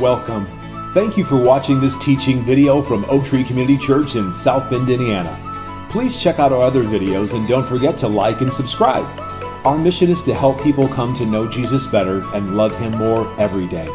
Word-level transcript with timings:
Welcome. 0.00 0.48
Thank 0.92 1.16
you 1.16 1.24
for 1.24 1.36
watching 1.36 1.78
this 1.78 1.96
teaching 1.96 2.44
video 2.44 2.82
from 2.82 3.04
Oak 3.04 3.24
Tree 3.24 3.44
Community 3.44 3.78
Church 3.78 4.16
in 4.16 4.32
South 4.32 4.68
Bend, 4.68 4.90
Indiana. 4.90 5.38
Please 5.88 6.20
check 6.20 6.40
out 6.40 6.52
our 6.52 6.62
other 6.62 6.82
videos 6.82 7.32
and 7.32 7.46
don't 7.46 7.64
forget 7.64 7.96
to 7.98 8.08
like 8.08 8.40
and 8.40 8.52
subscribe. 8.52 9.06
Our 9.64 9.78
mission 9.78 10.10
is 10.10 10.20
to 10.24 10.34
help 10.34 10.60
people 10.60 10.88
come 10.88 11.14
to 11.14 11.24
know 11.24 11.48
Jesus 11.48 11.86
better 11.86 12.24
and 12.34 12.56
love 12.56 12.76
Him 12.78 12.98
more 12.98 13.32
every 13.40 13.68
day. 13.68 13.88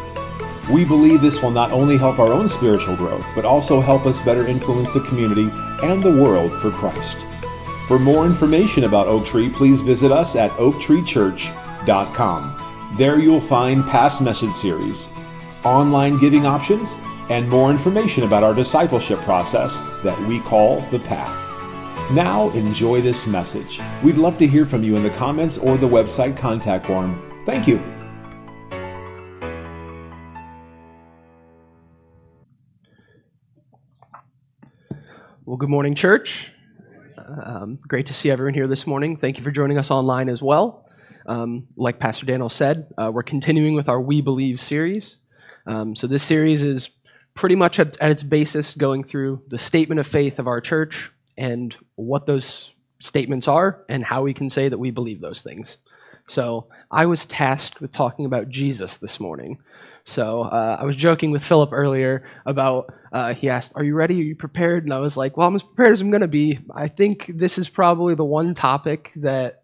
We 0.72 0.86
believe 0.86 1.20
this 1.20 1.42
will 1.42 1.50
not 1.50 1.70
only 1.70 1.98
help 1.98 2.18
our 2.18 2.32
own 2.32 2.48
spiritual 2.48 2.96
growth, 2.96 3.26
but 3.34 3.44
also 3.44 3.82
help 3.82 4.06
us 4.06 4.22
better 4.22 4.46
influence 4.46 4.94
the 4.94 5.00
community 5.00 5.50
and 5.82 6.02
the 6.02 6.22
world 6.22 6.50
for 6.50 6.70
Christ. 6.70 7.26
For 7.86 7.98
more 7.98 8.24
information 8.24 8.84
about 8.84 9.06
Oak 9.06 9.26
Tree, 9.26 9.50
please 9.50 9.82
visit 9.82 10.12
us 10.12 10.34
at 10.34 10.50
oaktreechurch.com. 10.52 12.56
There 12.96 13.18
you'll 13.18 13.40
find 13.40 13.84
past 13.84 14.22
message 14.22 14.52
series, 14.52 15.10
online 15.64 16.18
giving 16.18 16.46
options, 16.46 16.96
and 17.28 17.48
more 17.48 17.70
information 17.70 18.24
about 18.24 18.42
our 18.42 18.54
discipleship 18.54 19.20
process 19.20 19.78
that 20.02 20.18
we 20.26 20.40
call 20.40 20.80
The 20.90 20.98
Path. 21.00 21.36
Now, 22.12 22.50
enjoy 22.50 23.00
this 23.00 23.26
message. 23.26 23.80
We'd 24.02 24.18
love 24.18 24.36
to 24.38 24.46
hear 24.46 24.66
from 24.66 24.82
you 24.82 24.96
in 24.96 25.04
the 25.04 25.10
comments 25.10 25.58
or 25.58 25.78
the 25.78 25.88
website 25.88 26.36
contact 26.36 26.86
form. 26.86 27.22
Thank 27.46 27.68
you. 27.68 27.78
Well, 35.44 35.56
good 35.56 35.68
morning, 35.68 35.94
church. 35.94 36.52
Um, 37.16 37.78
great 37.86 38.06
to 38.06 38.12
see 38.12 38.28
everyone 38.28 38.54
here 38.54 38.66
this 38.66 38.88
morning. 38.88 39.16
Thank 39.16 39.38
you 39.38 39.44
for 39.44 39.52
joining 39.52 39.78
us 39.78 39.92
online 39.92 40.28
as 40.28 40.42
well. 40.42 40.84
Um, 41.26 41.68
like 41.76 42.00
Pastor 42.00 42.26
Daniel 42.26 42.48
said, 42.48 42.88
uh, 42.98 43.12
we're 43.14 43.22
continuing 43.22 43.74
with 43.74 43.88
our 43.88 44.00
We 44.00 44.20
Believe 44.20 44.58
series. 44.58 45.19
Um, 45.66 45.94
so, 45.94 46.06
this 46.06 46.22
series 46.22 46.64
is 46.64 46.90
pretty 47.34 47.56
much 47.56 47.78
at, 47.78 48.00
at 48.00 48.10
its 48.10 48.22
basis 48.22 48.74
going 48.74 49.04
through 49.04 49.42
the 49.48 49.58
statement 49.58 50.00
of 50.00 50.06
faith 50.06 50.38
of 50.38 50.46
our 50.46 50.60
church 50.60 51.12
and 51.36 51.76
what 51.94 52.26
those 52.26 52.70
statements 52.98 53.48
are 53.48 53.84
and 53.88 54.04
how 54.04 54.22
we 54.22 54.34
can 54.34 54.50
say 54.50 54.68
that 54.68 54.78
we 54.78 54.90
believe 54.90 55.20
those 55.20 55.42
things. 55.42 55.78
So, 56.26 56.68
I 56.90 57.06
was 57.06 57.26
tasked 57.26 57.80
with 57.80 57.92
talking 57.92 58.24
about 58.24 58.48
Jesus 58.48 58.96
this 58.96 59.20
morning. 59.20 59.58
So 60.04 60.42
uh, 60.42 60.78
I 60.80 60.84
was 60.84 60.96
joking 60.96 61.30
with 61.30 61.42
Philip 61.42 61.70
earlier 61.72 62.24
about 62.46 62.92
uh, 63.12 63.34
he 63.34 63.48
asked, 63.48 63.72
"Are 63.76 63.84
you 63.84 63.94
ready? 63.94 64.20
Are 64.20 64.24
you 64.24 64.36
prepared?" 64.36 64.84
And 64.84 64.92
I 64.92 64.98
was 64.98 65.16
like, 65.16 65.36
"Well, 65.36 65.46
I'm 65.46 65.54
as 65.54 65.62
prepared 65.62 65.92
as 65.92 66.00
I'm 66.00 66.10
going 66.10 66.22
to 66.22 66.28
be. 66.28 66.58
I 66.74 66.88
think 66.88 67.30
this 67.34 67.58
is 67.58 67.68
probably 67.68 68.14
the 68.14 68.24
one 68.24 68.54
topic 68.54 69.12
that 69.16 69.60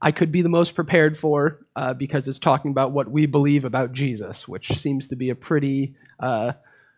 I 0.00 0.12
could 0.12 0.32
be 0.32 0.42
the 0.42 0.48
most 0.48 0.74
prepared 0.74 1.18
for 1.18 1.61
uh, 1.76 1.94
because 1.94 2.28
it's 2.28 2.38
talking 2.38 2.70
about 2.70 2.92
what 2.92 3.10
we 3.10 3.26
believe 3.26 3.64
about 3.64 3.92
Jesus, 3.92 4.46
which 4.46 4.72
seems 4.72 5.08
to 5.08 5.16
be 5.16 5.30
a 5.30 5.34
pretty 5.34 5.94
uh, 6.20 6.52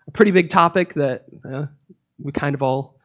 a 0.06 0.10
pretty 0.10 0.32
big 0.32 0.50
topic 0.50 0.94
that 0.94 1.24
uh, 1.50 1.66
we 2.22 2.30
kind 2.30 2.54
of 2.54 2.62
all, 2.62 2.96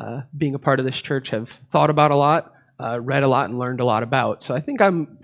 uh, 0.00 0.22
being 0.36 0.54
a 0.54 0.58
part 0.58 0.78
of 0.78 0.86
this 0.86 1.00
church, 1.00 1.30
have 1.30 1.50
thought 1.70 1.90
about 1.90 2.12
a 2.12 2.16
lot, 2.16 2.52
read 3.00 3.24
a 3.24 3.28
lot, 3.28 3.48
and 3.48 3.58
learned 3.58 3.80
a 3.80 3.84
lot 3.84 4.04
about. 4.04 4.40
So 4.40 4.54
I 4.54 4.60
think 4.60 4.80
I'm 4.80 5.18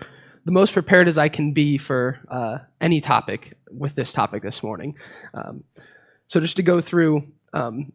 the 0.45 0.51
most 0.51 0.73
prepared 0.73 1.07
as 1.07 1.17
I 1.17 1.29
can 1.29 1.53
be 1.53 1.77
for 1.77 2.19
uh, 2.29 2.59
any 2.79 3.01
topic 3.01 3.53
with 3.69 3.95
this 3.95 4.11
topic 4.11 4.43
this 4.43 4.63
morning. 4.63 4.95
Um, 5.33 5.63
so, 6.27 6.39
just 6.39 6.55
to 6.57 6.63
go 6.63 6.81
through 6.81 7.27
um, 7.53 7.91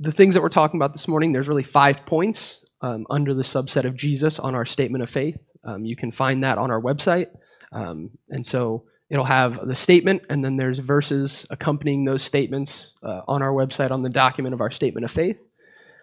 the 0.00 0.12
things 0.12 0.34
that 0.34 0.42
we're 0.42 0.48
talking 0.48 0.78
about 0.78 0.92
this 0.92 1.08
morning, 1.08 1.32
there's 1.32 1.48
really 1.48 1.62
five 1.62 2.04
points 2.04 2.64
um, 2.80 3.06
under 3.08 3.32
the 3.32 3.42
subset 3.42 3.84
of 3.84 3.96
Jesus 3.96 4.38
on 4.38 4.54
our 4.54 4.64
statement 4.64 5.02
of 5.02 5.10
faith. 5.10 5.40
Um, 5.64 5.84
you 5.84 5.96
can 5.96 6.12
find 6.12 6.42
that 6.42 6.58
on 6.58 6.70
our 6.70 6.80
website. 6.80 7.28
Um, 7.76 8.10
and 8.28 8.44
so, 8.44 8.84
it'll 9.08 9.24
have 9.24 9.64
the 9.66 9.76
statement, 9.76 10.24
and 10.28 10.44
then 10.44 10.56
there's 10.56 10.80
verses 10.80 11.46
accompanying 11.50 12.04
those 12.04 12.24
statements 12.24 12.94
uh, 13.04 13.20
on 13.28 13.42
our 13.42 13.52
website 13.52 13.92
on 13.92 14.02
the 14.02 14.08
document 14.08 14.54
of 14.54 14.60
our 14.60 14.70
statement 14.70 15.04
of 15.04 15.10
faith. 15.12 15.38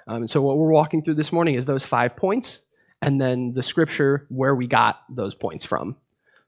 Um, 0.07 0.17
and 0.17 0.29
so, 0.29 0.41
what 0.41 0.57
we're 0.57 0.71
walking 0.71 1.03
through 1.03 1.15
this 1.15 1.33
morning 1.33 1.55
is 1.55 1.65
those 1.65 1.83
five 1.83 2.15
points 2.15 2.61
and 3.01 3.19
then 3.19 3.53
the 3.53 3.63
scripture 3.63 4.25
where 4.29 4.55
we 4.55 4.65
got 4.65 5.01
those 5.09 5.35
points 5.35 5.65
from. 5.65 5.97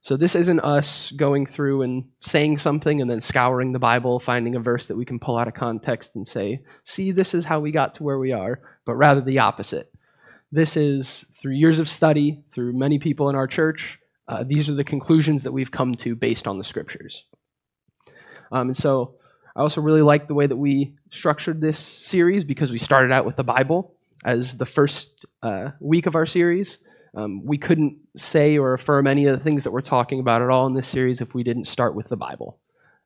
So 0.05 0.17
this 0.17 0.35
isn't 0.35 0.59
us 0.59 1.11
going 1.11 1.47
through 1.47 1.81
and 1.81 2.05
saying 2.19 2.59
something 2.59 3.01
and 3.01 3.09
then 3.09 3.21
scouring 3.21 3.73
the 3.73 3.79
Bible, 3.79 4.19
finding 4.19 4.55
a 4.55 4.59
verse 4.59 4.85
that 4.85 4.95
we 4.95 5.03
can 5.03 5.19
pull 5.19 5.35
out 5.35 5.47
of 5.47 5.55
context 5.55 6.15
and 6.15 6.27
say, 6.27 6.61
see, 6.83 7.11
this 7.11 7.33
is 7.33 7.45
how 7.45 7.59
we 7.59 7.71
got 7.71 7.95
to 7.95 8.03
where 8.03 8.19
we 8.19 8.31
are, 8.31 8.61
but 8.85 8.93
rather 8.93 9.19
the 9.19 9.39
opposite. 9.39 9.91
This 10.51 10.77
is 10.77 11.25
through 11.31 11.55
years 11.55 11.79
of 11.79 11.89
study, 11.89 12.43
through 12.51 12.77
many 12.77 12.99
people 12.99 13.29
in 13.29 13.35
our 13.35 13.47
church, 13.47 13.99
uh, 14.27 14.43
these 14.43 14.69
are 14.69 14.73
the 14.73 14.83
conclusions 14.83 15.43
that 15.43 15.51
we've 15.51 15.71
come 15.71 15.95
to 15.95 16.15
based 16.15 16.47
on 16.47 16.57
the 16.57 16.63
scriptures. 16.63 17.25
Um, 18.51 18.69
and 18.69 18.77
so 18.77 19.15
I 19.55 19.61
also 19.61 19.81
really 19.81 20.01
like 20.01 20.27
the 20.27 20.33
way 20.33 20.47
that 20.47 20.55
we 20.55 20.95
structured 21.11 21.61
this 21.61 21.79
series 21.79 22.43
because 22.43 22.71
we 22.71 22.77
started 22.77 23.11
out 23.11 23.25
with 23.25 23.35
the 23.35 23.43
Bible 23.43 23.95
as 24.23 24.57
the 24.57 24.65
first 24.65 25.25
uh, 25.43 25.71
week 25.79 26.07
of 26.07 26.15
our 26.15 26.25
series. 26.25 26.79
Um, 27.15 27.45
we 27.45 27.57
couldn't 27.57 27.97
say 28.17 28.57
or 28.57 28.73
affirm 28.73 29.07
any 29.07 29.25
of 29.25 29.37
the 29.37 29.43
things 29.43 29.63
that 29.63 29.71
we're 29.71 29.81
talking 29.81 30.19
about 30.19 30.41
at 30.41 30.49
all 30.49 30.67
in 30.67 30.73
this 30.73 30.87
series 30.87 31.21
if 31.21 31.33
we 31.33 31.43
didn't 31.43 31.65
start 31.65 31.95
with 31.95 32.09
the 32.09 32.17
Bible. 32.17 32.59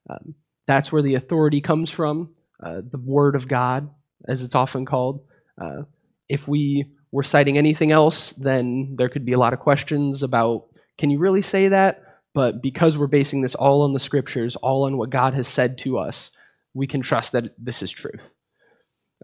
Um, 0.09 0.33
that's 0.65 0.91
where 0.91 1.01
the 1.01 1.15
authority 1.15 1.61
comes 1.61 1.91
from, 1.91 2.33
uh, 2.63 2.81
the 2.89 2.97
Word 2.97 3.35
of 3.35 3.47
God, 3.47 3.89
as 4.27 4.41
it's 4.41 4.55
often 4.55 4.85
called. 4.85 5.25
Uh, 5.61 5.83
if 6.27 6.47
we 6.47 6.85
were 7.11 7.23
citing 7.23 7.57
anything 7.57 7.91
else, 7.91 8.33
then 8.33 8.95
there 8.97 9.09
could 9.09 9.25
be 9.25 9.33
a 9.33 9.39
lot 9.39 9.53
of 9.53 9.59
questions 9.59 10.23
about 10.23 10.65
can 10.99 11.09
you 11.09 11.17
really 11.17 11.41
say 11.41 11.69
that? 11.69 12.03
But 12.33 12.61
because 12.61 12.97
we're 12.97 13.07
basing 13.07 13.41
this 13.41 13.55
all 13.55 13.81
on 13.81 13.93
the 13.93 13.99
Scriptures, 13.99 14.55
all 14.57 14.83
on 14.85 14.97
what 14.97 15.09
God 15.09 15.33
has 15.33 15.47
said 15.47 15.77
to 15.79 15.97
us, 15.97 16.29
we 16.73 16.85
can 16.85 17.01
trust 17.01 17.31
that 17.31 17.55
this 17.57 17.81
is 17.81 17.89
truth. 17.89 18.21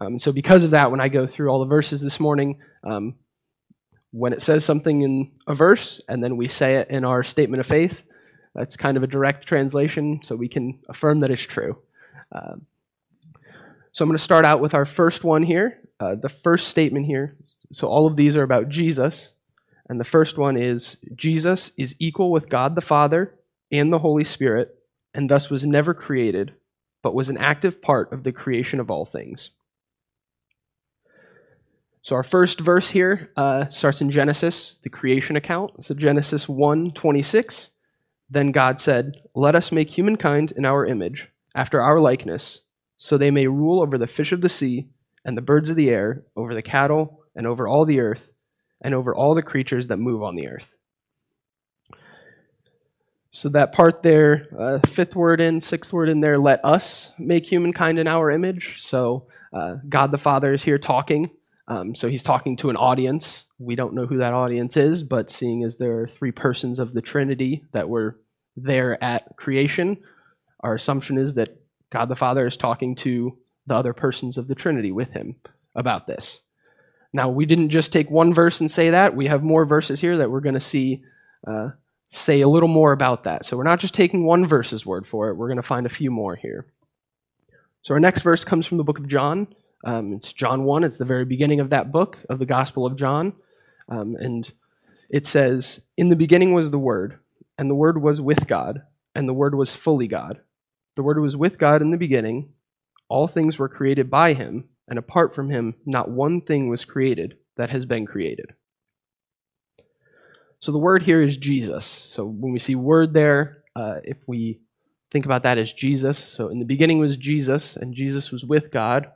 Um, 0.00 0.18
so, 0.18 0.32
because 0.32 0.64
of 0.64 0.72
that, 0.72 0.90
when 0.90 1.00
I 1.00 1.08
go 1.08 1.26
through 1.26 1.48
all 1.48 1.60
the 1.60 1.66
verses 1.66 2.00
this 2.00 2.18
morning, 2.18 2.58
um, 2.82 3.14
when 4.10 4.32
it 4.32 4.42
says 4.42 4.64
something 4.64 5.02
in 5.02 5.32
a 5.46 5.54
verse 5.54 6.00
and 6.08 6.24
then 6.24 6.36
we 6.36 6.48
say 6.48 6.76
it 6.76 6.90
in 6.90 7.04
our 7.04 7.22
statement 7.22 7.60
of 7.60 7.66
faith, 7.66 8.02
that's 8.54 8.76
kind 8.76 8.96
of 8.96 9.02
a 9.02 9.06
direct 9.06 9.46
translation, 9.46 10.20
so 10.22 10.34
we 10.34 10.48
can 10.48 10.80
affirm 10.88 11.20
that 11.20 11.30
it's 11.30 11.42
true. 11.42 11.78
Uh, 12.34 12.56
so, 13.92 14.02
I'm 14.02 14.08
going 14.08 14.18
to 14.18 14.24
start 14.24 14.44
out 14.44 14.60
with 14.60 14.74
our 14.74 14.84
first 14.84 15.24
one 15.24 15.42
here. 15.42 15.78
Uh, 16.00 16.14
the 16.14 16.28
first 16.28 16.68
statement 16.68 17.06
here. 17.06 17.36
So, 17.72 17.86
all 17.86 18.06
of 18.06 18.16
these 18.16 18.34
are 18.34 18.42
about 18.42 18.68
Jesus. 18.68 19.32
And 19.88 20.00
the 20.00 20.04
first 20.04 20.36
one 20.36 20.56
is 20.56 20.96
Jesus 21.14 21.70
is 21.76 21.94
equal 21.98 22.30
with 22.30 22.48
God 22.48 22.74
the 22.74 22.80
Father 22.80 23.34
and 23.70 23.92
the 23.92 24.00
Holy 24.00 24.24
Spirit, 24.24 24.76
and 25.14 25.28
thus 25.30 25.50
was 25.50 25.64
never 25.64 25.94
created, 25.94 26.54
but 27.02 27.14
was 27.14 27.30
an 27.30 27.38
active 27.38 27.80
part 27.80 28.12
of 28.12 28.24
the 28.24 28.32
creation 28.32 28.80
of 28.80 28.90
all 28.90 29.04
things. 29.04 29.50
So 32.02 32.14
our 32.14 32.22
first 32.22 32.60
verse 32.60 32.90
here 32.90 33.32
uh, 33.36 33.68
starts 33.68 34.00
in 34.00 34.10
Genesis, 34.10 34.76
the 34.82 34.90
creation 34.90 35.34
account. 35.34 35.84
So 35.84 35.94
Genesis 35.94 36.48
1 36.48 36.92
26. 36.92 37.70
Then 38.28 38.50
God 38.50 38.80
said, 38.80 39.22
Let 39.34 39.54
us 39.54 39.72
make 39.72 39.90
humankind 39.90 40.52
in 40.52 40.64
our 40.64 40.86
image, 40.86 41.30
after 41.54 41.80
our 41.80 42.00
likeness, 42.00 42.60
so 42.96 43.16
they 43.16 43.30
may 43.30 43.46
rule 43.46 43.80
over 43.82 43.98
the 43.98 44.06
fish 44.06 44.32
of 44.32 44.40
the 44.40 44.48
sea, 44.48 44.88
and 45.24 45.36
the 45.36 45.42
birds 45.42 45.70
of 45.70 45.76
the 45.76 45.90
air, 45.90 46.24
over 46.36 46.54
the 46.54 46.62
cattle, 46.62 47.22
and 47.34 47.46
over 47.46 47.66
all 47.66 47.84
the 47.84 48.00
earth, 48.00 48.30
and 48.80 48.94
over 48.94 49.14
all 49.14 49.34
the 49.34 49.42
creatures 49.42 49.88
that 49.88 49.98
move 49.98 50.22
on 50.22 50.36
the 50.36 50.48
earth. 50.48 50.76
So 53.30 53.48
that 53.50 53.72
part 53.72 54.02
there, 54.02 54.48
uh, 54.58 54.78
fifth 54.86 55.14
word 55.14 55.40
in, 55.40 55.60
sixth 55.60 55.92
word 55.92 56.08
in 56.08 56.20
there, 56.20 56.38
let 56.38 56.64
us 56.64 57.12
make 57.18 57.46
humankind 57.46 57.98
in 57.98 58.06
our 58.06 58.30
image. 58.30 58.76
So 58.80 59.26
uh, 59.52 59.76
God 59.88 60.10
the 60.10 60.18
Father 60.18 60.54
is 60.54 60.62
here 60.62 60.78
talking 60.78 61.30
um, 61.68 61.94
so 61.94 62.08
he's 62.08 62.22
talking 62.22 62.56
to 62.56 62.70
an 62.70 62.76
audience. 62.76 63.44
We 63.58 63.74
don't 63.74 63.94
know 63.94 64.06
who 64.06 64.18
that 64.18 64.32
audience 64.32 64.76
is, 64.76 65.02
but 65.02 65.30
seeing 65.30 65.64
as 65.64 65.76
there 65.76 65.98
are 66.00 66.06
three 66.06 66.30
persons 66.30 66.78
of 66.78 66.94
the 66.94 67.02
Trinity 67.02 67.64
that 67.72 67.88
were 67.88 68.18
there 68.56 69.02
at 69.02 69.36
creation, 69.36 69.98
our 70.60 70.74
assumption 70.74 71.18
is 71.18 71.34
that 71.34 71.60
God 71.90 72.08
the 72.08 72.16
Father 72.16 72.46
is 72.46 72.56
talking 72.56 72.94
to 72.96 73.36
the 73.66 73.74
other 73.74 73.92
persons 73.92 74.38
of 74.38 74.46
the 74.46 74.54
Trinity 74.54 74.92
with 74.92 75.10
him 75.10 75.36
about 75.74 76.06
this. 76.06 76.42
Now, 77.16 77.30
we 77.30 77.46
didn't 77.46 77.70
just 77.70 77.94
take 77.94 78.10
one 78.10 78.34
verse 78.34 78.60
and 78.60 78.70
say 78.70 78.90
that. 78.90 79.16
We 79.16 79.26
have 79.28 79.42
more 79.42 79.64
verses 79.64 80.00
here 80.00 80.18
that 80.18 80.30
we're 80.30 80.40
going 80.40 80.54
to 80.54 80.60
see 80.60 81.02
uh, 81.46 81.70
say 82.10 82.42
a 82.42 82.48
little 82.48 82.68
more 82.68 82.92
about 82.92 83.24
that. 83.24 83.46
So 83.46 83.56
we're 83.56 83.64
not 83.64 83.80
just 83.80 83.94
taking 83.94 84.26
one 84.26 84.46
verse's 84.46 84.84
word 84.84 85.06
for 85.06 85.30
it, 85.30 85.34
we're 85.34 85.48
going 85.48 85.56
to 85.56 85.62
find 85.62 85.86
a 85.86 85.90
few 85.90 86.10
more 86.10 86.36
here. 86.36 86.66
So 87.80 87.94
our 87.94 88.00
next 88.00 88.20
verse 88.20 88.44
comes 88.44 88.66
from 88.66 88.76
the 88.76 88.84
book 88.84 88.98
of 88.98 89.08
John, 89.08 89.48
um, 89.82 90.12
it's 90.12 90.30
John 90.30 90.64
1, 90.64 90.84
it's 90.84 90.98
the 90.98 91.06
very 91.06 91.24
beginning 91.24 91.58
of 91.60 91.70
that 91.70 91.90
book, 91.90 92.18
of 92.28 92.38
the 92.38 92.46
Gospel 92.46 92.84
of 92.84 92.96
John. 92.96 93.32
Um, 93.88 94.14
and 94.20 94.52
it 95.08 95.24
says, 95.24 95.80
In 95.96 96.10
the 96.10 96.16
beginning 96.16 96.52
was 96.52 96.70
the 96.70 96.78
Word, 96.78 97.18
and 97.56 97.70
the 97.70 97.74
Word 97.74 98.02
was 98.02 98.20
with 98.20 98.46
God, 98.46 98.82
and 99.14 99.26
the 99.26 99.34
Word 99.34 99.54
was 99.54 99.74
fully 99.74 100.06
God. 100.06 100.40
The 100.96 101.02
Word 101.02 101.18
was 101.18 101.34
with 101.34 101.58
God 101.58 101.80
in 101.80 101.92
the 101.92 101.96
beginning. 101.96 102.52
All 103.08 103.26
things 103.26 103.58
were 103.58 103.70
created 103.70 104.10
by 104.10 104.34
him, 104.34 104.68
and 104.88 104.98
apart 104.98 105.34
from 105.34 105.50
him, 105.50 105.74
not 105.84 106.10
one 106.10 106.40
thing 106.40 106.68
was 106.68 106.84
created 106.84 107.36
that 107.56 107.70
has 107.70 107.86
been 107.86 108.06
created. 108.06 108.54
So 110.60 110.72
the 110.72 110.78
word 110.78 111.02
here 111.02 111.22
is 111.22 111.36
Jesus. 111.36 111.84
So 111.84 112.24
when 112.24 112.52
we 112.52 112.58
see 112.58 112.74
word 112.74 113.12
there, 113.12 113.62
uh, 113.74 113.96
if 114.04 114.18
we 114.26 114.60
think 115.10 115.24
about 115.24 115.42
that 115.44 115.58
as 115.58 115.72
Jesus. 115.72 116.18
So 116.18 116.48
in 116.48 116.58
the 116.58 116.64
beginning 116.64 116.98
was 116.98 117.16
Jesus, 117.16 117.76
and 117.76 117.94
Jesus 117.94 118.30
was 118.30 118.44
with 118.44 118.70
God, 118.70 119.10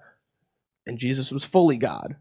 and 0.87 0.99
Jesus 0.99 1.31
was 1.31 1.45
fully 1.45 1.77
God. 1.77 2.17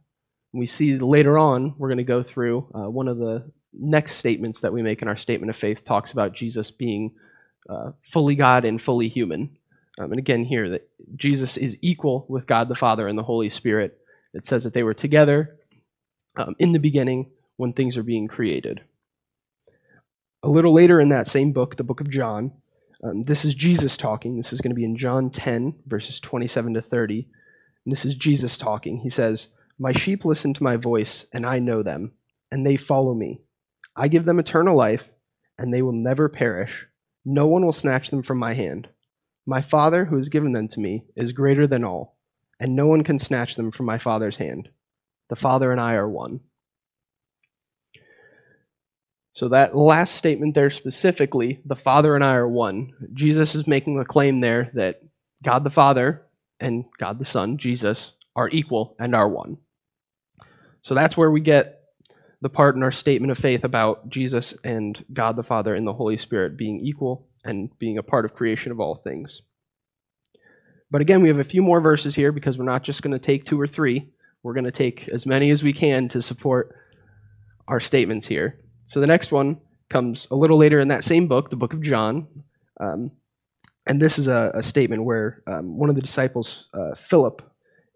We 0.51 0.65
see 0.65 0.97
later 0.97 1.37
on, 1.37 1.75
we're 1.77 1.89
going 1.89 1.99
to 1.99 2.03
go 2.03 2.23
through 2.23 2.67
uh, 2.73 2.89
one 2.89 3.07
of 3.07 3.17
the 3.17 3.51
next 3.71 4.13
statements 4.15 4.61
that 4.61 4.73
we 4.73 4.81
make 4.81 5.01
in 5.01 5.07
our 5.07 5.15
statement 5.15 5.49
of 5.51 5.55
faith 5.55 5.85
talks 5.85 6.11
about 6.11 6.33
Jesus 6.33 6.71
being 6.71 7.13
uh, 7.69 7.91
fully 8.01 8.35
God 8.35 8.65
and 8.65 8.81
fully 8.81 9.09
human. 9.09 9.57
Um, 9.99 10.11
and 10.11 10.19
again, 10.19 10.45
here, 10.45 10.69
that 10.69 10.89
Jesus 11.15 11.57
is 11.57 11.77
equal 11.81 12.25
with 12.29 12.47
God 12.47 12.69
the 12.69 12.75
Father 12.75 13.07
and 13.07 13.17
the 13.17 13.23
Holy 13.23 13.49
Spirit. 13.49 13.99
It 14.33 14.45
says 14.45 14.63
that 14.63 14.73
they 14.73 14.83
were 14.83 14.93
together 14.93 15.57
um, 16.37 16.55
in 16.57 16.71
the 16.71 16.79
beginning 16.79 17.29
when 17.57 17.73
things 17.73 17.97
are 17.97 18.03
being 18.03 18.27
created. 18.27 18.81
A 20.41 20.49
little 20.49 20.71
later 20.71 21.01
in 21.01 21.09
that 21.09 21.27
same 21.27 21.51
book, 21.51 21.75
the 21.75 21.83
book 21.83 21.99
of 21.99 22.09
John, 22.09 22.53
um, 23.03 23.25
this 23.25 23.43
is 23.43 23.53
Jesus 23.55 23.97
talking. 23.97 24.37
This 24.37 24.53
is 24.53 24.61
going 24.61 24.71
to 24.71 24.75
be 24.75 24.85
in 24.85 24.97
John 24.97 25.29
10, 25.29 25.75
verses 25.85 26.19
27 26.19 26.75
to 26.75 26.81
30. 26.81 27.27
And 27.85 27.91
this 27.91 28.05
is 28.05 28.15
Jesus 28.15 28.57
talking. 28.57 28.99
He 28.99 29.09
says, 29.09 29.49
My 29.77 29.91
sheep 29.91 30.23
listen 30.23 30.53
to 30.53 30.63
my 30.63 30.77
voice, 30.77 31.25
and 31.33 31.45
I 31.45 31.59
know 31.59 31.83
them, 31.83 32.13
and 32.51 32.65
they 32.65 32.77
follow 32.77 33.13
me. 33.13 33.41
I 33.95 34.07
give 34.07 34.25
them 34.25 34.39
eternal 34.39 34.77
life, 34.77 35.09
and 35.57 35.73
they 35.73 35.81
will 35.81 35.93
never 35.93 36.29
perish. 36.29 36.85
No 37.25 37.47
one 37.47 37.65
will 37.65 37.73
snatch 37.73 38.09
them 38.09 38.23
from 38.23 38.37
my 38.37 38.53
hand. 38.53 38.87
My 39.49 39.63
Father, 39.63 40.05
who 40.05 40.15
has 40.15 40.29
given 40.29 40.51
them 40.51 40.67
to 40.67 40.79
me, 40.79 41.05
is 41.15 41.31
greater 41.31 41.65
than 41.65 41.83
all, 41.83 42.15
and 42.59 42.75
no 42.75 42.85
one 42.85 43.03
can 43.03 43.17
snatch 43.17 43.55
them 43.55 43.71
from 43.71 43.87
my 43.87 43.97
Father's 43.97 44.37
hand. 44.37 44.69
The 45.29 45.35
Father 45.35 45.71
and 45.71 45.81
I 45.81 45.95
are 45.95 46.07
one. 46.07 46.41
So, 49.33 49.49
that 49.49 49.75
last 49.75 50.13
statement 50.13 50.53
there 50.53 50.69
specifically, 50.69 51.61
the 51.65 51.75
Father 51.75 52.13
and 52.13 52.23
I 52.23 52.35
are 52.35 52.47
one, 52.47 52.93
Jesus 53.11 53.55
is 53.55 53.65
making 53.65 53.97
the 53.97 54.05
claim 54.05 54.39
there 54.39 54.69
that 54.75 55.01
God 55.43 55.63
the 55.63 55.71
Father 55.71 56.27
and 56.59 56.85
God 56.99 57.17
the 57.17 57.25
Son, 57.25 57.57
Jesus, 57.57 58.13
are 58.35 58.49
equal 58.49 58.95
and 58.99 59.15
are 59.15 59.27
one. 59.27 59.57
So, 60.83 60.93
that's 60.93 61.17
where 61.17 61.31
we 61.31 61.41
get 61.41 61.81
the 62.39 62.49
part 62.49 62.75
in 62.75 62.83
our 62.83 62.91
statement 62.91 63.31
of 63.31 63.39
faith 63.39 63.63
about 63.63 64.09
Jesus 64.09 64.53
and 64.63 65.03
God 65.11 65.37
the 65.37 65.43
Father 65.43 65.73
and 65.73 65.87
the 65.87 65.93
Holy 65.93 66.17
Spirit 66.17 66.55
being 66.55 66.79
equal 66.79 67.28
and 67.43 67.77
being 67.79 67.97
a 67.97 68.03
part 68.03 68.25
of 68.25 68.33
creation 68.33 68.71
of 68.71 68.79
all 68.79 68.95
things. 68.95 69.41
But 70.91 71.01
again, 71.01 71.21
we 71.21 71.27
have 71.27 71.39
a 71.39 71.43
few 71.43 71.61
more 71.61 71.81
verses 71.81 72.15
here 72.15 72.31
because 72.31 72.57
we're 72.57 72.65
not 72.65 72.83
just 72.83 73.01
going 73.01 73.13
to 73.13 73.19
take 73.19 73.45
two 73.45 73.59
or 73.59 73.67
three. 73.67 74.09
We're 74.41 74.53
going 74.53 74.65
to 74.65 74.71
take 74.71 75.07
as 75.09 75.25
many 75.25 75.51
as 75.51 75.61
we 75.61 75.73
can 75.73 76.07
to 76.09 76.21
support 76.21 76.75
our 77.67 77.79
statements 77.79 78.27
here. 78.27 78.59
So 78.85 78.99
the 78.99 79.07
next 79.07 79.31
one 79.31 79.61
comes 79.89 80.27
a 80.31 80.35
little 80.35 80.57
later 80.57 80.79
in 80.79 80.87
that 80.87 81.03
same 81.03 81.27
book, 81.27 81.49
the 81.49 81.55
book 81.55 81.73
of 81.73 81.81
John. 81.81 82.27
Um, 82.79 83.11
and 83.85 84.01
this 84.01 84.17
is 84.17 84.27
a, 84.27 84.51
a 84.55 84.63
statement 84.63 85.03
where 85.03 85.43
um, 85.45 85.77
one 85.77 85.89
of 85.89 85.95
the 85.95 86.01
disciples, 86.01 86.67
uh, 86.73 86.95
Philip, 86.95 87.41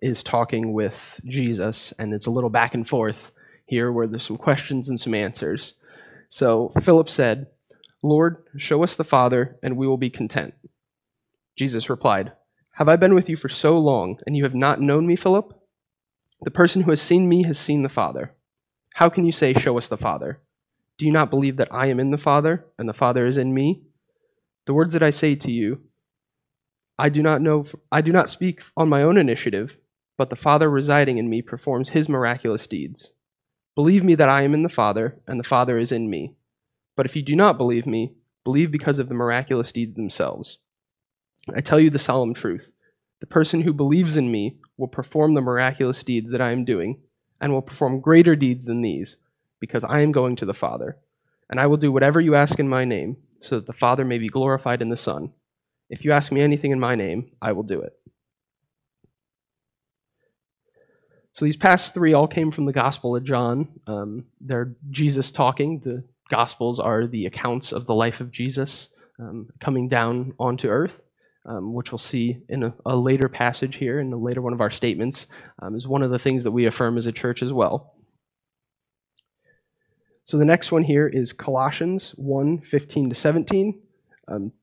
is 0.01 0.21
talking 0.21 0.73
with 0.73 1.21
Jesus, 1.25 1.93
and 1.97 2.13
it's 2.13 2.25
a 2.25 2.31
little 2.31 2.49
back 2.49 2.75
and 2.75 2.87
forth 2.87 3.31
here 3.65 3.91
where 3.91 4.05
there's 4.05 4.23
some 4.23 4.37
questions 4.37 4.89
and 4.89 4.99
some 4.99 5.13
answers. 5.13 5.75
So 6.29 6.73
Philip 6.81 7.09
said, 7.09 7.47
Lord, 8.03 8.43
show 8.57 8.83
us 8.83 8.97
the 8.97 9.05
Father, 9.05 9.57
and 9.63 9.77
we 9.77 9.87
will 9.87 9.97
be 9.97 10.09
content. 10.09 10.53
Jesus 11.55 11.89
replied, 11.89 12.33
Have 12.73 12.89
I 12.89 12.97
been 12.97 13.15
with 13.15 13.29
you 13.29 13.37
for 13.37 13.47
so 13.47 13.79
long, 13.79 14.19
and 14.27 14.35
you 14.35 14.43
have 14.43 14.53
not 14.53 14.81
known 14.81 15.07
me, 15.07 15.15
Philip? 15.15 15.57
The 16.41 16.51
person 16.51 16.81
who 16.81 16.91
has 16.91 17.01
seen 17.01 17.29
me 17.29 17.43
has 17.43 17.57
seen 17.57 17.83
the 17.83 17.89
Father. 17.89 18.33
How 18.95 19.07
can 19.07 19.25
you 19.25 19.31
say, 19.31 19.53
Show 19.53 19.77
us 19.77 19.87
the 19.87 19.97
Father? 19.97 20.41
Do 20.97 21.05
you 21.05 21.13
not 21.13 21.29
believe 21.29 21.55
that 21.57 21.73
I 21.73 21.87
am 21.87 21.99
in 21.99 22.11
the 22.11 22.17
Father, 22.17 22.65
and 22.77 22.89
the 22.89 22.93
Father 22.93 23.25
is 23.25 23.37
in 23.37 23.53
me? 23.53 23.83
The 24.65 24.73
words 24.73 24.93
that 24.93 25.03
I 25.03 25.11
say 25.11 25.35
to 25.35 25.51
you, 25.51 25.81
I 26.99 27.09
do 27.09 27.23
not 27.23 27.41
know 27.41 27.65
I 27.91 28.01
do 28.01 28.11
not 28.11 28.29
speak 28.29 28.61
on 28.77 28.89
my 28.89 29.01
own 29.01 29.17
initiative, 29.17 29.77
but 30.17 30.29
the 30.29 30.35
Father 30.35 30.69
residing 30.69 31.17
in 31.17 31.29
me 31.29 31.41
performs 31.41 31.89
his 31.89 32.09
miraculous 32.09 32.67
deeds. 32.67 33.11
Believe 33.75 34.03
me 34.03 34.13
that 34.15 34.29
I 34.29 34.43
am 34.43 34.53
in 34.53 34.63
the 34.63 34.69
Father, 34.69 35.21
and 35.25 35.39
the 35.39 35.43
Father 35.43 35.77
is 35.77 35.91
in 35.91 36.09
me. 36.09 36.35
But 36.95 37.05
if 37.05 37.15
you 37.15 37.21
do 37.21 37.35
not 37.35 37.57
believe 37.57 37.85
me, 37.85 38.13
believe 38.43 38.71
because 38.71 38.99
of 38.99 39.09
the 39.09 39.15
miraculous 39.15 39.71
deeds 39.71 39.95
themselves. 39.95 40.59
I 41.53 41.61
tell 41.61 41.79
you 41.79 41.89
the 41.89 41.99
solemn 41.99 42.33
truth. 42.33 42.69
The 43.19 43.27
person 43.27 43.61
who 43.61 43.73
believes 43.73 44.17
in 44.17 44.31
me 44.31 44.57
will 44.77 44.87
perform 44.87 45.33
the 45.33 45.41
miraculous 45.41 46.03
deeds 46.03 46.31
that 46.31 46.41
I 46.41 46.51
am 46.51 46.65
doing, 46.65 47.01
and 47.39 47.51
will 47.51 47.61
perform 47.61 47.99
greater 47.99 48.35
deeds 48.35 48.65
than 48.65 48.81
these, 48.81 49.17
because 49.59 49.83
I 49.83 50.01
am 50.01 50.11
going 50.11 50.35
to 50.37 50.45
the 50.45 50.53
Father. 50.53 50.97
And 51.49 51.59
I 51.59 51.67
will 51.67 51.77
do 51.77 51.91
whatever 51.91 52.19
you 52.21 52.35
ask 52.35 52.59
in 52.59 52.69
my 52.69 52.85
name, 52.85 53.17
so 53.39 53.55
that 53.55 53.65
the 53.65 53.73
Father 53.73 54.05
may 54.05 54.17
be 54.17 54.27
glorified 54.27 54.81
in 54.81 54.89
the 54.89 54.97
Son. 54.97 55.31
If 55.89 56.05
you 56.05 56.11
ask 56.11 56.31
me 56.31 56.41
anything 56.41 56.71
in 56.71 56.79
my 56.79 56.95
name, 56.95 57.31
I 57.41 57.51
will 57.51 57.63
do 57.63 57.81
it. 57.81 57.93
So 61.33 61.45
these 61.45 61.57
past 61.57 61.93
three 61.93 62.13
all 62.13 62.27
came 62.27 62.51
from 62.51 62.65
the 62.65 62.73
Gospel 62.73 63.15
of 63.15 63.23
John. 63.23 63.67
Um, 63.87 64.25
they're 64.39 64.75
Jesus 64.91 65.31
talking. 65.31 65.79
The 65.79 66.03
Gospels 66.29 66.79
are 66.79 67.07
the 67.07 67.25
accounts 67.25 67.71
of 67.71 67.85
the 67.85 67.95
life 67.95 68.21
of 68.21 68.31
Jesus 68.31 68.89
um, 69.19 69.49
coming 69.59 69.87
down 69.87 70.33
onto 70.39 70.67
earth, 70.67 71.01
um, 71.45 71.73
which 71.73 71.91
we'll 71.91 71.99
see 71.99 72.39
in 72.49 72.63
a, 72.63 72.73
a, 72.85 72.95
later 72.95 73.29
passage 73.29 73.75
here, 73.75 73.99
in 73.99 74.11
a 74.11 74.17
later 74.17 74.41
one 74.41 74.53
of 74.53 74.61
our 74.61 74.71
statements, 74.71 75.27
um, 75.61 75.75
is 75.75 75.87
one 75.87 76.01
of 76.01 76.11
the 76.11 76.19
things 76.19 76.43
that 76.43 76.51
we 76.51 76.65
affirm 76.65 76.97
as 76.97 77.05
a 77.05 77.11
church 77.11 77.43
as 77.43 77.53
well. 77.53 77.93
So 80.25 80.37
the 80.37 80.45
next 80.45 80.71
one 80.71 80.83
here 80.83 81.07
is 81.07 81.33
Colossians 81.33 82.11
1 82.11 82.61
15 82.61 83.09
to 83.09 83.15
17. 83.15 83.81
Um, 84.29 84.53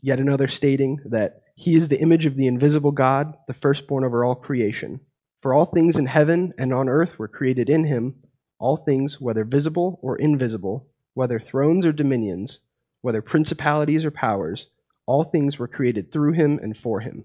yet 0.00 0.20
another 0.20 0.48
stating 0.48 1.00
that 1.06 1.42
he 1.56 1.74
is 1.74 1.88
the 1.88 2.00
image 2.00 2.26
of 2.26 2.36
the 2.36 2.46
invisible 2.46 2.92
God, 2.92 3.36
the 3.46 3.54
firstborn 3.54 4.04
over 4.04 4.24
all 4.24 4.34
creation. 4.34 5.00
For 5.42 5.54
all 5.54 5.66
things 5.66 5.96
in 5.96 6.06
heaven 6.06 6.52
and 6.58 6.72
on 6.72 6.88
earth 6.88 7.18
were 7.18 7.28
created 7.28 7.68
in 7.68 7.84
him, 7.84 8.16
all 8.58 8.76
things, 8.76 9.20
whether 9.20 9.44
visible 9.44 9.98
or 10.02 10.16
invisible, 10.16 10.86
whether 11.18 11.40
thrones 11.40 11.84
or 11.84 11.90
dominions, 11.90 12.60
whether 13.00 13.20
principalities 13.20 14.04
or 14.04 14.10
powers, 14.12 14.68
all 15.04 15.24
things 15.24 15.58
were 15.58 15.66
created 15.66 16.12
through 16.12 16.30
him 16.30 16.60
and 16.62 16.76
for 16.76 17.00
him. 17.00 17.24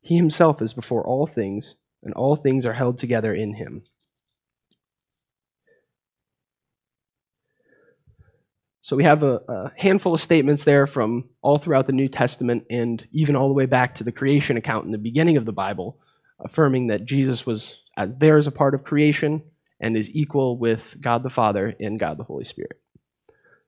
He 0.00 0.16
himself 0.16 0.62
is 0.62 0.72
before 0.72 1.04
all 1.04 1.26
things, 1.26 1.74
and 2.04 2.14
all 2.14 2.36
things 2.36 2.64
are 2.64 2.74
held 2.74 2.98
together 2.98 3.34
in 3.34 3.54
him. 3.54 3.82
So 8.80 8.94
we 8.94 9.02
have 9.02 9.24
a, 9.24 9.40
a, 9.48 9.72
handful 9.76 10.14
of 10.14 10.20
statements 10.20 10.62
there 10.62 10.86
from 10.86 11.30
all 11.42 11.58
throughout 11.58 11.86
the 11.86 11.92
New 11.92 12.08
Testament 12.08 12.64
and 12.70 13.08
even 13.10 13.34
all 13.34 13.48
the 13.48 13.54
way 13.54 13.66
back 13.66 13.96
to 13.96 14.04
the 14.04 14.12
creation 14.12 14.56
account 14.56 14.84
in 14.84 14.92
the 14.92 14.98
beginning 14.98 15.36
of 15.36 15.46
the 15.46 15.52
Bible 15.52 15.98
affirming 16.38 16.86
that 16.86 17.06
Jesus 17.06 17.44
was 17.44 17.82
as 17.96 18.16
there 18.18 18.38
as 18.38 18.46
a 18.46 18.52
part 18.52 18.72
of 18.72 18.84
creation 18.84 19.42
and 19.80 19.96
is 19.96 20.10
equal 20.10 20.56
with 20.56 20.96
God 21.00 21.24
the 21.24 21.28
Father 21.28 21.74
and 21.80 21.98
God 21.98 22.16
the 22.16 22.24
Holy 22.24 22.44
Spirit. 22.44 22.80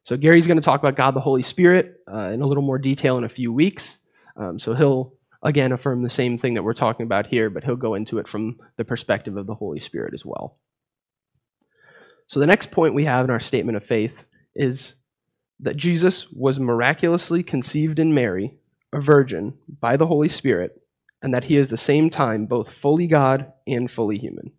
So 0.04 0.16
Gary's 0.16 0.46
going 0.46 0.58
to 0.58 0.64
talk 0.64 0.80
about 0.80 0.96
God 0.96 1.14
the 1.14 1.20
Holy 1.20 1.42
Spirit 1.42 2.00
uh, 2.12 2.30
in 2.30 2.42
a 2.42 2.46
little 2.46 2.62
more 2.62 2.78
detail 2.78 3.18
in 3.18 3.24
a 3.24 3.28
few 3.28 3.52
weeks. 3.52 3.98
Um, 4.36 4.58
so 4.58 4.74
he'll 4.74 5.14
again 5.42 5.72
affirm 5.72 6.02
the 6.02 6.10
same 6.10 6.38
thing 6.38 6.54
that 6.54 6.62
we're 6.62 6.72
talking 6.72 7.04
about 7.04 7.26
here, 7.26 7.50
but 7.50 7.64
he'll 7.64 7.76
go 7.76 7.94
into 7.94 8.18
it 8.18 8.26
from 8.26 8.58
the 8.76 8.84
perspective 8.84 9.36
of 9.36 9.46
the 9.46 9.54
Holy 9.54 9.80
Spirit 9.80 10.14
as 10.14 10.24
well. 10.24 10.58
So 12.26 12.40
the 12.40 12.46
next 12.46 12.70
point 12.70 12.94
we 12.94 13.04
have 13.04 13.24
in 13.24 13.30
our 13.30 13.40
statement 13.40 13.76
of 13.76 13.84
faith 13.84 14.24
is 14.54 14.94
that 15.60 15.76
Jesus 15.76 16.30
was 16.32 16.58
miraculously 16.58 17.42
conceived 17.42 17.98
in 17.98 18.14
Mary, 18.14 18.56
a 18.92 19.00
virgin, 19.00 19.54
by 19.80 19.96
the 19.96 20.06
Holy 20.06 20.28
Spirit, 20.28 20.82
and 21.22 21.32
that 21.32 21.44
he 21.44 21.56
is 21.56 21.68
the 21.68 21.76
same 21.76 22.10
time 22.10 22.46
both 22.46 22.72
fully 22.72 23.06
God 23.06 23.52
and 23.66 23.90
fully 23.90 24.18
human. 24.18 24.52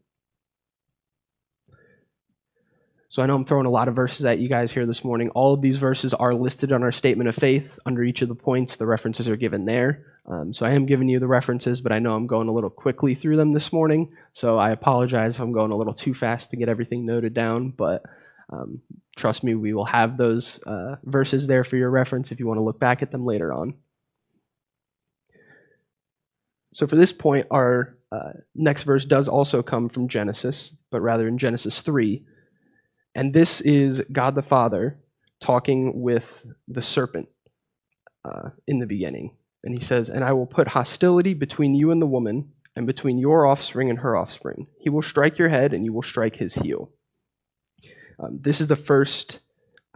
So 3.14 3.22
I 3.22 3.28
know 3.28 3.36
I'm 3.36 3.46
throwing 3.46 3.68
a 3.68 3.70
lot 3.70 3.88
of 3.88 3.96
verses 3.96 4.26
at 4.26 4.40
you 4.40 4.50
guys 4.50 4.72
here 4.72 4.88
this 4.88 5.04
morning. 5.04 5.30
All 5.36 5.54
of 5.54 5.62
these 5.62 5.78
verses 5.78 6.16
are 6.16 6.34
listed 6.34 6.72
on 6.72 6.82
our 6.82 6.92
statement 6.92 7.30
of 7.30 7.36
faith 7.36 7.78
under 7.86 8.02
each 8.02 8.24
of 8.24 8.28
the 8.28 8.34
points. 8.34 8.76
The 8.76 8.88
references 8.88 9.28
are 9.28 9.36
given 9.36 9.66
there. 9.66 10.04
Um, 10.26 10.52
so 10.52 10.66
I 10.66 10.72
am 10.72 10.88
giving 10.88 11.08
you 11.10 11.20
the 11.20 11.28
references, 11.28 11.80
but 11.80 11.92
I 11.92 12.00
know 12.00 12.16
I'm 12.16 12.26
going 12.26 12.48
a 12.48 12.52
little 12.52 12.72
quickly 12.72 13.14
through 13.14 13.38
them 13.38 13.52
this 13.52 13.72
morning. 13.72 14.12
So 14.34 14.58
I 14.58 14.72
apologize 14.72 15.36
if 15.36 15.42
I'm 15.42 15.52
going 15.52 15.70
a 15.70 15.78
little 15.78 15.94
too 15.94 16.16
fast 16.16 16.50
to 16.50 16.58
get 16.58 16.70
everything 16.70 17.06
noted 17.06 17.36
down. 17.36 17.70
But 17.70 18.02
um, 18.52 18.82
trust 19.16 19.44
me, 19.44 19.54
we 19.54 19.76
will 19.76 19.86
have 19.86 20.18
those 20.18 20.60
uh, 20.64 20.96
verses 21.04 21.46
there 21.46 21.64
for 21.64 21.78
your 21.78 21.92
reference 21.92 22.32
if 22.32 22.40
you 22.40 22.48
want 22.48 22.58
to 22.58 22.64
look 22.64 22.80
back 22.80 23.04
at 23.04 23.12
them 23.12 23.28
later 23.28 23.54
on. 23.54 23.76
So 26.74 26.88
for 26.88 26.96
this 26.96 27.14
point, 27.14 27.46
our 27.52 27.96
uh, 28.12 28.32
next 28.56 28.84
verse 28.84 29.06
does 29.06 29.28
also 29.28 29.62
come 29.62 29.88
from 29.88 30.08
Genesis, 30.08 30.76
but 30.90 31.02
rather 31.02 31.28
in 31.28 31.38
Genesis 31.38 31.82
3. 31.82 32.26
And 33.16 33.34
this 33.34 33.62
is 33.62 34.02
God 34.12 34.36
the 34.36 34.42
Father 34.42 35.00
talking 35.40 36.02
with 36.02 36.46
the 36.68 36.82
serpent 36.82 37.30
uh, 38.26 38.50
in 38.68 38.80
the 38.80 38.86
beginning. 38.86 39.36
And 39.64 39.78
he 39.78 39.84
says, 39.84 40.10
And 40.10 40.24
I 40.24 40.34
will 40.34 40.46
put 40.46 40.70
hostility 40.70 41.34
between 41.34 41.76
you 41.76 41.92
and 41.92 42.02
the 42.02 42.08
woman, 42.08 42.52
and 42.76 42.88
between 42.88 43.18
your 43.18 43.46
offspring 43.46 43.90
and 43.90 44.00
her 44.00 44.16
offspring. 44.16 44.68
He 44.80 44.90
will 44.90 45.02
strike 45.02 45.38
your 45.38 45.50
head, 45.50 45.74
and 45.74 45.86
you 45.86 45.94
will 45.94 46.02
strike 46.02 46.38
his 46.38 46.56
heel. 46.56 46.90
Um, 48.20 48.40
this 48.42 48.62
is 48.62 48.68
the 48.68 48.76
first 48.76 49.40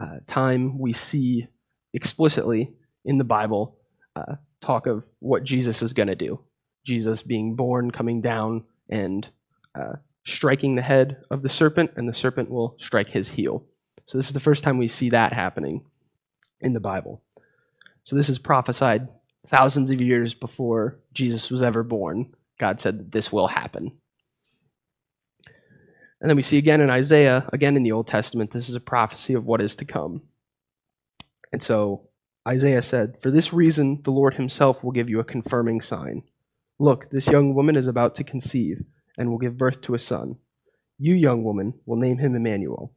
uh, 0.00 0.18
time 0.26 0.78
we 0.78 0.92
see 0.92 1.48
explicitly 1.92 2.72
in 3.04 3.18
the 3.18 3.24
Bible 3.24 3.76
uh, 4.14 4.36
talk 4.60 4.86
of 4.86 5.06
what 5.18 5.44
Jesus 5.44 5.82
is 5.82 5.92
going 5.92 6.08
to 6.08 6.14
do. 6.14 6.40
Jesus 6.84 7.22
being 7.22 7.54
born, 7.54 7.90
coming 7.90 8.20
down, 8.20 8.64
and 8.88 9.28
uh, 9.74 9.94
striking 10.32 10.74
the 10.74 10.82
head 10.82 11.18
of 11.30 11.42
the 11.42 11.48
serpent, 11.48 11.92
and 11.96 12.08
the 12.08 12.14
serpent 12.14 12.50
will 12.50 12.76
strike 12.78 13.10
his 13.10 13.28
heel. 13.28 13.64
So, 14.06 14.18
this 14.18 14.28
is 14.28 14.34
the 14.34 14.40
first 14.40 14.64
time 14.64 14.78
we 14.78 14.88
see 14.88 15.10
that 15.10 15.32
happening 15.32 15.84
in 16.60 16.72
the 16.72 16.80
Bible. 16.80 17.22
So, 18.04 18.16
this 18.16 18.28
is 18.28 18.38
prophesied 18.38 19.08
thousands 19.46 19.90
of 19.90 20.00
years 20.00 20.34
before 20.34 20.98
Jesus 21.12 21.50
was 21.50 21.62
ever 21.62 21.82
born. 21.82 22.34
God 22.58 22.80
said 22.80 22.98
that 22.98 23.12
this 23.12 23.32
will 23.32 23.48
happen. 23.48 23.92
And 26.20 26.28
then 26.28 26.36
we 26.36 26.42
see 26.42 26.58
again 26.58 26.80
in 26.80 26.90
Isaiah, 26.90 27.48
again 27.52 27.76
in 27.76 27.84
the 27.84 27.92
Old 27.92 28.08
Testament, 28.08 28.50
this 28.50 28.68
is 28.68 28.74
a 28.74 28.80
prophecy 28.80 29.34
of 29.34 29.44
what 29.44 29.60
is 29.60 29.76
to 29.76 29.84
come. 29.84 30.22
And 31.52 31.62
so 31.62 32.08
Isaiah 32.46 32.82
said, 32.82 33.16
For 33.20 33.30
this 33.30 33.52
reason, 33.52 34.02
the 34.02 34.10
Lord 34.10 34.34
himself 34.34 34.82
will 34.82 34.90
give 34.90 35.08
you 35.08 35.20
a 35.20 35.24
confirming 35.24 35.80
sign. 35.80 36.24
Look, 36.78 37.10
this 37.10 37.28
young 37.28 37.54
woman 37.54 37.76
is 37.76 37.86
about 37.86 38.14
to 38.16 38.24
conceive 38.24 38.84
and 39.18 39.30
will 39.30 39.38
give 39.38 39.58
birth 39.58 39.82
to 39.82 39.94
a 39.94 39.98
son. 39.98 40.36
You, 40.98 41.14
young 41.14 41.44
woman, 41.44 41.74
will 41.84 41.96
name 41.96 42.18
him 42.18 42.34
Emmanuel. 42.34 42.94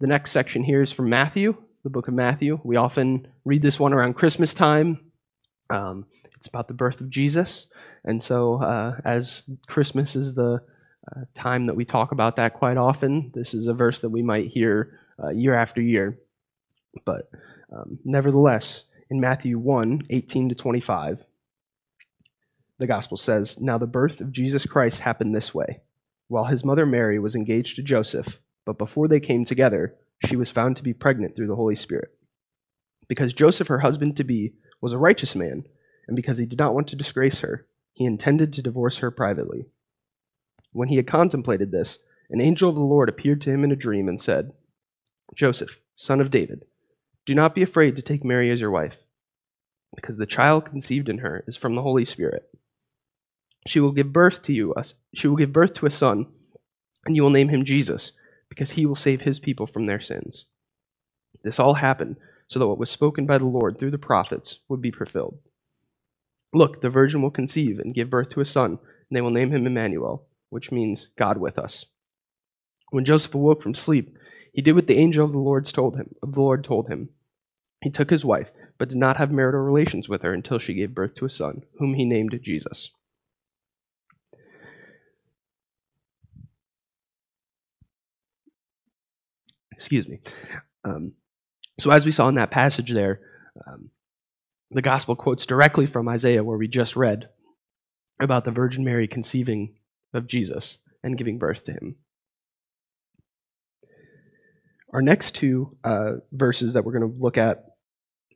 The 0.00 0.06
next 0.06 0.32
section 0.32 0.64
here 0.64 0.82
is 0.82 0.92
from 0.92 1.08
Matthew, 1.08 1.56
the 1.84 1.90
book 1.90 2.08
of 2.08 2.14
Matthew. 2.14 2.60
We 2.64 2.76
often 2.76 3.28
read 3.44 3.62
this 3.62 3.78
one 3.78 3.92
around 3.92 4.14
Christmas 4.14 4.52
time. 4.52 5.00
Um, 5.70 6.06
it's 6.34 6.46
about 6.46 6.68
the 6.68 6.74
birth 6.74 7.00
of 7.00 7.08
Jesus. 7.08 7.66
And 8.04 8.22
so, 8.22 8.62
uh, 8.62 9.00
as 9.04 9.48
Christmas 9.66 10.14
is 10.14 10.34
the 10.34 10.60
uh, 11.10 11.20
time 11.34 11.64
that 11.66 11.76
we 11.76 11.84
talk 11.84 12.12
about 12.12 12.36
that 12.36 12.54
quite 12.54 12.76
often, 12.76 13.30
this 13.34 13.54
is 13.54 13.68
a 13.68 13.74
verse 13.74 14.00
that 14.00 14.10
we 14.10 14.22
might 14.22 14.48
hear 14.48 14.98
uh, 15.22 15.30
year 15.30 15.54
after 15.54 15.80
year. 15.80 16.18
But 17.04 17.30
um, 17.72 17.98
nevertheless, 18.04 18.84
in 19.08 19.20
Matthew 19.20 19.58
1 19.58 20.02
18 20.10 20.48
to 20.48 20.54
25, 20.54 21.24
the 22.78 22.86
gospel 22.86 23.16
says, 23.16 23.58
Now 23.60 23.78
the 23.78 23.86
birth 23.86 24.20
of 24.20 24.32
Jesus 24.32 24.66
Christ 24.66 25.00
happened 25.00 25.34
this 25.34 25.54
way. 25.54 25.80
While 26.28 26.44
his 26.44 26.64
mother 26.64 26.84
Mary 26.84 27.18
was 27.18 27.34
engaged 27.34 27.76
to 27.76 27.82
Joseph, 27.82 28.40
but 28.64 28.78
before 28.78 29.08
they 29.08 29.20
came 29.20 29.44
together, 29.44 29.94
she 30.26 30.36
was 30.36 30.50
found 30.50 30.76
to 30.76 30.82
be 30.82 30.92
pregnant 30.92 31.36
through 31.36 31.46
the 31.46 31.56
Holy 31.56 31.76
Spirit. 31.76 32.10
Because 33.08 33.32
Joseph, 33.32 33.68
her 33.68 33.78
husband 33.78 34.16
to 34.16 34.24
be, 34.24 34.54
was 34.80 34.92
a 34.92 34.98
righteous 34.98 35.36
man, 35.36 35.64
and 36.08 36.16
because 36.16 36.38
he 36.38 36.46
did 36.46 36.58
not 36.58 36.74
want 36.74 36.88
to 36.88 36.96
disgrace 36.96 37.40
her, 37.40 37.66
he 37.92 38.04
intended 38.04 38.52
to 38.52 38.62
divorce 38.62 38.98
her 38.98 39.10
privately. 39.10 39.66
When 40.72 40.88
he 40.88 40.96
had 40.96 41.06
contemplated 41.06 41.70
this, 41.70 41.98
an 42.28 42.40
angel 42.40 42.68
of 42.68 42.74
the 42.74 42.82
Lord 42.82 43.08
appeared 43.08 43.40
to 43.42 43.50
him 43.50 43.62
in 43.62 43.70
a 43.70 43.76
dream 43.76 44.08
and 44.08 44.20
said, 44.20 44.52
Joseph, 45.34 45.80
son 45.94 46.20
of 46.20 46.30
David, 46.30 46.64
do 47.26 47.34
not 47.34 47.54
be 47.54 47.62
afraid 47.62 47.96
to 47.96 48.02
take 48.02 48.24
Mary 48.24 48.50
as 48.50 48.60
your 48.60 48.70
wife, 48.70 48.96
because 49.94 50.16
the 50.16 50.26
child 50.26 50.64
conceived 50.64 51.08
in 51.08 51.18
her 51.18 51.44
is 51.46 51.56
from 51.56 51.74
the 51.74 51.82
Holy 51.82 52.04
Spirit. 52.04 52.48
She 53.66 53.80
will 53.80 53.92
give 53.92 54.12
birth 54.12 54.42
to 54.44 54.52
you, 54.52 54.74
she 55.14 55.26
will 55.26 55.36
give 55.36 55.52
birth 55.52 55.74
to 55.74 55.86
a 55.86 55.90
son, 55.90 56.26
and 57.04 57.16
you 57.16 57.22
will 57.22 57.30
name 57.30 57.48
him 57.48 57.64
Jesus 57.64 58.12
because 58.48 58.72
he 58.72 58.86
will 58.86 58.94
save 58.94 59.22
his 59.22 59.40
people 59.40 59.66
from 59.66 59.86
their 59.86 60.00
sins. 60.00 60.46
This 61.42 61.58
all 61.58 61.74
happened 61.74 62.16
so 62.48 62.58
that 62.58 62.68
what 62.68 62.78
was 62.78 62.90
spoken 62.90 63.26
by 63.26 63.38
the 63.38 63.44
Lord 63.44 63.78
through 63.78 63.90
the 63.90 63.98
prophets 63.98 64.60
would 64.68 64.80
be 64.80 64.90
fulfilled. 64.92 65.38
Look, 66.52 66.80
the 66.80 66.90
virgin 66.90 67.22
will 67.22 67.30
conceive 67.30 67.80
and 67.80 67.94
give 67.94 68.08
birth 68.08 68.30
to 68.30 68.40
a 68.40 68.44
son, 68.44 68.70
and 68.70 69.10
they 69.10 69.20
will 69.20 69.30
name 69.30 69.50
him 69.50 69.66
Emmanuel, 69.66 70.26
which 70.50 70.70
means 70.70 71.08
God 71.18 71.38
with 71.38 71.58
us. 71.58 71.86
When 72.90 73.04
Joseph 73.04 73.34
awoke 73.34 73.62
from 73.62 73.74
sleep, 73.74 74.16
he 74.52 74.62
did 74.62 74.74
what 74.74 74.86
the 74.86 74.96
angel 74.96 75.24
of 75.24 75.32
the 75.32 75.38
Lord 75.38 75.66
told 75.66 75.96
him. 75.96 76.14
Of 76.22 76.32
the 76.32 76.40
Lord 76.40 76.64
told 76.64 76.88
him. 76.88 77.10
He 77.86 77.90
took 77.90 78.10
his 78.10 78.24
wife, 78.24 78.50
but 78.78 78.88
did 78.88 78.98
not 78.98 79.16
have 79.16 79.30
marital 79.30 79.60
relations 79.60 80.08
with 80.08 80.22
her 80.22 80.34
until 80.34 80.58
she 80.58 80.74
gave 80.74 80.92
birth 80.92 81.14
to 81.14 81.24
a 81.24 81.30
son, 81.30 81.62
whom 81.78 81.94
he 81.94 82.04
named 82.04 82.36
Jesus. 82.42 82.90
Excuse 89.70 90.08
me. 90.08 90.18
Um, 90.84 91.12
so, 91.78 91.92
as 91.92 92.04
we 92.04 92.10
saw 92.10 92.26
in 92.26 92.34
that 92.34 92.50
passage 92.50 92.90
there, 92.90 93.20
um, 93.64 93.90
the 94.72 94.82
gospel 94.82 95.14
quotes 95.14 95.46
directly 95.46 95.86
from 95.86 96.08
Isaiah, 96.08 96.42
where 96.42 96.58
we 96.58 96.66
just 96.66 96.96
read 96.96 97.28
about 98.18 98.44
the 98.44 98.50
Virgin 98.50 98.82
Mary 98.82 99.06
conceiving 99.06 99.76
of 100.12 100.26
Jesus 100.26 100.78
and 101.04 101.16
giving 101.16 101.38
birth 101.38 101.62
to 101.66 101.72
him. 101.72 101.94
Our 104.92 105.02
next 105.02 105.36
two 105.36 105.76
uh, 105.84 106.14
verses 106.32 106.72
that 106.72 106.84
we're 106.84 106.98
going 106.98 107.12
to 107.12 107.22
look 107.22 107.38
at 107.38 107.65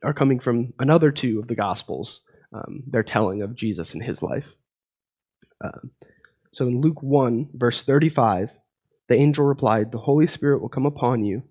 are 0.03 0.13
coming 0.13 0.39
from 0.39 0.73
another 0.79 1.11
two 1.11 1.39
of 1.39 1.47
the 1.47 1.55
Gospels. 1.55 2.21
Um, 2.53 2.83
they're 2.87 3.03
telling 3.03 3.41
of 3.41 3.55
Jesus 3.55 3.93
and 3.93 4.03
his 4.03 4.21
life. 4.21 4.55
Uh, 5.63 5.79
so 6.53 6.67
in 6.67 6.81
Luke 6.81 7.01
1, 7.01 7.49
verse 7.53 7.83
35, 7.83 8.53
the 9.07 9.15
angel 9.15 9.45
replied, 9.45 9.91
The 9.91 9.99
Holy 9.99 10.27
Spirit 10.27 10.61
will 10.61 10.69
come 10.69 10.85
upon 10.85 11.23
you, 11.23 11.43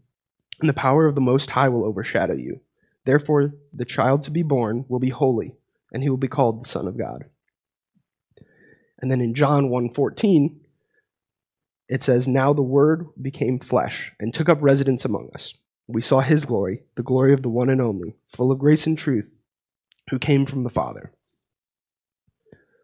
and 0.61 0.69
the 0.69 0.75
power 0.75 1.07
of 1.07 1.15
the 1.15 1.21
Most 1.21 1.51
High 1.51 1.69
will 1.69 1.85
overshadow 1.85 2.35
you. 2.35 2.61
Therefore, 3.07 3.55
the 3.73 3.85
child 3.85 4.23
to 4.25 4.31
be 4.31 4.43
born 4.43 4.85
will 4.89 4.99
be 4.99 5.11
holy, 5.11 5.57
and 5.93 6.03
he 6.03 6.11
will 6.11 6.17
be 6.17 6.29
called 6.29 6.63
the 6.63 6.69
Son 6.69 6.87
of 6.87 6.99
God. 6.99 7.25
And 9.01 9.11
then 9.11 9.21
in 9.21 9.35
John 9.35 9.71
1:14, 9.71 10.61
it 11.89 12.03
says, 12.03 12.29
Now 12.29 12.53
the 12.53 12.63
Word 12.63 13.07
became 13.21 13.59
flesh 13.59 14.13
and 14.21 14.33
took 14.33 14.49
up 14.49 14.59
residence 14.61 15.05
among 15.05 15.31
us. 15.35 15.55
We 15.93 16.03
saw 16.03 16.21
his 16.21 16.45
glory, 16.45 16.83
the 16.95 17.03
glory 17.03 17.33
of 17.33 17.43
the 17.43 17.49
one 17.49 17.69
and 17.69 17.81
only, 17.81 18.17
full 18.29 18.53
of 18.53 18.59
grace 18.59 18.87
and 18.87 18.97
truth, 18.97 19.29
who 20.11 20.19
came 20.19 20.47
from 20.47 20.63
the 20.63 20.71
Father. 20.71 21.13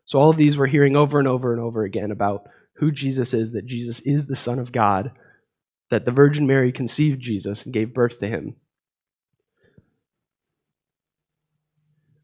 So 0.05 0.19
all 0.19 0.31
of 0.31 0.37
these 0.37 0.57
we're 0.57 0.67
hearing 0.67 0.97
over 0.97 1.19
and 1.19 1.29
over 1.29 1.53
and 1.53 1.61
over 1.61 1.83
again 1.83 2.11
about 2.11 2.49
who 2.77 2.93
Jesus 2.93 3.35
is, 3.35 3.53
that 3.53 3.67
Jesus 3.67 4.01
is 4.01 4.27
the 4.27 4.37
Son 4.37 4.59
of 4.59 4.73
God, 4.73 5.13
that 5.91 6.05
the 6.05 6.11
Virgin 6.11 6.47
Mary 6.47 6.73
conceived 6.73 7.21
Jesus 7.21 7.65
and 7.65 7.73
gave 7.73 7.95
birth 7.95 8.21
to 8.21 8.29
him. 8.29 8.57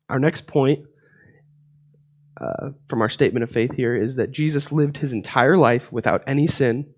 Our 0.09 0.19
next 0.19 0.47
point 0.47 0.87
uh, 2.41 2.71
from 2.89 3.01
our 3.01 3.09
statement 3.09 3.45
of 3.45 3.51
faith 3.51 3.75
here 3.75 3.95
is 3.95 4.17
that 4.17 4.33
Jesus 4.33 4.73
lived 4.73 4.99
his 4.99 5.13
entire 5.13 5.57
life 5.57 5.93
without 5.93 6.23
any 6.27 6.47
sin, 6.47 6.93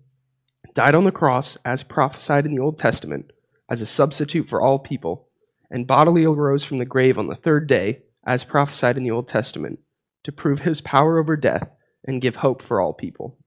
died 0.73 0.95
on 0.95 1.03
the 1.03 1.11
cross 1.11 1.57
as 1.63 1.83
prophesied 1.83 2.45
in 2.45 2.55
the 2.55 2.61
Old 2.61 2.77
Testament 2.77 3.31
as 3.69 3.81
a 3.81 3.85
substitute 3.85 4.47
for 4.47 4.61
all 4.61 4.79
people, 4.79 5.27
and 5.69 5.87
bodily 5.87 6.25
arose 6.25 6.63
from 6.63 6.77
the 6.77 6.85
grave 6.85 7.17
on 7.17 7.27
the 7.27 7.35
third 7.35 7.67
day 7.67 8.01
as 8.25 8.43
prophesied 8.43 8.97
in 8.97 9.03
the 9.03 9.11
Old 9.11 9.27
Testament 9.27 9.79
to 10.23 10.31
prove 10.31 10.61
his 10.61 10.81
power 10.81 11.19
over 11.19 11.35
death 11.35 11.69
and 12.05 12.21
give 12.21 12.37
hope 12.37 12.61
for 12.61 12.81
all 12.81 12.93
people. 12.93 13.37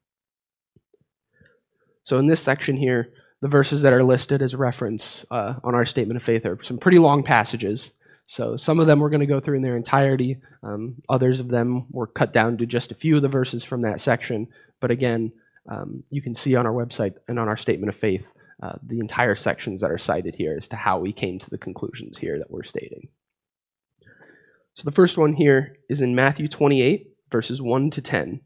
So, 2.02 2.18
in 2.18 2.26
this 2.26 2.42
section 2.42 2.76
here, 2.76 3.12
the 3.40 3.48
verses 3.48 3.82
that 3.82 3.92
are 3.92 4.02
listed 4.02 4.42
as 4.42 4.54
reference 4.54 5.25
uh, 5.30 5.54
on 5.62 5.75
our 5.75 5.84
statement 5.84 6.16
of 6.16 6.22
faith 6.22 6.44
are 6.46 6.58
some 6.62 6.78
pretty 6.78 6.98
long 6.98 7.22
passages. 7.22 7.92
So, 8.26 8.56
some 8.56 8.80
of 8.80 8.87
them 8.87 9.00
we're 9.00 9.10
going 9.10 9.20
to 9.20 9.26
go 9.26 9.40
through 9.40 9.56
in 9.56 9.62
their 9.62 9.76
entirety. 9.76 10.38
Um, 10.62 10.96
others 11.08 11.38
of 11.40 11.48
them 11.48 11.87
were 11.90 12.06
cut 12.06 12.32
down 12.32 12.58
to 12.58 12.66
just 12.66 12.90
a 12.90 12.96
few 12.96 13.16
of 13.16 13.22
the 13.22 13.28
verses 13.28 13.64
from 13.64 13.82
that 13.82 14.00
section. 14.00 14.48
But 14.80 14.90
again, 14.90 15.32
um, 15.70 16.02
you 16.10 16.22
can 16.22 16.34
see 16.34 16.54
on 16.56 16.66
our 16.66 16.72
website 16.72 17.14
and 17.28 17.38
on 17.38 17.48
our 17.48 17.56
statement 17.56 17.90
of 17.90 17.96
faith 17.96 18.32
uh, 18.62 18.74
the 18.82 18.98
entire 18.98 19.36
sections 19.36 19.80
that 19.80 19.90
are 19.90 19.98
cited 19.98 20.34
here 20.34 20.56
as 20.56 20.68
to 20.68 20.76
how 20.76 20.98
we 20.98 21.12
came 21.12 21.38
to 21.38 21.50
the 21.50 21.58
conclusions 21.58 22.18
here 22.18 22.38
that 22.38 22.50
we're 22.50 22.62
stating. 22.62 23.08
So, 24.74 24.84
the 24.84 24.92
first 24.92 25.18
one 25.18 25.34
here 25.34 25.76
is 25.88 26.00
in 26.00 26.14
Matthew 26.14 26.48
28, 26.48 27.10
verses 27.30 27.60
1 27.60 27.90
to 27.90 28.02
10. 28.02 28.40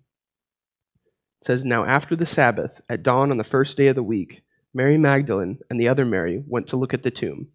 It 1.40 1.44
says, 1.44 1.64
Now 1.64 1.84
after 1.84 2.16
the 2.16 2.26
Sabbath, 2.26 2.80
at 2.88 3.02
dawn 3.02 3.30
on 3.30 3.36
the 3.36 3.44
first 3.44 3.76
day 3.76 3.88
of 3.88 3.96
the 3.96 4.02
week, 4.02 4.42
Mary 4.74 4.96
Magdalene 4.96 5.58
and 5.68 5.78
the 5.78 5.88
other 5.88 6.04
Mary 6.04 6.42
went 6.46 6.66
to 6.68 6.76
look 6.76 6.94
at 6.94 7.02
the 7.02 7.10
tomb. 7.10 7.48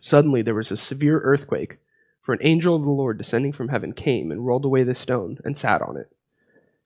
Suddenly 0.00 0.42
there 0.42 0.54
was 0.54 0.72
a 0.72 0.76
severe 0.76 1.20
earthquake, 1.20 1.78
for 2.22 2.32
an 2.32 2.40
angel 2.42 2.74
of 2.74 2.84
the 2.84 2.90
Lord 2.90 3.18
descending 3.18 3.52
from 3.52 3.68
heaven 3.68 3.92
came 3.92 4.30
and 4.30 4.46
rolled 4.46 4.64
away 4.64 4.82
the 4.82 4.94
stone 4.94 5.38
and 5.44 5.56
sat 5.56 5.82
on 5.82 5.96
it. 5.96 6.12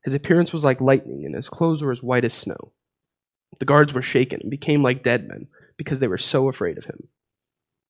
His 0.02 0.14
appearance 0.14 0.52
was 0.52 0.64
like 0.64 0.80
lightning, 0.80 1.24
and 1.24 1.34
his 1.34 1.48
clothes 1.48 1.82
were 1.82 1.92
as 1.92 2.02
white 2.02 2.24
as 2.24 2.32
snow. 2.34 2.72
The 3.58 3.64
guards 3.64 3.92
were 3.92 4.02
shaken 4.02 4.40
and 4.42 4.50
became 4.50 4.82
like 4.82 5.02
dead 5.02 5.28
men, 5.28 5.48
because 5.76 6.00
they 6.00 6.08
were 6.08 6.18
so 6.18 6.48
afraid 6.48 6.78
of 6.78 6.84
him. 6.84 7.08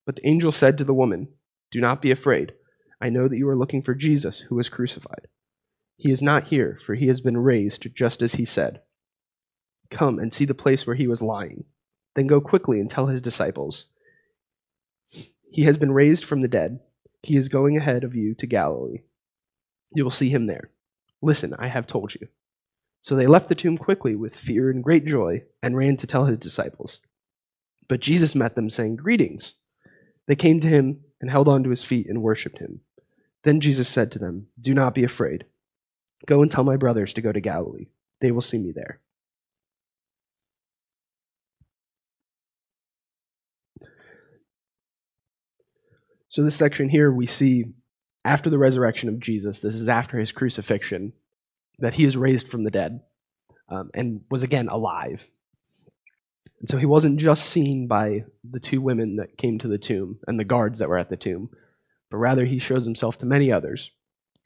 But 0.04 0.16
the 0.16 0.26
angel 0.26 0.52
said 0.52 0.78
to 0.78 0.84
the 0.84 0.94
woman, 0.94 1.28
Do 1.70 1.80
not 1.80 2.00
be 2.02 2.10
afraid. 2.10 2.52
I 3.00 3.08
know 3.08 3.28
that 3.28 3.36
you 3.36 3.48
are 3.48 3.56
looking 3.56 3.82
for 3.82 3.94
Jesus, 3.94 4.40
who 4.40 4.54
was 4.54 4.68
crucified. 4.68 5.28
He 5.96 6.10
is 6.10 6.22
not 6.22 6.48
here, 6.48 6.78
for 6.84 6.94
he 6.94 7.08
has 7.08 7.20
been 7.20 7.38
raised 7.38 7.94
just 7.94 8.22
as 8.22 8.34
he 8.34 8.44
said. 8.44 8.80
Come 9.90 10.18
and 10.18 10.32
see 10.32 10.44
the 10.44 10.54
place 10.54 10.86
where 10.86 10.96
he 10.96 11.06
was 11.06 11.22
lying. 11.22 11.64
Then 12.14 12.26
go 12.26 12.40
quickly 12.40 12.80
and 12.80 12.88
tell 12.88 13.06
his 13.06 13.20
disciples. 13.20 13.86
He 15.50 15.62
has 15.64 15.78
been 15.78 15.92
raised 15.92 16.24
from 16.24 16.40
the 16.40 16.48
dead. 16.48 16.80
He 17.22 17.36
is 17.36 17.48
going 17.48 17.76
ahead 17.76 18.04
of 18.04 18.14
you 18.14 18.34
to 18.34 18.46
Galilee. 18.46 19.02
You 19.94 20.04
will 20.04 20.10
see 20.10 20.30
him 20.30 20.46
there. 20.46 20.70
Listen, 21.22 21.54
I 21.58 21.68
have 21.68 21.86
told 21.86 22.14
you. 22.14 22.28
So 23.06 23.14
they 23.14 23.28
left 23.28 23.48
the 23.48 23.54
tomb 23.54 23.78
quickly 23.78 24.16
with 24.16 24.34
fear 24.34 24.68
and 24.68 24.82
great 24.82 25.06
joy 25.06 25.44
and 25.62 25.76
ran 25.76 25.96
to 25.98 26.08
tell 26.08 26.24
his 26.24 26.38
disciples. 26.38 26.98
But 27.88 28.00
Jesus 28.00 28.34
met 28.34 28.56
them, 28.56 28.68
saying, 28.68 28.96
Greetings. 28.96 29.52
They 30.26 30.34
came 30.34 30.58
to 30.58 30.66
him 30.66 31.04
and 31.20 31.30
held 31.30 31.46
on 31.46 31.62
to 31.62 31.70
his 31.70 31.84
feet 31.84 32.08
and 32.08 32.20
worshipped 32.20 32.58
him. 32.58 32.80
Then 33.44 33.60
Jesus 33.60 33.88
said 33.88 34.10
to 34.10 34.18
them, 34.18 34.48
Do 34.60 34.74
not 34.74 34.92
be 34.92 35.04
afraid. 35.04 35.44
Go 36.26 36.42
and 36.42 36.50
tell 36.50 36.64
my 36.64 36.76
brothers 36.76 37.14
to 37.14 37.20
go 37.22 37.30
to 37.30 37.40
Galilee. 37.40 37.86
They 38.20 38.32
will 38.32 38.40
see 38.40 38.58
me 38.58 38.72
there. 38.74 38.98
So, 46.28 46.42
this 46.42 46.56
section 46.56 46.88
here, 46.88 47.12
we 47.12 47.28
see 47.28 47.66
after 48.24 48.50
the 48.50 48.58
resurrection 48.58 49.08
of 49.08 49.20
Jesus, 49.20 49.60
this 49.60 49.76
is 49.76 49.88
after 49.88 50.18
his 50.18 50.32
crucifixion, 50.32 51.12
that 51.78 51.94
he 51.94 52.04
is 52.04 52.16
raised 52.16 52.48
from 52.48 52.64
the 52.64 52.70
dead 52.70 53.00
um, 53.68 53.90
and 53.94 54.22
was 54.30 54.42
again 54.42 54.68
alive. 54.68 55.26
And 56.60 56.68
so 56.68 56.78
he 56.78 56.86
wasn't 56.86 57.20
just 57.20 57.46
seen 57.46 57.86
by 57.86 58.24
the 58.48 58.60
two 58.60 58.80
women 58.80 59.16
that 59.16 59.36
came 59.36 59.58
to 59.58 59.68
the 59.68 59.78
tomb 59.78 60.18
and 60.26 60.40
the 60.40 60.44
guards 60.44 60.78
that 60.78 60.88
were 60.88 60.98
at 60.98 61.10
the 61.10 61.16
tomb, 61.16 61.50
but 62.10 62.16
rather 62.16 62.44
he 62.44 62.58
shows 62.58 62.84
himself 62.84 63.18
to 63.18 63.26
many 63.26 63.52
others, 63.52 63.90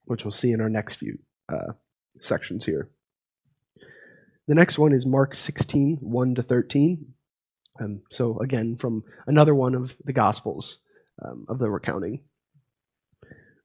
which 0.05 0.25
we'll 0.25 0.33
see 0.33 0.51
in 0.51 0.61
our 0.61 0.69
next 0.69 0.97
few 0.97 1.19
uh, 1.49 1.73
sections 2.21 2.67
here. 2.67 2.91
The 4.49 4.55
next 4.57 4.79
one 4.79 4.93
is 4.93 5.07
Mark 5.07 5.35
16, 5.35 5.99
1 6.01 6.35
to 6.35 6.43
13. 6.43 7.15
Um, 7.81 8.03
so, 8.11 8.39
again, 8.41 8.77
from 8.77 9.05
another 9.27 9.55
one 9.55 9.77
of 9.77 9.97
the 10.05 10.13
Gospels 10.13 10.79
um, 11.25 11.47
of 11.49 11.59
the 11.59 11.71
recounting. 11.71 12.21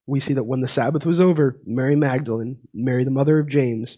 We 0.08 0.20
see 0.20 0.34
that 0.34 0.44
when 0.44 0.62
the 0.62 0.68
Sabbath 0.68 1.06
was 1.06 1.20
over, 1.20 1.60
Mary 1.66 1.96
Magdalene, 1.96 2.60
Mary 2.74 3.04
the 3.04 3.12
mother 3.12 3.40
of 3.40 3.48
James, 3.48 3.98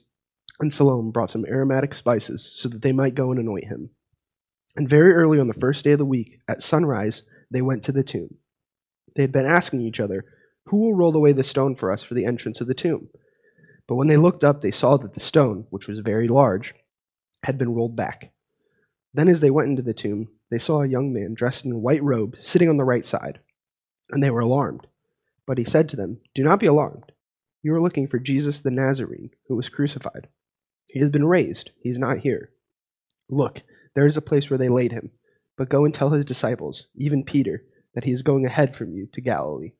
and 0.59 0.73
Salome 0.73 1.11
brought 1.11 1.29
some 1.29 1.45
aromatic 1.45 1.93
spices 1.93 2.51
so 2.55 2.69
that 2.69 2.81
they 2.81 2.91
might 2.91 3.15
go 3.15 3.31
and 3.31 3.39
anoint 3.39 3.65
him. 3.65 3.89
And 4.75 4.89
very 4.89 5.13
early 5.13 5.39
on 5.39 5.47
the 5.47 5.53
first 5.53 5.83
day 5.83 5.91
of 5.91 5.99
the 5.99 6.05
week, 6.05 6.39
at 6.47 6.61
sunrise, 6.61 7.23
they 7.51 7.61
went 7.61 7.83
to 7.83 7.91
the 7.91 8.03
tomb. 8.03 8.37
They 9.15 9.23
had 9.23 9.31
been 9.31 9.45
asking 9.45 9.81
each 9.81 9.99
other, 9.99 10.25
Who 10.67 10.77
will 10.77 10.93
roll 10.93 11.15
away 11.15 11.33
the 11.33 11.43
stone 11.43 11.75
for 11.75 11.91
us 11.91 12.03
for 12.03 12.13
the 12.13 12.25
entrance 12.25 12.61
of 12.61 12.67
the 12.67 12.73
tomb? 12.73 13.09
But 13.87 13.95
when 13.95 14.07
they 14.07 14.17
looked 14.17 14.43
up, 14.43 14.61
they 14.61 14.71
saw 14.71 14.97
that 14.97 15.13
the 15.13 15.19
stone, 15.19 15.65
which 15.69 15.87
was 15.87 15.99
very 15.99 16.27
large, 16.27 16.75
had 17.43 17.57
been 17.57 17.73
rolled 17.73 17.95
back. 17.95 18.31
Then, 19.13 19.27
as 19.27 19.41
they 19.41 19.49
went 19.49 19.69
into 19.69 19.81
the 19.81 19.93
tomb, 19.93 20.27
they 20.51 20.57
saw 20.57 20.81
a 20.81 20.87
young 20.87 21.13
man 21.13 21.33
dressed 21.33 21.65
in 21.65 21.71
a 21.71 21.77
white 21.77 22.03
robe 22.03 22.35
sitting 22.39 22.69
on 22.69 22.77
the 22.77 22.83
right 22.83 23.05
side, 23.05 23.39
and 24.09 24.21
they 24.21 24.29
were 24.29 24.41
alarmed. 24.41 24.87
But 25.47 25.57
he 25.57 25.63
said 25.63 25.87
to 25.89 25.95
them, 25.95 26.19
Do 26.35 26.43
not 26.43 26.59
be 26.59 26.67
alarmed. 26.67 27.13
You 27.63 27.73
are 27.73 27.81
looking 27.81 28.07
for 28.07 28.19
Jesus 28.19 28.59
the 28.59 28.69
Nazarene, 28.69 29.31
who 29.47 29.55
was 29.55 29.69
crucified. 29.69 30.27
He 30.87 30.99
has 30.99 31.09
been 31.09 31.25
raised. 31.25 31.71
He 31.81 31.89
is 31.89 31.97
not 31.97 32.19
here. 32.19 32.51
Look, 33.29 33.63
there 33.95 34.05
is 34.05 34.17
a 34.17 34.21
place 34.21 34.49
where 34.49 34.57
they 34.57 34.69
laid 34.69 34.91
him. 34.91 35.11
But 35.57 35.69
go 35.69 35.85
and 35.85 35.93
tell 35.93 36.11
his 36.11 36.23
disciples, 36.25 36.85
even 36.95 37.23
Peter, 37.23 37.63
that 37.95 38.03
he 38.03 38.11
is 38.11 38.21
going 38.21 38.45
ahead 38.45 38.75
from 38.75 38.93
you 38.93 39.07
to 39.13 39.21
Galilee. 39.21 39.71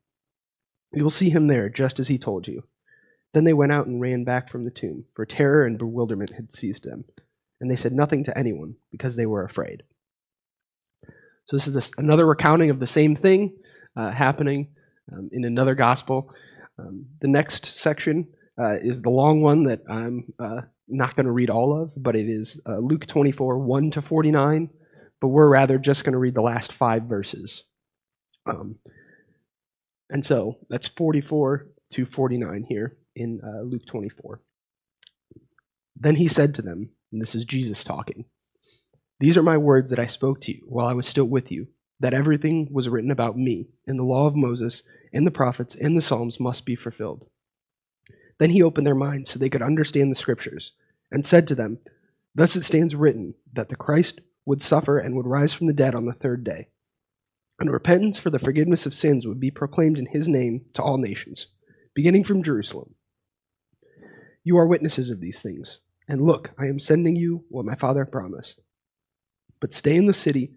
You 0.91 1.03
will 1.03 1.11
see 1.11 1.29
him 1.29 1.47
there, 1.47 1.69
just 1.69 1.99
as 1.99 2.07
he 2.07 2.17
told 2.17 2.47
you. 2.47 2.63
Then 3.33 3.43
they 3.43 3.53
went 3.53 3.71
out 3.71 3.85
and 3.85 4.01
ran 4.01 4.23
back 4.23 4.49
from 4.49 4.63
the 4.63 4.71
tomb, 4.71 5.05
for 5.13 5.25
terror 5.25 5.65
and 5.65 5.77
bewilderment 5.77 6.33
had 6.35 6.51
seized 6.51 6.83
them. 6.83 7.05
And 7.59 7.69
they 7.69 7.75
said 7.75 7.93
nothing 7.93 8.23
to 8.23 8.37
anyone, 8.37 8.75
because 8.91 9.15
they 9.15 9.25
were 9.25 9.43
afraid. 9.43 9.83
So, 11.45 11.55
this 11.55 11.67
is 11.67 11.73
this, 11.73 11.91
another 11.97 12.25
recounting 12.25 12.69
of 12.69 12.79
the 12.79 12.87
same 12.87 13.15
thing 13.15 13.55
uh, 13.95 14.11
happening 14.11 14.69
um, 15.11 15.29
in 15.31 15.45
another 15.45 15.75
gospel. 15.75 16.33
Um, 16.79 17.05
the 17.21 17.27
next 17.27 17.65
section 17.65 18.27
uh, 18.59 18.77
is 18.81 19.01
the 19.01 19.09
long 19.09 19.41
one 19.41 19.63
that 19.65 19.81
I'm 19.89 20.33
uh, 20.39 20.61
not 20.87 21.15
going 21.15 21.25
to 21.25 21.31
read 21.31 21.49
all 21.49 21.79
of, 21.79 21.91
but 21.95 22.15
it 22.15 22.29
is 22.29 22.59
uh, 22.67 22.77
Luke 22.77 23.05
24, 23.05 23.59
1 23.59 23.91
to 23.91 24.01
49. 24.01 24.69
But 25.19 25.29
we're 25.29 25.49
rather 25.49 25.77
just 25.79 26.03
going 26.03 26.13
to 26.13 26.19
read 26.19 26.35
the 26.35 26.41
last 26.41 26.71
five 26.71 27.03
verses. 27.03 27.63
Um, 28.45 28.75
and 30.09 30.25
so 30.25 30.57
that's 30.69 30.87
44 30.87 31.67
to 31.91 32.05
49 32.05 32.65
here 32.69 32.97
in 33.15 33.41
uh, 33.43 33.61
Luke 33.63 33.85
24. 33.85 34.41
Then 35.95 36.15
he 36.15 36.27
said 36.27 36.53
to 36.55 36.61
them, 36.61 36.91
and 37.11 37.21
this 37.21 37.35
is 37.35 37.45
Jesus 37.45 37.83
talking, 37.83 38.25
These 39.19 39.37
are 39.37 39.43
my 39.43 39.57
words 39.57 39.89
that 39.89 39.99
I 39.99 40.05
spoke 40.05 40.41
to 40.41 40.53
you 40.53 40.61
while 40.67 40.87
I 40.87 40.93
was 40.93 41.07
still 41.07 41.25
with 41.25 41.51
you, 41.51 41.67
that 41.99 42.13
everything 42.13 42.67
was 42.71 42.89
written 42.89 43.11
about 43.11 43.37
me 43.37 43.67
in 43.85 43.97
the 43.97 44.03
law 44.03 44.27
of 44.27 44.35
Moses, 44.35 44.83
and 45.11 45.25
the 45.25 45.31
prophets, 45.31 45.75
and 45.75 45.97
the 45.97 46.01
Psalms 46.01 46.39
must 46.39 46.65
be 46.65 46.75
fulfilled. 46.75 47.25
Then 48.39 48.51
he 48.51 48.61
opened 48.61 48.85
their 48.85 48.95
minds 48.95 49.29
so 49.29 49.39
they 49.39 49.49
could 49.49 49.61
understand 49.61 50.11
the 50.11 50.15
scriptures, 50.15 50.73
and 51.11 51.25
said 51.25 51.47
to 51.47 51.55
them, 51.55 51.79
Thus 52.35 52.55
it 52.55 52.63
stands 52.63 52.95
written 52.95 53.33
that 53.53 53.69
the 53.69 53.75
Christ 53.75 54.21
would 54.45 54.61
suffer 54.61 54.99
and 54.99 55.15
would 55.15 55.25
rise 55.25 55.53
from 55.53 55.67
the 55.67 55.73
dead 55.73 55.95
on 55.95 56.05
the 56.05 56.13
third 56.13 56.43
day. 56.43 56.67
And 57.59 57.71
repentance 57.71 58.19
for 58.19 58.29
the 58.29 58.39
forgiveness 58.39 58.85
of 58.85 58.93
sins 58.93 59.25
would 59.25 59.39
be 59.39 59.49
proclaimed 59.49 59.97
in 59.97 60.05
his 60.05 60.27
name 60.27 60.65
to 60.73 60.83
all 60.83 60.97
nations, 60.97 61.47
beginning 61.95 62.23
from 62.23 62.43
Jerusalem. 62.43 62.93
You 64.43 64.57
are 64.57 64.67
witnesses 64.67 65.09
of 65.09 65.19
these 65.19 65.41
things. 65.41 65.79
And 66.07 66.21
look, 66.21 66.51
I 66.57 66.65
am 66.67 66.79
sending 66.79 67.15
you 67.15 67.43
what 67.49 67.65
my 67.65 67.75
father 67.75 68.05
promised. 68.05 68.61
But 69.59 69.73
stay 69.73 69.95
in 69.95 70.05
the 70.05 70.13
city, 70.13 70.51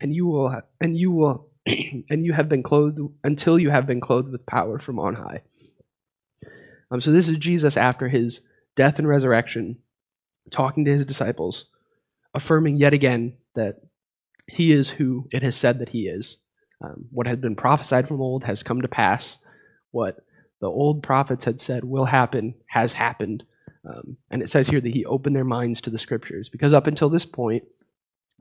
and 0.00 0.14
you 0.14 0.26
will 0.26 0.62
and 0.80 0.96
you 0.96 1.10
will 1.10 1.48
and 1.66 2.24
you 2.24 2.32
have 2.32 2.48
been 2.48 2.62
clothed 2.62 3.00
until 3.22 3.58
you 3.58 3.70
have 3.70 3.86
been 3.86 4.00
clothed 4.00 4.30
with 4.30 4.46
power 4.46 4.78
from 4.78 4.98
on 4.98 5.16
high. 5.16 5.42
Um, 6.90 7.00
so 7.00 7.10
this 7.10 7.28
is 7.28 7.38
Jesus 7.38 7.76
after 7.76 8.08
his 8.08 8.40
death 8.76 8.98
and 8.98 9.08
resurrection, 9.08 9.78
talking 10.50 10.84
to 10.84 10.92
his 10.92 11.06
disciples, 11.06 11.66
affirming 12.34 12.76
yet 12.76 12.92
again 12.92 13.34
that 13.54 13.80
he 14.48 14.72
is 14.72 14.90
who 14.90 15.26
it 15.32 15.42
has 15.42 15.56
said 15.56 15.78
that 15.78 15.90
he 15.90 16.06
is. 16.06 16.38
Um, 16.82 17.06
what 17.10 17.26
had 17.26 17.40
been 17.40 17.56
prophesied 17.56 18.08
from 18.08 18.20
old 18.20 18.44
has 18.44 18.62
come 18.62 18.82
to 18.82 18.88
pass. 18.88 19.38
What 19.90 20.24
the 20.60 20.68
old 20.68 21.02
prophets 21.02 21.44
had 21.44 21.60
said 21.60 21.84
will 21.84 22.06
happen 22.06 22.54
has 22.66 22.92
happened. 22.92 23.44
Um, 23.88 24.16
and 24.30 24.42
it 24.42 24.50
says 24.50 24.68
here 24.68 24.80
that 24.80 24.94
he 24.94 25.04
opened 25.04 25.36
their 25.36 25.44
minds 25.44 25.80
to 25.82 25.90
the 25.90 25.98
scriptures 25.98 26.48
because 26.48 26.72
up 26.72 26.86
until 26.86 27.08
this 27.08 27.24
point, 27.24 27.64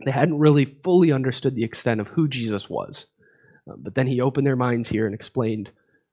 they 0.03 0.11
hadn't 0.11 0.39
really 0.39 0.65
fully 0.65 1.11
understood 1.11 1.55
the 1.55 1.63
extent 1.63 2.01
of 2.01 2.09
who 2.09 2.27
Jesus 2.27 2.69
was. 2.69 3.05
Uh, 3.69 3.75
but 3.77 3.95
then 3.95 4.07
he 4.07 4.19
opened 4.19 4.47
their 4.47 4.55
minds 4.55 4.89
here 4.89 5.05
and 5.05 5.15
explained 5.15 5.71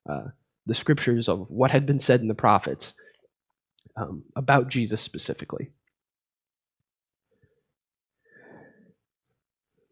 uh, 0.09 0.29
the 0.66 0.75
scriptures 0.75 1.29
of 1.29 1.51
what 1.51 1.71
had 1.71 1.87
been 1.87 1.99
said 1.99 2.21
in 2.21 2.29
the 2.29 2.35
prophets 2.35 2.95
um, 3.97 4.25
about 4.37 4.69
Jesus 4.69 5.01
specifically. 5.01 5.71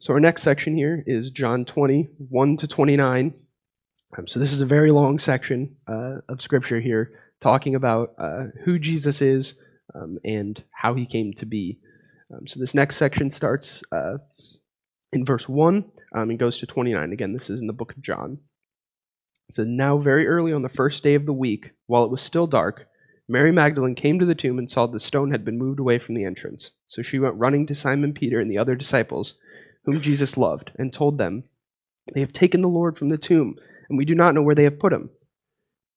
So, 0.01 0.15
our 0.15 0.21
next 0.21 0.43
section 0.43 0.77
here 0.77 1.03
is 1.07 1.31
John 1.31 1.65
20, 1.65 2.09
1 2.29 2.57
to 2.59 2.69
29. 2.69 3.35
Um, 4.17 4.29
so, 4.29 4.39
this 4.39 4.53
is 4.53 4.61
a 4.61 4.67
very 4.67 4.93
long 4.93 5.19
section 5.19 5.77
uh, 5.89 6.19
of 6.29 6.41
scripture 6.41 6.81
here 6.81 7.13
talking 7.41 7.75
about 7.75 8.15
uh, 8.17 8.45
who 8.65 8.79
Jesus 8.79 9.21
is 9.21 9.55
um, 9.95 10.19
and 10.25 10.63
how 10.71 10.95
he 10.95 11.05
came 11.05 11.33
to 11.35 11.47
be. 11.47 11.79
Um, 12.33 12.47
so, 12.47 12.61
this 12.61 12.75
next 12.75 12.97
section 12.97 13.31
starts 13.31 13.83
uh, 13.91 14.19
in 15.13 15.25
verse 15.25 15.49
1 15.49 15.85
um, 16.15 16.31
and 16.31 16.39
goes 16.39 16.59
to 16.59 16.67
29. 16.67 17.13
Again, 17.13 17.33
this 17.33 17.49
is 17.49 17.61
in 17.61 17.67
the 17.67 17.73
book 17.73 17.93
of 17.93 18.03
John. 18.03 18.39
It 19.49 19.55
said, 19.55 19.69
Now, 19.69 19.97
very 19.99 20.27
early 20.27 20.53
on 20.53 20.63
the 20.63 20.69
first 20.69 21.03
day 21.03 21.15
of 21.15 21.27
the 21.27 21.33
week, 21.33 21.73
while 21.87 22.05
it 22.05 22.11
was 22.11 22.21
still 22.21 22.47
dark, 22.47 22.87
Mary 23.29 23.53
Magdalene 23.53 23.95
came 23.95 24.19
to 24.19 24.27
the 24.27 24.35
tomb 24.35 24.59
and 24.59 24.71
saw 24.71 24.87
the 24.87 25.01
stone 25.01 25.31
had 25.31 25.45
been 25.45 25.59
moved 25.59 25.79
away 25.79 25.99
from 25.99 26.15
the 26.15 26.25
entrance. 26.25 26.71
So 26.87 27.03
she 27.03 27.19
went 27.19 27.35
running 27.35 27.67
to 27.67 27.75
Simon 27.75 28.13
Peter 28.15 28.41
and 28.41 28.51
the 28.51 28.59
other 28.59 28.75
disciples, 28.75 29.35
whom 29.85 30.01
Jesus 30.01 30.37
loved, 30.37 30.73
and 30.79 30.93
told 30.93 31.19
them, 31.19 31.45
They 32.15 32.21
have 32.21 32.33
taken 32.33 32.63
the 32.63 32.69
Lord 32.69 32.99
from 32.99 33.11
the 33.11 33.19
tomb, 33.19 33.57
and 33.89 33.99
we 33.99 34.05
do 34.05 34.15
not 34.15 34.35
know 34.35 34.43
where 34.43 34.55
they 34.55 34.65
have 34.65 34.79
put 34.79 34.93
him. 34.93 35.11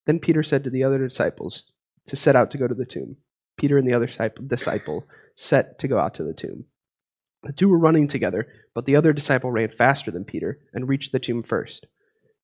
Then 0.06 0.20
Peter 0.20 0.44
said 0.44 0.64
to 0.64 0.70
the 0.70 0.84
other 0.84 0.98
disciples 0.98 1.72
to 2.08 2.16
set 2.16 2.36
out 2.36 2.52
to 2.52 2.58
go 2.58 2.68
to 2.68 2.76
the 2.76 2.86
tomb. 2.86 3.18
Peter 3.58 3.78
and 3.78 3.88
the 3.88 3.94
other 3.94 4.08
disciple 4.48 5.06
set 5.42 5.80
to 5.80 5.88
go 5.88 5.98
out 5.98 6.14
to 6.16 6.24
the 6.24 6.34
tomb. 6.34 6.66
The 7.44 7.52
two 7.52 7.70
were 7.70 7.80
running 7.80 8.08
together, 8.08 8.48
but 8.74 8.86
the 8.86 8.96
other 8.96 9.14
disciple 9.14 9.52
ran 9.52 9.70
faster 9.70 10.12
than 10.12 10.26
Peter 10.26 10.60
and 10.74 10.88
reached 10.88 11.12
the 11.12 11.20
tomb 11.20 11.42
first. 11.42 11.88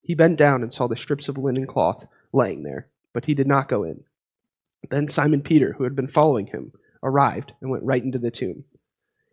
He 0.01 0.15
bent 0.15 0.37
down 0.37 0.63
and 0.63 0.73
saw 0.73 0.87
the 0.87 0.95
strips 0.95 1.29
of 1.29 1.37
linen 1.37 1.67
cloth 1.67 2.05
laying 2.33 2.63
there, 2.63 2.87
but 3.13 3.25
he 3.25 3.33
did 3.33 3.47
not 3.47 3.69
go 3.69 3.83
in. 3.83 4.03
Then 4.89 5.07
Simon 5.07 5.41
Peter, 5.41 5.73
who 5.73 5.83
had 5.83 5.95
been 5.95 6.07
following 6.07 6.47
him, 6.47 6.71
arrived 7.03 7.53
and 7.61 7.69
went 7.69 7.83
right 7.83 8.03
into 8.03 8.17
the 8.17 8.31
tomb. 8.31 8.63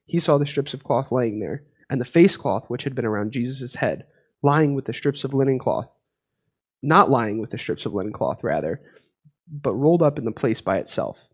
He 0.04 0.18
saw 0.18 0.36
the 0.36 0.46
strips 0.46 0.74
of 0.74 0.84
cloth 0.84 1.10
laying 1.10 1.40
there, 1.40 1.64
and 1.88 2.00
the 2.00 2.04
face 2.04 2.36
cloth 2.36 2.64
which 2.68 2.84
had 2.84 2.94
been 2.94 3.04
around 3.04 3.32
Jesus' 3.32 3.76
head, 3.76 4.04
lying 4.42 4.74
with 4.74 4.84
the 4.84 4.92
strips 4.92 5.24
of 5.24 5.32
linen 5.32 5.58
cloth. 5.58 5.88
Not 6.82 7.10
lying 7.10 7.38
with 7.38 7.50
the 7.50 7.58
strips 7.58 7.86
of 7.86 7.94
linen 7.94 8.12
cloth, 8.12 8.42
rather, 8.42 8.82
but 9.50 9.74
rolled 9.74 10.02
up 10.02 10.18
in 10.18 10.24
the 10.24 10.32
place 10.32 10.60
by 10.60 10.78
itself. 10.78 11.28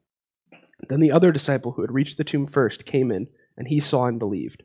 Then 0.89 1.01
the 1.01 1.13
other 1.13 1.33
disciple 1.33 1.73
who 1.73 1.83
had 1.83 1.93
reached 1.93 2.17
the 2.17 2.25
tomb 2.25 2.47
first 2.47 2.87
came 2.87 3.11
in, 3.11 3.29
and 3.57 3.69
he 3.69 3.81
saw 3.81 4.07
and 4.07 4.19
believed. 4.19 4.65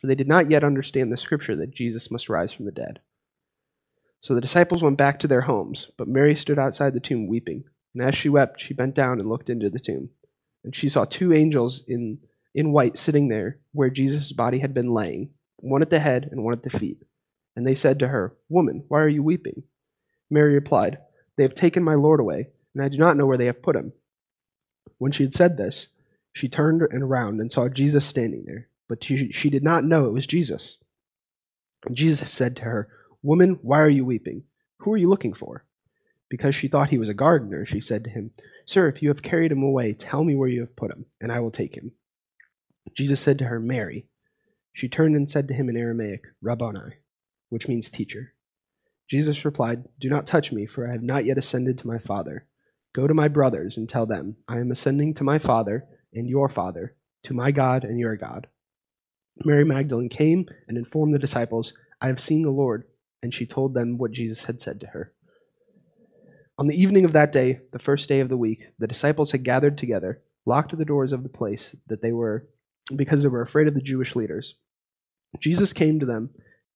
For 0.00 0.06
they 0.06 0.14
did 0.14 0.28
not 0.28 0.50
yet 0.50 0.62
understand 0.62 1.12
the 1.12 1.16
scripture 1.16 1.56
that 1.56 1.74
Jesus 1.74 2.10
must 2.10 2.28
rise 2.28 2.52
from 2.52 2.66
the 2.66 2.72
dead. 2.72 3.00
So 4.20 4.34
the 4.34 4.40
disciples 4.40 4.82
went 4.82 4.98
back 4.98 5.18
to 5.20 5.28
their 5.28 5.42
homes, 5.42 5.90
but 5.96 6.08
Mary 6.08 6.34
stood 6.34 6.58
outside 6.58 6.92
the 6.92 7.00
tomb 7.00 7.26
weeping. 7.26 7.64
And 7.94 8.02
as 8.02 8.14
she 8.14 8.28
wept, 8.28 8.60
she 8.60 8.74
bent 8.74 8.94
down 8.94 9.20
and 9.20 9.28
looked 9.28 9.50
into 9.50 9.70
the 9.70 9.78
tomb. 9.78 10.10
And 10.64 10.74
she 10.74 10.88
saw 10.88 11.04
two 11.04 11.32
angels 11.32 11.82
in, 11.86 12.18
in 12.54 12.72
white 12.72 12.98
sitting 12.98 13.28
there 13.28 13.58
where 13.72 13.90
Jesus' 13.90 14.32
body 14.32 14.58
had 14.58 14.74
been 14.74 14.92
laying, 14.92 15.30
one 15.56 15.82
at 15.82 15.90
the 15.90 16.00
head 16.00 16.28
and 16.30 16.44
one 16.44 16.54
at 16.54 16.62
the 16.62 16.70
feet. 16.70 17.04
And 17.56 17.66
they 17.66 17.74
said 17.74 17.98
to 18.00 18.08
her, 18.08 18.36
Woman, 18.48 18.84
why 18.88 19.00
are 19.00 19.08
you 19.08 19.22
weeping? 19.22 19.64
Mary 20.30 20.54
replied, 20.54 20.98
They 21.36 21.42
have 21.42 21.54
taken 21.54 21.82
my 21.82 21.94
Lord 21.94 22.20
away, 22.20 22.48
and 22.74 22.84
I 22.84 22.88
do 22.88 22.98
not 22.98 23.16
know 23.16 23.26
where 23.26 23.38
they 23.38 23.46
have 23.46 23.62
put 23.62 23.76
him. 23.76 23.92
When 24.98 25.12
she 25.12 25.22
had 25.22 25.34
said 25.34 25.56
this, 25.56 25.88
she 26.32 26.48
turned 26.48 26.82
and 26.82 27.02
around 27.02 27.40
and 27.40 27.50
saw 27.50 27.68
Jesus 27.68 28.04
standing 28.04 28.44
there, 28.46 28.68
but 28.88 29.02
she, 29.02 29.32
she 29.32 29.50
did 29.50 29.62
not 29.62 29.84
know 29.84 30.06
it 30.06 30.12
was 30.12 30.26
Jesus. 30.26 30.76
And 31.86 31.96
Jesus 31.96 32.30
said 32.30 32.56
to 32.56 32.62
her, 32.62 32.88
Woman, 33.22 33.58
why 33.62 33.80
are 33.80 33.88
you 33.88 34.04
weeping? 34.04 34.44
Who 34.78 34.92
are 34.92 34.96
you 34.96 35.08
looking 35.08 35.34
for? 35.34 35.64
Because 36.28 36.54
she 36.54 36.68
thought 36.68 36.90
he 36.90 36.98
was 36.98 37.08
a 37.08 37.14
gardener, 37.14 37.64
she 37.64 37.80
said 37.80 38.04
to 38.04 38.10
him, 38.10 38.32
Sir, 38.66 38.88
if 38.88 39.02
you 39.02 39.08
have 39.08 39.22
carried 39.22 39.50
him 39.50 39.62
away, 39.62 39.94
tell 39.94 40.24
me 40.24 40.34
where 40.34 40.48
you 40.48 40.60
have 40.60 40.76
put 40.76 40.90
him, 40.90 41.06
and 41.20 41.32
I 41.32 41.40
will 41.40 41.50
take 41.50 41.74
him. 41.76 41.92
Jesus 42.94 43.20
said 43.20 43.38
to 43.38 43.46
her, 43.46 43.60
Mary. 43.60 44.06
She 44.72 44.88
turned 44.88 45.16
and 45.16 45.28
said 45.28 45.48
to 45.48 45.54
him 45.54 45.68
in 45.68 45.76
Aramaic, 45.76 46.22
Rabboni, 46.40 46.94
which 47.48 47.66
means 47.66 47.90
teacher. 47.90 48.34
Jesus 49.08 49.44
replied, 49.44 49.84
Do 49.98 50.08
not 50.08 50.26
touch 50.26 50.52
me, 50.52 50.66
for 50.66 50.86
I 50.86 50.92
have 50.92 51.02
not 51.02 51.24
yet 51.24 51.38
ascended 51.38 51.78
to 51.78 51.86
my 51.86 51.98
Father. 51.98 52.46
Go 52.94 53.06
to 53.06 53.14
my 53.14 53.28
brothers 53.28 53.76
and 53.76 53.88
tell 53.88 54.06
them, 54.06 54.36
I 54.48 54.58
am 54.58 54.70
ascending 54.70 55.14
to 55.14 55.24
my 55.24 55.38
Father 55.38 55.86
and 56.12 56.28
your 56.28 56.48
Father, 56.48 56.94
to 57.24 57.34
my 57.34 57.50
God 57.50 57.84
and 57.84 57.98
your 57.98 58.16
God. 58.16 58.48
Mary 59.44 59.64
Magdalene 59.64 60.08
came 60.08 60.46
and 60.66 60.76
informed 60.76 61.14
the 61.14 61.18
disciples, 61.18 61.72
I 62.00 62.08
have 62.08 62.20
seen 62.20 62.42
the 62.42 62.50
Lord, 62.50 62.84
and 63.22 63.32
she 63.32 63.46
told 63.46 63.74
them 63.74 63.98
what 63.98 64.12
Jesus 64.12 64.44
had 64.44 64.60
said 64.60 64.80
to 64.80 64.88
her. 64.88 65.12
On 66.58 66.66
the 66.66 66.80
evening 66.80 67.04
of 67.04 67.12
that 67.12 67.30
day, 67.30 67.60
the 67.72 67.78
first 67.78 68.08
day 68.08 68.18
of 68.20 68.28
the 68.28 68.36
week, 68.36 68.64
the 68.78 68.88
disciples 68.88 69.30
had 69.30 69.44
gathered 69.44 69.78
together, 69.78 70.22
locked 70.44 70.76
the 70.76 70.84
doors 70.84 71.12
of 71.12 71.22
the 71.22 71.28
place 71.28 71.76
that 71.86 72.02
they 72.02 72.10
were 72.10 72.48
because 72.94 73.22
they 73.22 73.28
were 73.28 73.42
afraid 73.42 73.68
of 73.68 73.74
the 73.74 73.80
Jewish 73.80 74.16
leaders. 74.16 74.54
Jesus 75.38 75.72
came 75.72 76.00
to 76.00 76.06
them. 76.06 76.30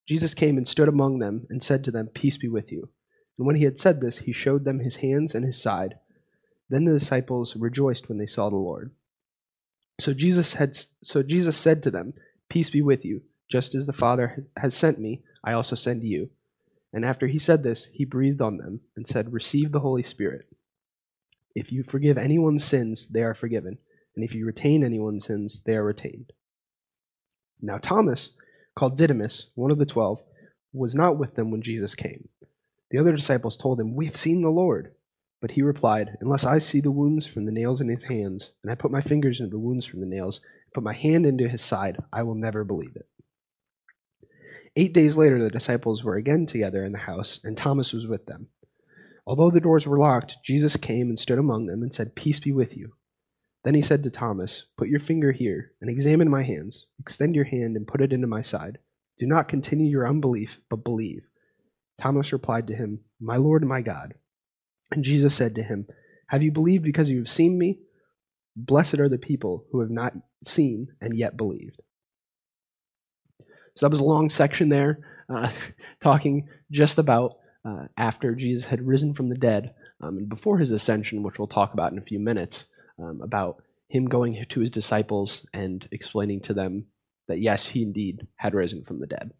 Jesus 0.07 0.35
came 0.35 0.57
and 0.57 0.69
stood 0.69 0.89
among 0.89 1.19
them 1.19 1.47
and 1.51 1.63
said 1.63 1.83
to 1.85 1.91
them, 1.91 2.09
Peace 2.09 2.37
be 2.37 2.49
with 2.49 2.71
you. 2.71 2.91
And 3.39 3.47
when 3.47 3.57
he 3.57 3.65
had 3.65 3.79
said 3.79 4.01
this, 4.01 4.19
he 4.19 4.33
showed 4.33 4.65
them 4.65 4.81
his 4.81 4.97
hands 4.97 5.35
and 5.35 5.45
his 5.45 5.61
side. 5.61 5.95
Then 6.73 6.87
the 6.87 6.99
disciples 6.99 7.55
rejoiced 7.55 8.09
when 8.09 8.17
they 8.17 8.27
saw 8.27 8.49
the 8.49 8.57
Lord. 8.57 8.93
So 10.01 10.15
Jesus 10.15 10.55
had 10.55 10.75
so 11.05 11.23
Jesus 11.23 11.59
said 11.59 11.83
to 11.83 11.91
them, 11.91 12.15
Peace 12.49 12.71
be 12.71 12.81
with 12.81 13.05
you. 13.05 13.21
Just 13.47 13.75
as 13.75 13.85
the 13.85 13.93
Father 13.93 14.47
has 14.57 14.75
sent 14.75 14.99
me, 14.99 15.23
I 15.45 15.53
also 15.53 15.77
send 15.77 16.03
you. 16.03 16.31
And 16.91 17.05
after 17.05 17.27
he 17.27 17.39
said 17.39 17.63
this, 17.63 17.89
he 17.93 18.07
breathed 18.07 18.41
on 18.41 18.57
them 18.57 18.81
and 18.97 19.07
said, 19.07 19.35
Receive 19.35 19.71
the 19.71 19.81
Holy 19.81 20.03
Spirit. 20.03 20.47
If 21.55 21.73
you 21.73 21.83
forgive 21.83 22.17
anyone's 22.17 22.65
sins, 22.65 23.07
they 23.07 23.23
are 23.23 23.35
forgiven. 23.35 23.77
And 24.17 24.25
if 24.25 24.35
you 24.35 24.47
retain 24.47 24.83
anyone's 24.83 25.27
sins, 25.27 25.61
they 25.67 25.75
are 25.75 25.85
retained. 25.85 26.33
Now, 27.61 27.77
Thomas, 27.77 28.31
called 28.75 28.97
Didymus, 28.97 29.49
one 29.57 29.71
of 29.71 29.79
the 29.79 29.85
twelve, 29.85 30.23
was 30.73 30.95
not 30.95 31.19
with 31.19 31.35
them 31.35 31.51
when 31.51 31.61
Jesus 31.61 31.95
came. 31.95 32.31
The 32.91 32.97
other 32.99 33.13
disciples 33.13 33.59
told 33.59 33.79
him, 33.79 33.95
We 33.95 34.07
have 34.07 34.17
seen 34.17 34.41
the 34.41 34.49
Lord. 34.49 34.95
But 35.43 35.51
he 35.51 35.63
replied, 35.63 36.17
Unless 36.21 36.45
I 36.45 36.61
see 36.61 36.81
the 36.81 36.93
wounds 36.93 37.27
from 37.27 37.45
the 37.45 37.53
nails 37.53 37.81
in 37.81 37.89
his 37.89 38.05
hands, 38.05 38.53
and 38.63 38.71
I 38.71 38.77
put 38.77 38.93
my 38.93 39.01
fingers 39.01 39.41
into 39.41 39.51
the 39.51 39.59
wounds 39.59 39.85
from 39.85 39.99
the 39.99 40.07
nails, 40.07 40.41
and 40.65 40.73
put 40.73 40.85
my 40.85 40.95
hand 40.95 41.27
into 41.27 41.49
his 41.49 41.61
side, 41.61 41.99
I 42.13 42.23
will 42.23 42.37
never 42.37 42.63
believe 42.63 42.95
it. 42.95 43.09
Eight 44.77 44.95
days 44.95 45.17
later, 45.17 45.43
the 45.43 45.51
disciples 45.51 46.05
were 46.05 46.15
again 46.15 46.47
together 46.47 46.85
in 46.85 46.93
the 46.93 46.99
house, 46.99 47.41
and 47.43 47.57
Thomas 47.57 47.93
was 47.93 48.07
with 48.07 48.27
them. 48.27 48.49
Although 49.27 49.51
the 49.51 49.61
doors 49.61 49.85
were 49.85 49.99
locked, 49.99 50.39
Jesus 50.45 50.77
came 50.77 51.09
and 51.09 51.19
stood 51.19 51.41
among 51.41 51.67
them 51.67 51.83
and 51.83 51.93
said, 51.93 52.15
Peace 52.15 52.39
be 52.39 52.53
with 52.53 52.77
you. 52.77 52.95
Then 53.65 53.75
he 53.75 53.83
said 53.83 54.05
to 54.05 54.11
Thomas, 54.11 54.67
Put 54.79 54.89
your 54.89 55.01
finger 55.01 55.33
here 55.33 55.73
and 55.81 55.91
examine 55.91 56.31
my 56.31 56.45
hands. 56.45 56.87
Extend 57.01 57.35
your 57.35 57.45
hand 57.45 57.77
and 57.77 57.87
put 57.87 58.01
it 58.01 58.13
into 58.13 58.27
my 58.27 58.43
side. 58.43 58.79
Do 59.19 59.27
not 59.27 59.49
continue 59.49 59.91
your 59.91 60.09
unbelief, 60.09 60.61
but 60.71 60.85
believe. 60.85 61.27
Thomas 61.99 62.33
replied 62.33 62.69
to 62.69 62.75
him, 62.75 63.01
My 63.21 63.37
Lord 63.37 63.65
my 63.65 63.81
God. 63.81 64.15
And 64.93 65.05
Jesus 65.05 65.35
said 65.35 65.55
to 65.55 65.63
him, 65.63 65.87
Have 66.29 66.43
you 66.43 66.53
believed 66.53 66.85
because 66.85 67.11
you 67.11 67.19
have 67.19 67.29
seen 67.29 67.59
me? 67.59 67.79
Blessed 68.55 68.99
are 68.99 69.09
the 69.09 69.19
people 69.19 69.65
who 69.73 69.81
have 69.81 69.91
not 69.91 70.13
seen 70.45 70.89
and 71.01 71.17
yet 71.17 71.37
believed. 71.37 71.81
So 73.75 73.87
that 73.87 73.91
was 73.91 74.01
a 74.01 74.05
long 74.05 74.29
section 74.29 74.69
there, 74.69 74.99
uh, 75.29 75.51
talking 76.01 76.49
just 76.71 76.99
about 76.99 77.39
uh, 77.65 77.87
after 77.97 78.35
Jesus 78.35 78.67
had 78.67 78.87
risen 78.87 79.15
from 79.15 79.29
the 79.29 79.37
dead 79.37 79.75
um, 80.03 80.19
and 80.19 80.29
before 80.29 80.59
his 80.59 80.71
ascension, 80.71 81.23
which 81.23 81.39
we'll 81.39 81.49
talk 81.49 81.73
about 81.73 81.93
in 81.93 81.99
a 81.99 82.03
few 82.03 82.19
minutes, 82.19 82.67
um, 82.99 83.21
about 83.23 83.63
him 83.89 84.07
going 84.07 84.45
to 84.49 84.61
his 84.61 84.71
disciples 84.71 85.47
and 85.53 85.89
explaining 85.93 86.41
to 86.41 86.55
them 86.55 86.87
that 87.29 87.41
yes, 87.41 87.69
he 87.69 87.83
indeed 87.83 88.27
had 88.37 88.55
risen 88.55 88.85
from 88.85 89.01
the 89.01 89.07
dead. 89.07 89.33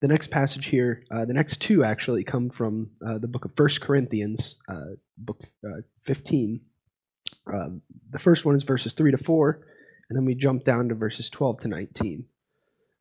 The 0.00 0.08
next 0.08 0.30
passage 0.30 0.68
here, 0.68 1.04
uh, 1.10 1.26
the 1.26 1.34
next 1.34 1.60
two 1.60 1.84
actually 1.84 2.24
come 2.24 2.48
from 2.48 2.90
uh, 3.06 3.18
the 3.18 3.28
book 3.28 3.44
of 3.44 3.52
First 3.54 3.82
Corinthians, 3.82 4.56
uh, 4.66 4.96
book 5.18 5.42
uh, 5.64 5.82
15. 6.04 6.60
Um, 7.52 7.82
the 8.10 8.18
first 8.18 8.46
one 8.46 8.56
is 8.56 8.62
verses 8.62 8.94
3 8.94 9.10
to 9.10 9.18
4, 9.18 9.60
and 10.08 10.16
then 10.16 10.24
we 10.24 10.34
jump 10.34 10.64
down 10.64 10.88
to 10.88 10.94
verses 10.94 11.28
12 11.28 11.60
to 11.60 11.68
19. 11.68 12.24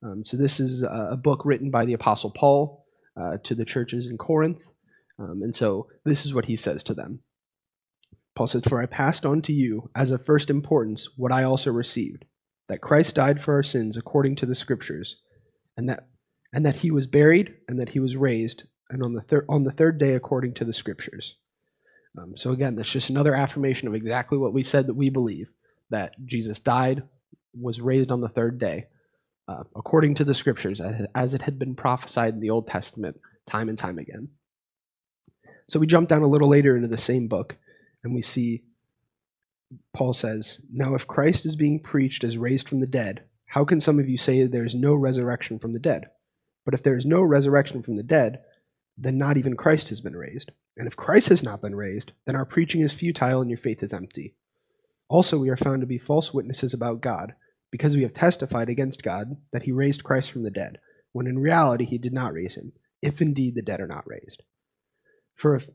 Um, 0.03 0.23
so 0.25 0.35
this 0.35 0.59
is 0.59 0.83
a 0.83 1.17
book 1.17 1.45
written 1.45 1.71
by 1.71 1.85
the 1.85 1.93
Apostle 1.93 2.31
Paul 2.31 2.85
uh, 3.19 3.37
to 3.43 3.55
the 3.55 3.65
churches 3.65 4.07
in 4.07 4.17
Corinth. 4.17 4.63
Um, 5.17 5.41
and 5.41 5.55
so 5.55 5.87
this 6.05 6.25
is 6.25 6.33
what 6.33 6.45
he 6.45 6.55
says 6.55 6.83
to 6.83 6.93
them. 6.93 7.19
Paul 8.35 8.47
says, 8.47 8.63
For 8.67 8.81
I 8.81 8.85
passed 8.85 9.25
on 9.25 9.41
to 9.43 9.53
you 9.53 9.89
as 9.95 10.11
of 10.11 10.25
first 10.25 10.49
importance 10.49 11.09
what 11.17 11.31
I 11.31 11.43
also 11.43 11.71
received, 11.71 12.25
that 12.67 12.81
Christ 12.81 13.15
died 13.15 13.41
for 13.41 13.53
our 13.55 13.63
sins 13.63 13.97
according 13.97 14.35
to 14.37 14.45
the 14.45 14.55
Scriptures, 14.55 15.17
and 15.75 15.89
that 15.89 16.07
and 16.53 16.65
that 16.65 16.75
he 16.75 16.91
was 16.91 17.07
buried, 17.07 17.55
and 17.67 17.79
that 17.79 17.89
he 17.89 17.99
was 17.99 18.17
raised, 18.17 18.63
and 18.89 19.03
on 19.03 19.13
the 19.13 19.21
third 19.21 19.45
on 19.49 19.63
the 19.63 19.71
third 19.71 19.97
day 19.97 20.13
according 20.13 20.53
to 20.55 20.65
the 20.65 20.73
Scriptures. 20.73 21.35
Um, 22.17 22.35
so 22.35 22.51
again, 22.51 22.75
that's 22.75 22.91
just 22.91 23.09
another 23.09 23.35
affirmation 23.35 23.87
of 23.87 23.95
exactly 23.95 24.37
what 24.37 24.53
we 24.53 24.63
said 24.63 24.87
that 24.87 24.95
we 24.95 25.09
believe 25.09 25.49
that 25.89 26.13
Jesus 26.25 26.59
died, 26.59 27.03
was 27.53 27.81
raised 27.81 28.11
on 28.11 28.21
the 28.21 28.29
third 28.29 28.59
day, 28.59 28.87
uh, 29.47 29.63
according 29.75 30.15
to 30.15 30.23
the 30.23 30.33
scriptures, 30.33 30.81
as 31.15 31.33
it 31.33 31.41
had 31.43 31.57
been 31.57 31.75
prophesied 31.75 32.33
in 32.33 32.39
the 32.39 32.49
Old 32.49 32.67
Testament 32.67 33.19
time 33.45 33.69
and 33.69 33.77
time 33.77 33.97
again. 33.97 34.29
So 35.67 35.79
we 35.79 35.87
jump 35.87 36.09
down 36.09 36.21
a 36.21 36.27
little 36.27 36.49
later 36.49 36.75
into 36.75 36.87
the 36.87 36.97
same 36.97 37.27
book, 37.27 37.57
and 38.03 38.13
we 38.13 38.21
see 38.21 38.63
Paul 39.93 40.13
says, 40.13 40.61
Now 40.71 40.95
if 40.95 41.07
Christ 41.07 41.45
is 41.45 41.55
being 41.55 41.79
preached 41.79 42.23
as 42.23 42.37
raised 42.37 42.67
from 42.67 42.79
the 42.79 42.87
dead, 42.87 43.23
how 43.47 43.65
can 43.65 43.79
some 43.79 43.99
of 43.99 44.09
you 44.09 44.17
say 44.17 44.43
there 44.43 44.65
is 44.65 44.75
no 44.75 44.93
resurrection 44.93 45.59
from 45.59 45.73
the 45.73 45.79
dead? 45.79 46.09
But 46.69 46.75
if 46.75 46.83
there 46.83 46.95
is 46.95 47.03
no 47.03 47.23
resurrection 47.23 47.81
from 47.81 47.95
the 47.95 48.03
dead, 48.03 48.41
then 48.95 49.17
not 49.17 49.37
even 49.37 49.57
Christ 49.57 49.89
has 49.89 50.01
been 50.01 50.15
raised. 50.15 50.51
And 50.77 50.85
if 50.85 50.95
Christ 50.95 51.29
has 51.29 51.41
not 51.41 51.63
been 51.63 51.73
raised, 51.73 52.11
then 52.27 52.35
our 52.35 52.45
preaching 52.45 52.81
is 52.81 52.93
futile 52.93 53.41
and 53.41 53.49
your 53.49 53.57
faith 53.57 53.81
is 53.81 53.91
empty. 53.91 54.35
Also, 55.07 55.39
we 55.39 55.49
are 55.49 55.57
found 55.57 55.81
to 55.81 55.87
be 55.87 55.97
false 55.97 56.31
witnesses 56.31 56.71
about 56.71 57.01
God, 57.01 57.33
because 57.71 57.95
we 57.95 58.03
have 58.03 58.13
testified 58.13 58.69
against 58.69 59.01
God 59.01 59.37
that 59.51 59.63
he 59.63 59.71
raised 59.71 60.03
Christ 60.03 60.29
from 60.29 60.43
the 60.43 60.51
dead, 60.51 60.77
when 61.11 61.25
in 61.25 61.39
reality 61.39 61.85
he 61.85 61.97
did 61.97 62.13
not 62.13 62.33
raise 62.33 62.53
him, 62.53 62.73
if 63.01 63.19
indeed 63.19 63.55
the 63.55 63.63
dead 63.63 63.81
are 63.81 63.87
not 63.87 64.07
raised. 64.07 64.43
For 65.33 65.55
if, 65.55 65.69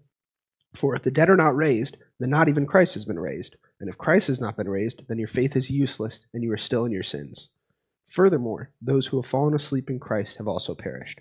for 0.76 0.94
if 0.94 1.02
the 1.02 1.11
dead 1.11 1.28
are 1.28 1.35
not 1.35 1.57
raised, 1.57 1.96
then 2.20 2.30
not 2.30 2.48
even 2.48 2.66
Christ 2.66 2.94
has 2.94 3.04
been 3.04 3.18
raised. 3.18 3.57
And 3.80 3.88
if 3.88 3.98
Christ 3.98 4.28
has 4.28 4.40
not 4.40 4.57
been 4.57 4.68
raised, 4.68 5.09
then 5.09 5.18
your 5.18 5.26
faith 5.26 5.57
is 5.57 5.72
useless, 5.72 6.20
and 6.33 6.44
you 6.44 6.52
are 6.52 6.57
still 6.57 6.85
in 6.85 6.92
your 6.92 7.02
sins. 7.02 7.48
Furthermore, 8.14 8.70
those 8.81 9.09
who 9.09 9.20
have 9.20 9.29
fallen 9.29 9.55
asleep 9.55 9.90
in 9.90 9.98
Christ 9.98 10.37
have 10.37 10.46
also 10.46 10.77
perished. 10.77 11.20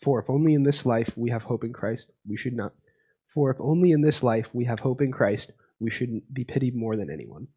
For 0.00 0.20
if 0.20 0.30
only 0.30 0.54
in 0.54 0.62
this 0.62 0.86
life 0.86 1.10
we 1.16 1.30
have 1.30 1.42
hope 1.42 1.64
in 1.64 1.72
Christ, 1.72 2.12
we 2.24 2.36
should 2.36 2.54
not. 2.54 2.74
For 3.26 3.50
if 3.50 3.56
only 3.58 3.90
in 3.90 4.02
this 4.02 4.22
life 4.22 4.48
we 4.52 4.66
have 4.66 4.78
hope 4.78 5.00
in 5.00 5.10
Christ, 5.10 5.50
we 5.80 5.90
should 5.90 6.20
be 6.32 6.44
pitied 6.44 6.76
more 6.76 6.94
than 6.94 7.10
anyone. 7.10 7.48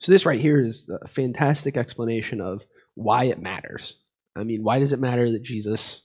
So, 0.00 0.12
this 0.12 0.26
right 0.26 0.38
here 0.38 0.60
is 0.60 0.86
a 0.90 1.08
fantastic 1.08 1.78
explanation 1.78 2.42
of 2.42 2.66
why 2.92 3.24
it 3.24 3.40
matters. 3.40 3.94
I 4.36 4.44
mean, 4.44 4.62
why 4.62 4.78
does 4.78 4.92
it 4.92 5.00
matter 5.00 5.30
that 5.30 5.42
Jesus 5.42 6.02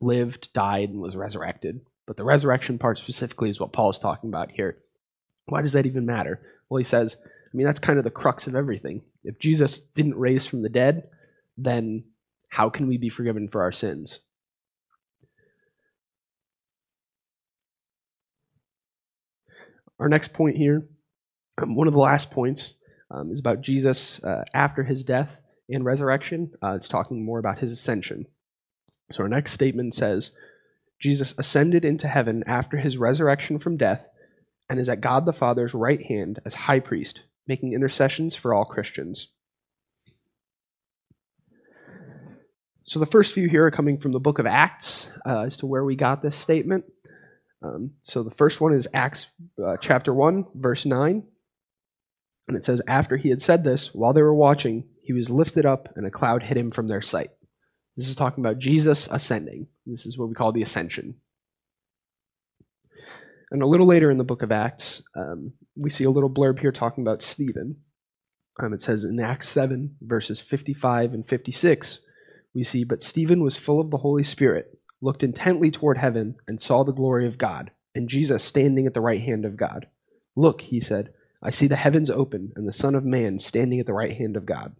lived, 0.00 0.52
died, 0.52 0.90
and 0.90 1.00
was 1.00 1.16
resurrected? 1.16 1.80
But 2.06 2.16
the 2.16 2.24
resurrection 2.24 2.78
part 2.78 3.00
specifically 3.00 3.50
is 3.50 3.58
what 3.58 3.72
Paul 3.72 3.90
is 3.90 3.98
talking 3.98 4.30
about 4.30 4.52
here. 4.52 4.78
Why 5.46 5.60
does 5.60 5.72
that 5.72 5.86
even 5.86 6.06
matter? 6.06 6.40
Well, 6.68 6.78
he 6.78 6.84
says, 6.84 7.16
I 7.52 7.56
mean, 7.56 7.66
that's 7.66 7.78
kind 7.78 7.98
of 7.98 8.04
the 8.04 8.10
crux 8.10 8.46
of 8.46 8.54
everything. 8.54 9.02
If 9.24 9.38
Jesus 9.38 9.80
didn't 9.80 10.16
raise 10.16 10.46
from 10.46 10.62
the 10.62 10.68
dead, 10.68 11.08
then 11.56 12.04
how 12.48 12.70
can 12.70 12.88
we 12.88 12.96
be 12.96 13.08
forgiven 13.10 13.48
for 13.48 13.62
our 13.62 13.72
sins? 13.72 14.20
Our 19.98 20.08
next 20.08 20.32
point 20.32 20.56
here, 20.56 20.88
um, 21.60 21.76
one 21.76 21.86
of 21.86 21.92
the 21.92 22.00
last 22.00 22.30
points, 22.30 22.74
um, 23.10 23.30
is 23.30 23.38
about 23.38 23.60
Jesus 23.60 24.22
uh, 24.24 24.44
after 24.54 24.84
his 24.84 25.04
death 25.04 25.38
and 25.68 25.84
resurrection. 25.84 26.52
Uh, 26.62 26.72
it's 26.74 26.88
talking 26.88 27.24
more 27.24 27.38
about 27.38 27.58
his 27.58 27.70
ascension. 27.70 28.26
So 29.12 29.22
our 29.22 29.28
next 29.28 29.52
statement 29.52 29.94
says 29.94 30.30
Jesus 30.98 31.34
ascended 31.36 31.84
into 31.84 32.08
heaven 32.08 32.42
after 32.46 32.78
his 32.78 32.96
resurrection 32.96 33.58
from 33.58 33.76
death 33.76 34.06
and 34.68 34.80
is 34.80 34.88
at 34.88 35.00
God 35.00 35.26
the 35.26 35.32
Father's 35.32 35.74
right 35.74 36.02
hand 36.02 36.40
as 36.44 36.54
high 36.54 36.80
priest, 36.80 37.20
making 37.46 37.72
intercessions 37.72 38.36
for 38.36 38.54
all 38.54 38.64
Christians. 38.64 39.28
So 42.84 42.98
the 42.98 43.06
first 43.06 43.32
few 43.32 43.48
here 43.48 43.64
are 43.64 43.70
coming 43.70 43.98
from 43.98 44.12
the 44.12 44.20
book 44.20 44.38
of 44.38 44.46
Acts 44.46 45.08
uh, 45.24 45.42
as 45.42 45.56
to 45.58 45.66
where 45.66 45.84
we 45.84 45.96
got 45.96 46.22
this 46.22 46.36
statement. 46.36 46.84
Um, 47.62 47.92
so 48.02 48.22
the 48.22 48.30
first 48.30 48.60
one 48.60 48.72
is 48.72 48.88
Acts 48.92 49.26
uh, 49.64 49.76
chapter 49.80 50.12
1, 50.12 50.46
verse 50.54 50.84
9. 50.84 51.22
And 52.48 52.56
it 52.56 52.64
says, 52.64 52.82
After 52.88 53.16
he 53.16 53.30
had 53.30 53.40
said 53.40 53.64
this, 53.64 53.94
while 53.94 54.12
they 54.12 54.22
were 54.22 54.34
watching, 54.34 54.84
he 55.02 55.12
was 55.12 55.30
lifted 55.30 55.64
up, 55.64 55.88
and 55.96 56.06
a 56.06 56.10
cloud 56.10 56.42
hid 56.42 56.56
him 56.56 56.70
from 56.70 56.88
their 56.88 57.00
sight. 57.00 57.30
This 57.96 58.08
is 58.08 58.16
talking 58.16 58.44
about 58.44 58.58
Jesus 58.58 59.08
ascending. 59.10 59.68
This 59.86 60.06
is 60.06 60.18
what 60.18 60.28
we 60.28 60.34
call 60.34 60.52
the 60.52 60.62
ascension. 60.62 61.16
And 63.52 63.60
a 63.60 63.66
little 63.66 63.86
later 63.86 64.10
in 64.10 64.16
the 64.16 64.24
book 64.24 64.42
of 64.42 64.50
Acts, 64.50 65.02
um, 65.14 65.52
we 65.76 65.90
see 65.90 66.04
a 66.04 66.10
little 66.10 66.30
blurb 66.30 66.60
here 66.60 66.72
talking 66.72 67.04
about 67.04 67.20
Stephen. 67.20 67.76
Um, 68.58 68.72
it 68.72 68.80
says 68.80 69.04
in 69.04 69.20
Acts 69.20 69.46
7, 69.50 69.96
verses 70.00 70.40
55 70.40 71.12
and 71.12 71.28
56, 71.28 71.98
we 72.54 72.64
see, 72.64 72.82
But 72.82 73.02
Stephen 73.02 73.42
was 73.42 73.58
full 73.58 73.78
of 73.78 73.90
the 73.90 73.98
Holy 73.98 74.24
Spirit, 74.24 74.78
looked 75.02 75.22
intently 75.22 75.70
toward 75.70 75.98
heaven, 75.98 76.36
and 76.48 76.62
saw 76.62 76.82
the 76.82 76.94
glory 76.94 77.26
of 77.26 77.36
God, 77.36 77.72
and 77.94 78.08
Jesus 78.08 78.42
standing 78.42 78.86
at 78.86 78.94
the 78.94 79.02
right 79.02 79.20
hand 79.20 79.44
of 79.44 79.58
God. 79.58 79.86
Look, 80.34 80.62
he 80.62 80.80
said, 80.80 81.12
I 81.42 81.50
see 81.50 81.66
the 81.66 81.76
heavens 81.76 82.08
open, 82.08 82.52
and 82.56 82.66
the 82.66 82.72
Son 82.72 82.94
of 82.94 83.04
Man 83.04 83.38
standing 83.38 83.80
at 83.80 83.86
the 83.86 83.92
right 83.92 84.16
hand 84.16 84.34
of 84.34 84.46
God. 84.46 84.76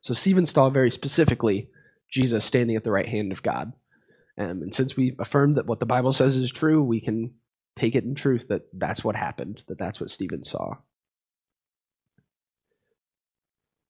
So 0.00 0.12
Stephen 0.12 0.44
saw 0.44 0.70
very 0.70 0.90
specifically 0.90 1.70
Jesus 2.08 2.44
standing 2.44 2.74
at 2.74 2.82
the 2.82 2.90
right 2.90 3.08
hand 3.08 3.30
of 3.30 3.44
God. 3.44 3.74
Um, 4.38 4.62
and 4.62 4.74
since 4.74 4.96
we 4.96 5.14
affirm 5.18 5.54
that 5.54 5.66
what 5.66 5.80
the 5.80 5.86
Bible 5.86 6.12
says 6.12 6.36
is 6.36 6.50
true, 6.50 6.82
we 6.82 7.00
can 7.00 7.34
take 7.76 7.94
it 7.94 8.04
in 8.04 8.14
truth 8.14 8.48
that 8.48 8.62
that's 8.72 9.04
what 9.04 9.16
happened, 9.16 9.62
that 9.68 9.78
that's 9.78 10.00
what 10.00 10.10
Stephen 10.10 10.42
saw. 10.42 10.76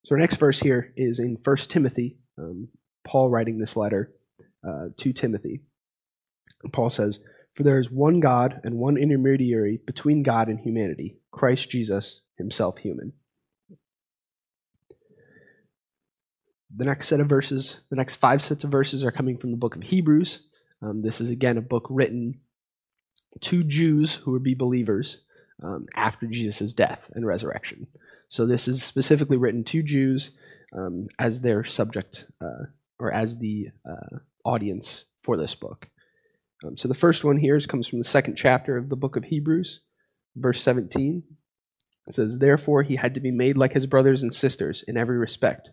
So 0.05 0.14
our 0.14 0.18
next 0.18 0.37
verse 0.37 0.59
here 0.59 0.92
is 0.96 1.18
in 1.18 1.38
1 1.42 1.57
Timothy, 1.68 2.18
um, 2.37 2.68
Paul 3.05 3.31
writing 3.31 3.59
this 3.59 3.76
letter 3.76 4.12
uh, 4.66 4.88
to 4.96 5.12
Timothy. 5.12 5.61
And 6.62 6.72
Paul 6.72 6.90
says, 6.90 7.20
For 7.55 7.62
there 7.62 7.78
is 7.78 7.90
one 7.90 8.18
God 8.18 8.61
and 8.64 8.78
one 8.78 8.96
intermediary 8.96 9.81
between 9.87 10.24
God 10.24 10.48
and 10.48 10.59
humanity, 10.59 11.18
Christ 11.31 11.70
Jesus, 11.70 12.22
himself 12.37 12.78
human. 12.78 13.12
The 16.74 16.85
next 16.87 17.08
set 17.08 17.20
of 17.20 17.28
verses, 17.28 17.80
the 17.90 17.96
next 17.96 18.16
five 18.16 18.40
sets 18.40 18.64
of 18.64 18.70
verses 18.70 19.04
are 19.04 19.11
coming 19.11 19.37
from 19.37 19.50
the 19.50 19.56
book 19.56 19.76
of 19.76 19.82
Hebrews. 19.82 20.46
Um, 20.80 21.02
this 21.02 21.20
is 21.20 21.30
again 21.30 21.58
a 21.58 21.62
book 21.62 21.87
written 21.90 22.40
to 23.40 23.62
Jews 23.62 24.16
who 24.16 24.32
would 24.32 24.42
be 24.42 24.54
believers 24.54 25.18
um, 25.62 25.87
after 25.94 26.26
Jesus' 26.26 26.72
death 26.72 27.11
and 27.14 27.26
resurrection. 27.26 27.87
So 28.28 28.46
this 28.46 28.66
is 28.66 28.82
specifically 28.82 29.37
written 29.37 29.64
to 29.64 29.82
Jews 29.82 30.30
um, 30.76 31.08
as 31.18 31.40
their 31.40 31.64
subject 31.64 32.26
uh, 32.40 32.66
or 32.98 33.12
as 33.12 33.37
the 33.37 33.68
uh, 33.88 34.18
audience 34.44 35.04
for 35.22 35.37
this 35.37 35.54
book. 35.54 35.88
Um, 36.64 36.76
so 36.76 36.88
the 36.88 36.94
first 36.94 37.24
one 37.24 37.38
here 37.38 37.56
is, 37.56 37.66
comes 37.66 37.88
from 37.88 37.98
the 37.98 38.04
second 38.04 38.37
chapter 38.37 38.76
of 38.76 38.88
the 38.88 38.96
book 38.96 39.16
of 39.16 39.24
Hebrews, 39.24 39.80
verse 40.37 40.62
17. 40.62 41.22
It 42.06 42.14
says, 42.14 42.38
Therefore 42.38 42.82
he 42.82 42.96
had 42.96 43.14
to 43.14 43.20
be 43.20 43.30
made 43.30 43.56
like 43.56 43.72
his 43.72 43.87
brothers 43.87 44.22
and 44.22 44.32
sisters 44.32 44.85
in 44.87 44.96
every 44.96 45.18
respect, 45.18 45.70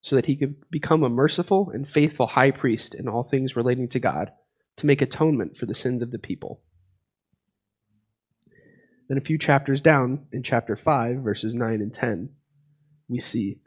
so 0.00 0.16
that 0.16 0.26
he 0.26 0.36
could 0.36 0.56
become 0.70 1.02
a 1.02 1.08
merciful 1.08 1.70
and 1.70 1.88
faithful 1.88 2.28
high 2.28 2.50
priest 2.50 2.94
in 2.94 3.08
all 3.08 3.22
things 3.22 3.56
relating 3.56 3.88
to 3.88 3.98
God, 3.98 4.32
to 4.76 4.86
make 4.86 5.02
atonement 5.02 5.56
for 5.56 5.66
the 5.66 5.74
sins 5.74 6.02
of 6.02 6.10
the 6.10 6.18
people. 6.18 6.60
Then 9.08 9.18
a 9.18 9.22
few 9.22 9.38
chapters 9.38 9.80
down, 9.80 10.26
in 10.32 10.42
chapter 10.42 10.76
5, 10.76 11.16
verses 11.16 11.54
9 11.54 11.80
and 11.80 11.92
10, 11.92 12.30
we 13.08 13.20
see, 13.20 13.58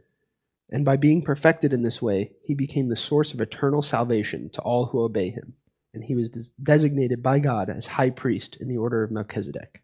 And 0.70 0.86
by 0.86 0.98
being 0.98 1.24
perfected 1.24 1.74
in 1.74 1.82
this 1.82 2.02
way, 2.02 2.32
he 2.44 2.54
became 2.54 2.90
the 2.90 2.96
source 2.96 3.34
of 3.34 3.42
eternal 3.42 3.82
salvation 3.82 4.50
to 4.54 4.62
all 4.62 4.88
who 4.88 5.02
obey 5.02 5.32
him. 5.32 5.54
And 5.94 6.04
he 6.04 6.16
was 6.16 6.30
des- 6.30 6.54
designated 6.62 7.22
by 7.22 7.40
God 7.40 7.70
as 7.70 7.88
high 7.88 8.12
priest 8.12 8.56
in 8.60 8.68
the 8.68 8.78
order 8.78 9.04
of 9.04 9.12
Melchizedek. 9.12 9.82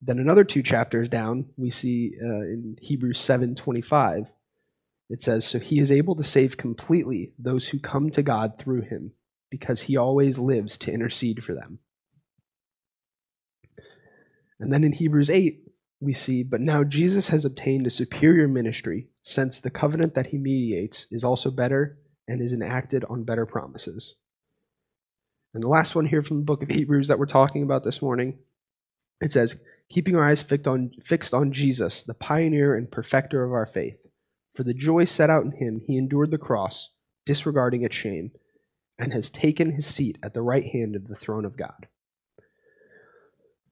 Then 0.00 0.18
another 0.18 0.44
two 0.44 0.62
chapters 0.62 1.08
down, 1.08 1.46
we 1.56 1.70
see 1.70 2.14
uh, 2.22 2.42
in 2.42 2.76
Hebrews 2.80 3.18
7:25, 3.18 4.28
it 5.10 5.22
says, 5.22 5.44
"So 5.46 5.58
he 5.58 5.80
is 5.80 5.90
able 5.90 6.14
to 6.16 6.24
save 6.24 6.56
completely 6.56 7.32
those 7.38 7.68
who 7.68 7.78
come 7.78 8.10
to 8.10 8.22
God 8.22 8.58
through 8.58 8.82
him, 8.82 9.12
because 9.50 9.82
he 9.82 9.96
always 9.96 10.38
lives 10.38 10.78
to 10.78 10.92
intercede 10.92 11.42
for 11.42 11.54
them." 11.54 11.80
And 14.60 14.72
then 14.72 14.84
in 14.84 14.92
Hebrews 14.92 15.30
8, 15.30 15.64
we 16.00 16.14
see, 16.14 16.42
but 16.42 16.60
now 16.60 16.84
Jesus 16.84 17.28
has 17.30 17.44
obtained 17.44 17.86
a 17.86 17.90
superior 17.90 18.46
ministry, 18.46 19.08
since 19.22 19.58
the 19.58 19.70
covenant 19.70 20.14
that 20.14 20.28
he 20.28 20.38
mediates 20.38 21.06
is 21.10 21.24
also 21.24 21.50
better 21.50 21.98
and 22.26 22.40
is 22.40 22.52
enacted 22.52 23.04
on 23.08 23.24
better 23.24 23.46
promises. 23.46 24.14
And 25.54 25.62
the 25.62 25.68
last 25.68 25.94
one 25.94 26.06
here 26.06 26.22
from 26.22 26.38
the 26.38 26.44
book 26.44 26.62
of 26.62 26.68
Hebrews 26.68 27.08
that 27.08 27.18
we're 27.18 27.26
talking 27.26 27.62
about 27.62 27.82
this 27.82 28.00
morning, 28.00 28.38
it 29.20 29.32
says, 29.32 29.56
keeping 29.88 30.16
our 30.16 30.28
eyes 30.28 30.42
fixed 30.42 30.66
on, 30.66 30.90
fixed 31.02 31.34
on 31.34 31.52
Jesus, 31.52 32.02
the 32.02 32.14
pioneer 32.14 32.74
and 32.74 32.90
perfecter 32.90 33.44
of 33.44 33.52
our 33.52 33.66
faith. 33.66 33.98
For 34.54 34.62
the 34.62 34.74
joy 34.74 35.04
set 35.04 35.30
out 35.30 35.44
in 35.44 35.52
him, 35.52 35.82
he 35.86 35.96
endured 35.96 36.30
the 36.30 36.38
cross, 36.38 36.90
disregarding 37.24 37.82
its 37.82 37.94
shame, 37.94 38.32
and 38.98 39.12
has 39.12 39.30
taken 39.30 39.72
his 39.72 39.86
seat 39.86 40.18
at 40.22 40.34
the 40.34 40.42
right 40.42 40.66
hand 40.66 40.96
of 40.96 41.06
the 41.06 41.14
throne 41.14 41.44
of 41.44 41.56
God. 41.56 41.86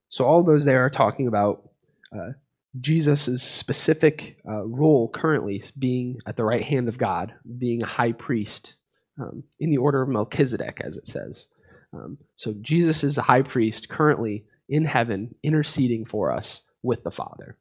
So 0.09 0.25
all 0.25 0.43
those 0.43 0.65
there 0.65 0.85
are 0.85 0.91
talking 0.91 1.27
about 1.27 1.69
uh, 2.17 2.33
Jesus' 2.81 3.43
specific 3.43 4.39
uh, 4.49 4.63
role 4.65 5.09
currently 5.09 5.65
being 5.79 6.19
at 6.27 6.37
the 6.37 6.45
right 6.45 6.63
hand 6.63 6.89
of 6.89 6.99
God, 6.99 7.35
being 7.59 7.83
a 7.83 7.87
high 7.87 8.13
priest 8.13 8.75
um, 9.21 9.43
in 9.59 9.71
the 9.71 9.79
order 9.79 10.03
of 10.03 10.09
Melchizedek, 10.09 10.81
as 10.85 10.97
it 10.97 11.09
says. 11.09 11.47
Um, 11.93 12.19
so 12.37 12.55
Jesus 12.61 13.03
is 13.03 13.19
a 13.19 13.23
high 13.23 13.43
priest 13.43 13.89
currently 13.89 14.45
in 14.69 14.85
heaven, 14.85 15.35
interceding 15.43 16.05
for 16.05 16.33
us 16.33 16.63
with 16.83 17.05
the 17.05 17.11
Father. 17.11 17.57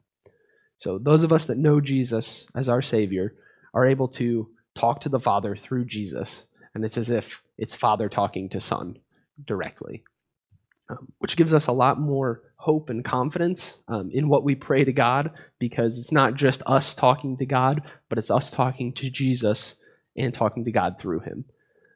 So 0.78 0.98
those 0.98 1.24
of 1.24 1.32
us 1.32 1.46
that 1.46 1.58
know 1.58 1.80
Jesus 1.80 2.48
as 2.56 2.70
our 2.70 2.82
Savior 2.82 3.34
are 3.74 3.86
able 3.86 4.08
to 4.10 4.50
talk 4.74 5.02
to 5.02 5.10
the 5.10 5.20
Father 5.20 5.56
through 5.56 5.86
Jesus, 5.86 6.44
and 6.74 6.84
it's 6.84 6.98
as 6.98 7.10
if 7.10 7.42
it's 7.58 7.76
Father 7.76 8.10
talking 8.10 8.50
to 8.50 8.60
Son 8.60 8.98
directly 9.46 10.04
um, 10.90 11.12
which 11.20 11.38
gives 11.38 11.54
us 11.54 11.68
a 11.68 11.72
lot 11.72 12.00
more 12.00 12.42
hope 12.58 12.90
and 12.90 13.04
confidence 13.04 13.78
um, 13.88 14.10
in 14.12 14.30
what 14.30 14.44
we 14.44 14.56
pray 14.56 14.84
to 14.84 14.94
God 14.94 15.32
because 15.60 15.98
it's 15.98 16.12
not 16.12 16.36
just 16.36 16.62
us 16.66 16.96
talking 16.96 17.38
to 17.38 17.46
God, 17.46 17.82
but 18.10 18.18
it's 18.18 18.32
us 18.32 18.52
talking 18.52 18.94
to 18.94 19.10
Jesus 19.10 19.76
and 20.16 20.34
talking 20.34 20.66
to 20.66 20.72
God 20.72 21.00
through 21.00 21.20
Him. 21.22 21.46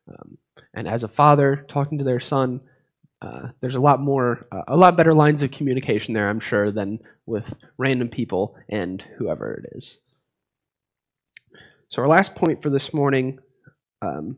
Um, 0.08 0.38
and 0.74 0.88
as 0.88 1.04
a 1.04 1.08
father 1.08 1.65
talking 1.67 1.98
to 1.98 2.04
their 2.04 2.19
son, 2.19 2.62
uh, 3.21 3.49
there's 3.60 3.75
a 3.75 3.82
lot 3.82 3.99
more, 3.99 4.47
uh, 4.51 4.63
a 4.67 4.77
lot 4.77 4.95
better 4.95 5.13
lines 5.13 5.43
of 5.43 5.51
communication 5.51 6.13
there, 6.13 6.29
I'm 6.29 6.39
sure, 6.39 6.71
than 6.71 6.99
with 7.25 7.53
random 7.77 8.10
people 8.10 8.55
and 8.69 9.03
whoever 9.17 9.53
it 9.53 9.77
is. 9.77 9.99
So, 11.89 12.01
our 12.01 12.08
last 12.08 12.36
point 12.36 12.62
for 12.62 12.69
this 12.69 12.93
morning 12.93 13.39
um, 14.01 14.38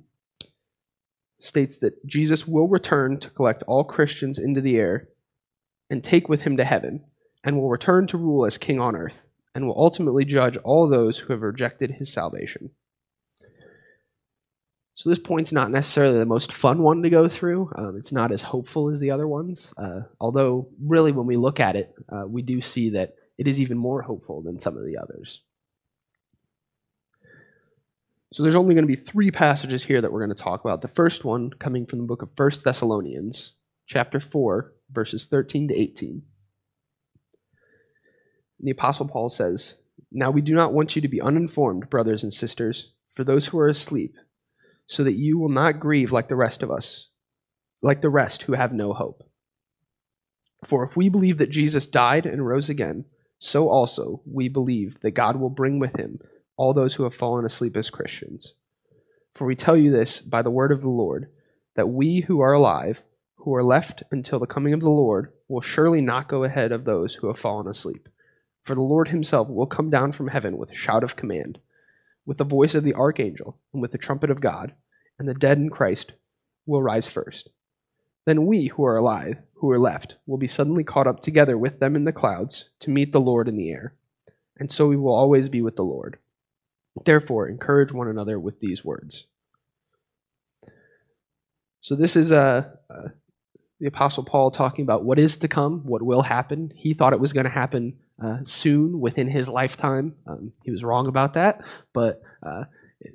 states 1.40 1.78
that 1.78 2.06
Jesus 2.08 2.48
will 2.48 2.68
return 2.68 3.20
to 3.20 3.30
collect 3.30 3.64
all 3.64 3.84
Christians 3.84 4.40
into 4.40 4.62
the 4.62 4.78
air 4.78 5.10
and 5.90 6.04
take 6.04 6.30
with 6.30 6.44
him 6.44 6.58
to 6.58 6.64
heaven, 6.64 7.04
and 7.44 7.58
will 7.58 7.70
return 7.70 8.08
to 8.08 8.18
rule 8.18 8.46
as 8.46 8.58
king 8.58 8.80
on 8.80 8.96
earth, 8.96 9.20
and 9.54 9.68
will 9.68 9.78
ultimately 9.78 10.24
judge 10.24 10.56
all 10.58 10.88
those 10.88 11.20
who 11.20 11.34
have 11.34 11.42
rejected 11.42 11.92
his 11.92 12.12
salvation. 12.12 12.72
So, 15.02 15.10
this 15.10 15.18
point's 15.18 15.52
not 15.52 15.72
necessarily 15.72 16.20
the 16.20 16.28
most 16.28 16.54
fun 16.54 16.84
one 16.84 17.02
to 17.02 17.10
go 17.10 17.28
through. 17.28 17.72
Um, 17.76 17.96
it's 17.98 18.12
not 18.12 18.32
as 18.32 18.44
hopeful 18.44 18.92
as 18.92 19.00
the 19.00 19.10
other 19.10 19.28
ones. 19.28 19.74
Uh, 19.76 20.02
although, 20.20 20.68
really, 20.80 21.12
when 21.12 21.26
we 21.26 21.38
look 21.38 21.60
at 21.60 21.76
it, 21.76 21.96
uh, 22.08 22.28
we 22.28 22.44
do 22.44 22.62
see 22.62 22.92
that 22.92 23.16
it 23.36 23.48
is 23.48 23.60
even 23.60 23.80
more 23.80 24.04
hopeful 24.04 24.44
than 24.44 24.60
some 24.60 24.78
of 24.78 24.86
the 24.86 25.00
others. 25.00 25.42
So 28.32 28.44
there's 28.44 28.54
only 28.54 28.76
going 28.76 28.86
to 28.86 28.96
be 28.96 28.96
three 28.96 29.32
passages 29.32 29.86
here 29.86 30.02
that 30.02 30.12
we're 30.12 30.24
going 30.24 30.38
to 30.38 30.44
talk 30.44 30.64
about. 30.64 30.84
The 30.84 30.88
first 30.88 31.26
one 31.26 31.50
coming 31.50 31.88
from 31.88 31.98
the 31.98 32.06
book 32.06 32.22
of 32.22 32.30
1 32.36 32.52
Thessalonians, 32.64 33.54
chapter 33.88 34.20
4, 34.20 34.72
verses 34.92 35.26
13 35.26 35.70
to 35.70 35.74
18. 35.74 36.22
The 38.60 38.70
Apostle 38.70 39.08
Paul 39.08 39.30
says, 39.30 39.78
Now 40.12 40.30
we 40.30 40.42
do 40.42 40.54
not 40.54 40.74
want 40.74 40.96
you 40.96 41.02
to 41.02 41.08
be 41.08 41.20
uninformed, 41.20 41.90
brothers 41.90 42.22
and 42.22 42.32
sisters, 42.32 42.92
for 43.16 43.24
those 43.24 43.48
who 43.48 43.58
are 43.58 43.68
asleep, 43.68 44.16
so 44.92 45.06
that 45.06 45.16
you 45.16 45.40
will 45.40 45.48
not 45.48 45.80
grieve 45.80 46.12
like 46.12 46.28
the 46.28 46.36
rest 46.36 46.62
of 46.62 46.70
us, 46.70 47.08
like 47.82 48.02
the 48.02 48.10
rest 48.10 48.42
who 48.42 48.54
have 48.54 48.74
no 48.74 48.92
hope. 48.92 49.24
For 50.66 50.84
if 50.84 50.98
we 50.98 51.08
believe 51.08 51.38
that 51.38 51.50
Jesus 51.50 51.88
died 51.88 52.26
and 52.26 52.46
rose 52.46 52.70
again, 52.70 53.06
so 53.40 53.70
also 53.70 54.22
we 54.26 54.50
believe 54.50 55.00
that 55.00 55.12
God 55.12 55.38
will 55.38 55.50
bring 55.50 55.80
with 55.80 55.98
him 55.98 56.20
all 56.58 56.74
those 56.74 56.96
who 56.96 57.04
have 57.04 57.16
fallen 57.16 57.46
asleep 57.46 57.78
as 57.78 57.90
Christians. 57.90 58.54
For 59.34 59.48
we 59.48 59.56
tell 59.56 59.78
you 59.78 59.92
this 59.92 60.20
by 60.20 60.42
the 60.42 60.52
word 60.52 60.74
of 60.74 60.82
the 60.82 60.90
Lord, 60.90 61.30
that 61.78 61.88
we 61.88 62.26
who 62.28 62.42
are 62.42 62.52
alive, 62.52 63.02
who 63.38 63.56
are 63.56 63.64
left 63.64 64.04
until 64.12 64.40
the 64.40 64.46
coming 64.46 64.74
of 64.74 64.82
the 64.82 64.90
Lord 64.90 65.32
will 65.48 65.62
surely 65.62 66.02
not 66.02 66.28
go 66.28 66.44
ahead 66.44 66.74
of 66.74 66.84
those 66.84 67.16
who 67.16 67.28
have 67.28 67.40
fallen 67.40 67.70
asleep. 67.70 68.10
For 68.66 68.76
the 68.76 68.82
Lord 68.82 69.08
himself 69.08 69.48
will 69.48 69.68
come 69.68 69.90
down 69.90 70.12
from 70.12 70.28
heaven 70.28 70.58
with 70.58 70.70
a 70.70 70.76
shout 70.76 71.02
of 71.02 71.16
command, 71.16 71.60
with 72.26 72.38
the 72.38 72.44
voice 72.44 72.76
of 72.76 72.84
the 72.84 72.94
archangel, 72.94 73.60
and 73.74 73.82
with 73.82 73.92
the 73.92 73.98
trumpet 73.98 74.30
of 74.30 74.42
God, 74.42 74.74
and 75.18 75.28
the 75.28 75.34
dead 75.34 75.58
in 75.58 75.70
Christ 75.70 76.14
will 76.66 76.82
rise 76.82 77.08
first. 77.08 77.50
Then 78.26 78.46
we 78.46 78.68
who 78.68 78.86
are 78.86 78.98
alive, 78.98 79.38
who 79.56 79.72
are 79.72 79.80
left, 79.80 80.16
will 80.26 80.38
be 80.38 80.48
suddenly 80.48 80.84
caught 80.84 81.08
up 81.08 81.22
together 81.22 81.58
with 81.58 81.80
them 81.80 81.96
in 81.96 82.06
the 82.06 82.12
clouds 82.12 82.66
to 82.82 82.92
meet 82.92 83.12
the 83.12 83.20
Lord 83.20 83.48
in 83.48 83.58
the 83.58 83.72
air. 83.72 83.96
And 84.58 84.72
so 84.72 84.88
we 84.88 84.96
will 84.98 85.14
always 85.14 85.50
be 85.50 85.62
with 85.62 85.76
the 85.76 85.84
Lord. 85.84 86.20
Therefore, 87.06 87.48
encourage 87.48 87.92
one 87.92 88.08
another 88.08 88.40
with 88.40 88.60
these 88.60 88.86
words. 88.86 89.26
So, 91.80 91.96
this 91.96 92.16
is 92.16 92.30
a, 92.30 92.78
uh, 92.90 93.08
the 93.82 93.88
Apostle 93.88 94.24
Paul 94.24 94.52
talking 94.52 94.84
about 94.84 95.04
what 95.04 95.18
is 95.18 95.38
to 95.38 95.48
come, 95.48 95.82
what 95.84 96.04
will 96.04 96.22
happen. 96.22 96.72
He 96.76 96.94
thought 96.94 97.14
it 97.14 97.20
was 97.20 97.34
going 97.34 97.46
to 97.46 97.50
happen 97.50 97.98
uh, 98.24 98.38
soon 98.44 99.00
within 99.00 99.28
his 99.28 99.50
lifetime. 99.50 100.14
Um, 100.28 100.54
he 100.64 100.70
was 100.70 100.84
wrong 100.84 101.08
about 101.08 101.34
that, 101.34 101.62
but 101.92 102.22
uh, 102.46 102.66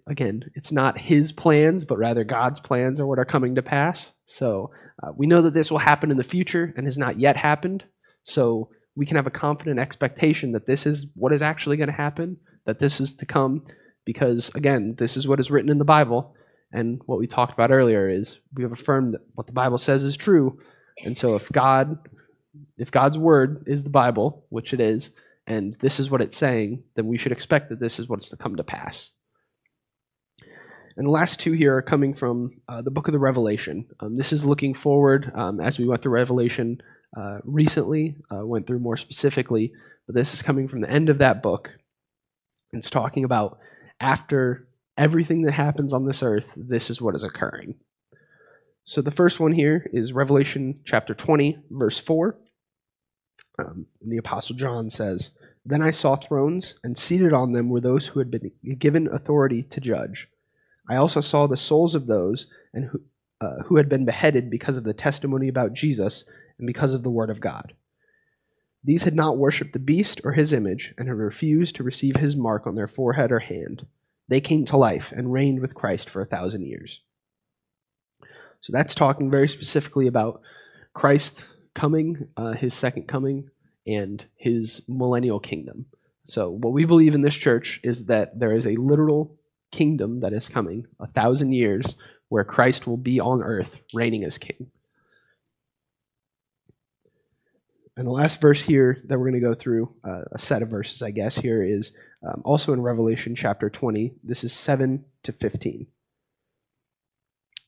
again, 0.08 0.50
it's 0.54 0.72
not 0.72 0.98
his 0.98 1.30
plans, 1.30 1.84
but 1.84 1.98
rather 1.98 2.24
God's 2.24 2.58
plans 2.58 2.98
are 2.98 3.06
what 3.06 3.20
are 3.20 3.24
coming 3.24 3.54
to 3.54 3.62
pass. 3.62 4.10
So 4.26 4.72
uh, 5.00 5.12
we 5.16 5.28
know 5.28 5.40
that 5.42 5.54
this 5.54 5.70
will 5.70 5.78
happen 5.78 6.10
in 6.10 6.16
the 6.16 6.24
future 6.24 6.74
and 6.76 6.86
has 6.86 6.98
not 6.98 7.20
yet 7.20 7.36
happened. 7.36 7.84
So 8.24 8.68
we 8.96 9.06
can 9.06 9.16
have 9.16 9.28
a 9.28 9.30
confident 9.30 9.78
expectation 9.78 10.50
that 10.50 10.66
this 10.66 10.84
is 10.84 11.06
what 11.14 11.32
is 11.32 11.42
actually 11.42 11.76
going 11.76 11.90
to 11.90 11.92
happen, 11.92 12.38
that 12.64 12.80
this 12.80 13.00
is 13.00 13.14
to 13.14 13.26
come, 13.26 13.62
because 14.04 14.50
again, 14.56 14.96
this 14.98 15.16
is 15.16 15.28
what 15.28 15.38
is 15.38 15.48
written 15.48 15.70
in 15.70 15.78
the 15.78 15.84
Bible. 15.84 16.34
And 16.76 17.00
what 17.06 17.18
we 17.18 17.26
talked 17.26 17.54
about 17.54 17.70
earlier 17.70 18.08
is 18.08 18.38
we 18.54 18.62
have 18.62 18.72
affirmed 18.72 19.14
that 19.14 19.22
what 19.34 19.46
the 19.46 19.52
Bible 19.54 19.78
says 19.78 20.02
is 20.02 20.16
true. 20.16 20.60
And 21.04 21.16
so 21.16 21.34
if 21.34 21.50
God 21.50 21.98
if 22.78 22.90
God's 22.90 23.18
word 23.18 23.64
is 23.66 23.82
the 23.82 23.90
Bible, 23.90 24.44
which 24.50 24.72
it 24.74 24.80
is, 24.80 25.10
and 25.46 25.76
this 25.80 25.98
is 25.98 26.10
what 26.10 26.20
it's 26.20 26.36
saying, 26.36 26.82
then 26.94 27.06
we 27.06 27.16
should 27.16 27.32
expect 27.32 27.70
that 27.70 27.80
this 27.80 27.98
is 27.98 28.08
what's 28.08 28.28
to 28.30 28.36
come 28.36 28.56
to 28.56 28.64
pass. 28.64 29.10
And 30.96 31.06
the 31.06 31.10
last 31.10 31.40
two 31.40 31.52
here 31.52 31.76
are 31.76 31.82
coming 31.82 32.14
from 32.14 32.60
uh, 32.68 32.82
the 32.82 32.90
book 32.90 33.08
of 33.08 33.12
the 33.12 33.18
Revelation. 33.18 33.86
Um, 34.00 34.16
this 34.16 34.32
is 34.32 34.44
looking 34.44 34.74
forward 34.74 35.30
um, 35.34 35.60
as 35.60 35.78
we 35.78 35.86
went 35.86 36.02
through 36.02 36.12
Revelation 36.12 36.80
uh, 37.16 37.38
recently, 37.44 38.16
uh, 38.30 38.46
went 38.46 38.66
through 38.66 38.80
more 38.80 38.96
specifically, 38.96 39.72
but 40.06 40.14
this 40.14 40.34
is 40.34 40.42
coming 40.42 40.68
from 40.68 40.80
the 40.80 40.90
end 40.90 41.08
of 41.08 41.18
that 41.18 41.42
book. 41.42 41.70
It's 42.72 42.90
talking 42.90 43.24
about 43.24 43.58
after 44.00 44.65
everything 44.96 45.42
that 45.42 45.52
happens 45.52 45.92
on 45.92 46.06
this 46.06 46.22
earth, 46.22 46.52
this 46.56 46.90
is 46.90 47.00
what 47.00 47.14
is 47.14 47.22
occurring. 47.22 47.76
So 48.84 49.02
the 49.02 49.10
first 49.10 49.40
one 49.40 49.52
here 49.52 49.90
is 49.92 50.12
Revelation 50.12 50.80
chapter 50.84 51.12
20, 51.12 51.58
verse 51.70 51.98
4. 51.98 52.38
Um, 53.58 53.86
the 54.06 54.16
Apostle 54.16 54.54
John 54.54 54.90
says, 54.90 55.30
Then 55.64 55.82
I 55.82 55.90
saw 55.90 56.16
thrones, 56.16 56.76
and 56.84 56.96
seated 56.96 57.32
on 57.32 57.52
them 57.52 57.68
were 57.68 57.80
those 57.80 58.08
who 58.08 58.20
had 58.20 58.30
been 58.30 58.52
given 58.78 59.08
authority 59.08 59.62
to 59.64 59.80
judge. 59.80 60.28
I 60.88 60.96
also 60.96 61.20
saw 61.20 61.46
the 61.46 61.56
souls 61.56 61.94
of 61.94 62.06
those 62.06 62.46
and 62.72 62.86
who, 62.86 63.00
uh, 63.40 63.62
who 63.64 63.76
had 63.76 63.88
been 63.88 64.04
beheaded 64.04 64.50
because 64.50 64.76
of 64.76 64.84
the 64.84 64.94
testimony 64.94 65.48
about 65.48 65.72
Jesus 65.72 66.24
and 66.58 66.66
because 66.66 66.94
of 66.94 67.02
the 67.02 67.10
word 67.10 67.28
of 67.28 67.40
God. 67.40 67.74
These 68.84 69.02
had 69.02 69.16
not 69.16 69.36
worshipped 69.36 69.72
the 69.72 69.80
beast 69.80 70.20
or 70.22 70.32
his 70.32 70.52
image, 70.52 70.94
and 70.96 71.08
had 71.08 71.16
refused 71.16 71.74
to 71.76 71.82
receive 71.82 72.16
his 72.16 72.36
mark 72.36 72.68
on 72.68 72.76
their 72.76 72.86
forehead 72.86 73.32
or 73.32 73.40
hand. 73.40 73.86
They 74.28 74.40
came 74.40 74.64
to 74.66 74.76
life 74.76 75.12
and 75.12 75.32
reigned 75.32 75.60
with 75.60 75.74
Christ 75.74 76.10
for 76.10 76.20
a 76.20 76.26
thousand 76.26 76.66
years. 76.66 77.00
So 78.60 78.72
that's 78.72 78.94
talking 78.94 79.30
very 79.30 79.48
specifically 79.48 80.06
about 80.06 80.40
Christ 80.94 81.44
coming, 81.74 82.28
uh, 82.36 82.52
his 82.52 82.74
second 82.74 83.06
coming, 83.06 83.50
and 83.86 84.24
his 84.36 84.82
millennial 84.88 85.38
kingdom. 85.38 85.86
So, 86.26 86.50
what 86.50 86.72
we 86.72 86.84
believe 86.84 87.14
in 87.14 87.22
this 87.22 87.36
church 87.36 87.78
is 87.84 88.06
that 88.06 88.40
there 88.40 88.56
is 88.56 88.66
a 88.66 88.74
literal 88.76 89.36
kingdom 89.70 90.20
that 90.20 90.32
is 90.32 90.48
coming, 90.48 90.86
a 90.98 91.06
thousand 91.06 91.52
years, 91.52 91.94
where 92.28 92.42
Christ 92.42 92.86
will 92.86 92.96
be 92.96 93.20
on 93.20 93.42
earth 93.42 93.78
reigning 93.94 94.24
as 94.24 94.38
king. 94.38 94.70
And 97.96 98.06
the 98.06 98.12
last 98.12 98.40
verse 98.40 98.60
here 98.60 99.00
that 99.04 99.18
we're 99.18 99.30
going 99.30 99.40
to 99.40 99.48
go 99.48 99.54
through, 99.54 99.94
uh, 100.04 100.22
a 100.32 100.38
set 100.38 100.62
of 100.62 100.68
verses, 100.68 101.00
I 101.02 101.12
guess, 101.12 101.36
here 101.36 101.62
is 101.62 101.92
um, 102.26 102.42
also 102.44 102.72
in 102.72 102.82
Revelation 102.82 103.34
chapter 103.34 103.70
20. 103.70 104.14
This 104.22 104.42
is 104.42 104.52
7 104.52 105.04
to 105.22 105.32
15. 105.32 105.86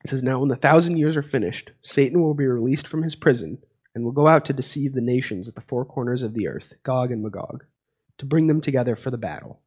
It 0.05 0.09
says, 0.09 0.23
Now 0.23 0.41
when 0.41 0.49
the 0.49 0.57
thousand 0.57 0.97
years 0.97 1.17
are 1.17 1.23
finished, 1.23 1.73
Satan 1.83 2.21
will 2.21 2.35
be 2.35 2.47
released 2.47 2.87
from 2.87 3.03
his 3.03 3.15
prison 3.15 3.59
and 3.95 4.05
will 4.05 4.13
go 4.13 4.27
out 4.27 4.45
to 4.47 4.53
deceive 4.53 4.95
the 4.95 5.01
nations 5.01 5.49
at 5.49 5.55
the 5.55 5.61
four 5.61 5.85
corners 5.85 6.23
of 6.23 6.35
the 6.35 6.49
earth, 6.49 6.75
Gog 6.83 7.11
and 7.11 7.23
Magog, 7.23 7.65
to 8.19 8.27
bring 8.27 8.47
them 8.47 8.61
together 8.61 8.97
for 8.97 9.11
the 9.11 9.19
battle. 9.19 9.61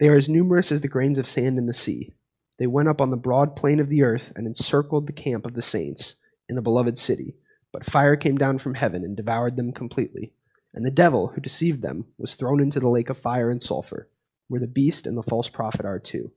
They 0.00 0.08
are 0.08 0.16
as 0.16 0.28
numerous 0.28 0.70
as 0.70 0.80
the 0.80 0.88
grains 0.88 1.18
of 1.18 1.26
sand 1.26 1.58
in 1.58 1.66
the 1.66 1.74
sea. 1.74 2.14
They 2.58 2.66
went 2.66 2.88
up 2.88 3.00
on 3.00 3.10
the 3.10 3.16
broad 3.16 3.56
plain 3.56 3.80
of 3.80 3.88
the 3.88 4.02
earth 4.02 4.32
and 4.36 4.46
encircled 4.46 5.06
the 5.06 5.12
camp 5.12 5.46
of 5.46 5.54
the 5.54 5.62
saints 5.62 6.14
in 6.48 6.56
the 6.56 6.62
beloved 6.62 6.98
city. 6.98 7.36
But 7.72 7.84
fire 7.84 8.16
came 8.16 8.38
down 8.38 8.58
from 8.58 8.74
heaven 8.74 9.04
and 9.04 9.16
devoured 9.16 9.56
them 9.56 9.72
completely. 9.72 10.32
And 10.74 10.84
the 10.84 10.90
devil, 10.90 11.28
who 11.28 11.40
deceived 11.40 11.82
them, 11.82 12.06
was 12.18 12.34
thrown 12.34 12.60
into 12.60 12.80
the 12.80 12.88
lake 12.88 13.10
of 13.10 13.18
fire 13.18 13.50
and 13.50 13.62
sulfur, 13.62 14.08
where 14.48 14.60
the 14.60 14.66
beast 14.66 15.06
and 15.06 15.16
the 15.16 15.22
false 15.22 15.48
prophet 15.48 15.84
are 15.84 15.98
too. 15.98 16.32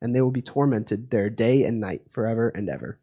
And 0.00 0.14
they 0.14 0.20
will 0.20 0.30
be 0.30 0.42
tormented 0.42 1.10
there 1.10 1.30
day 1.30 1.64
and 1.64 1.80
night 1.80 2.02
forever 2.10 2.48
and 2.48 2.68
ever. 2.68 2.98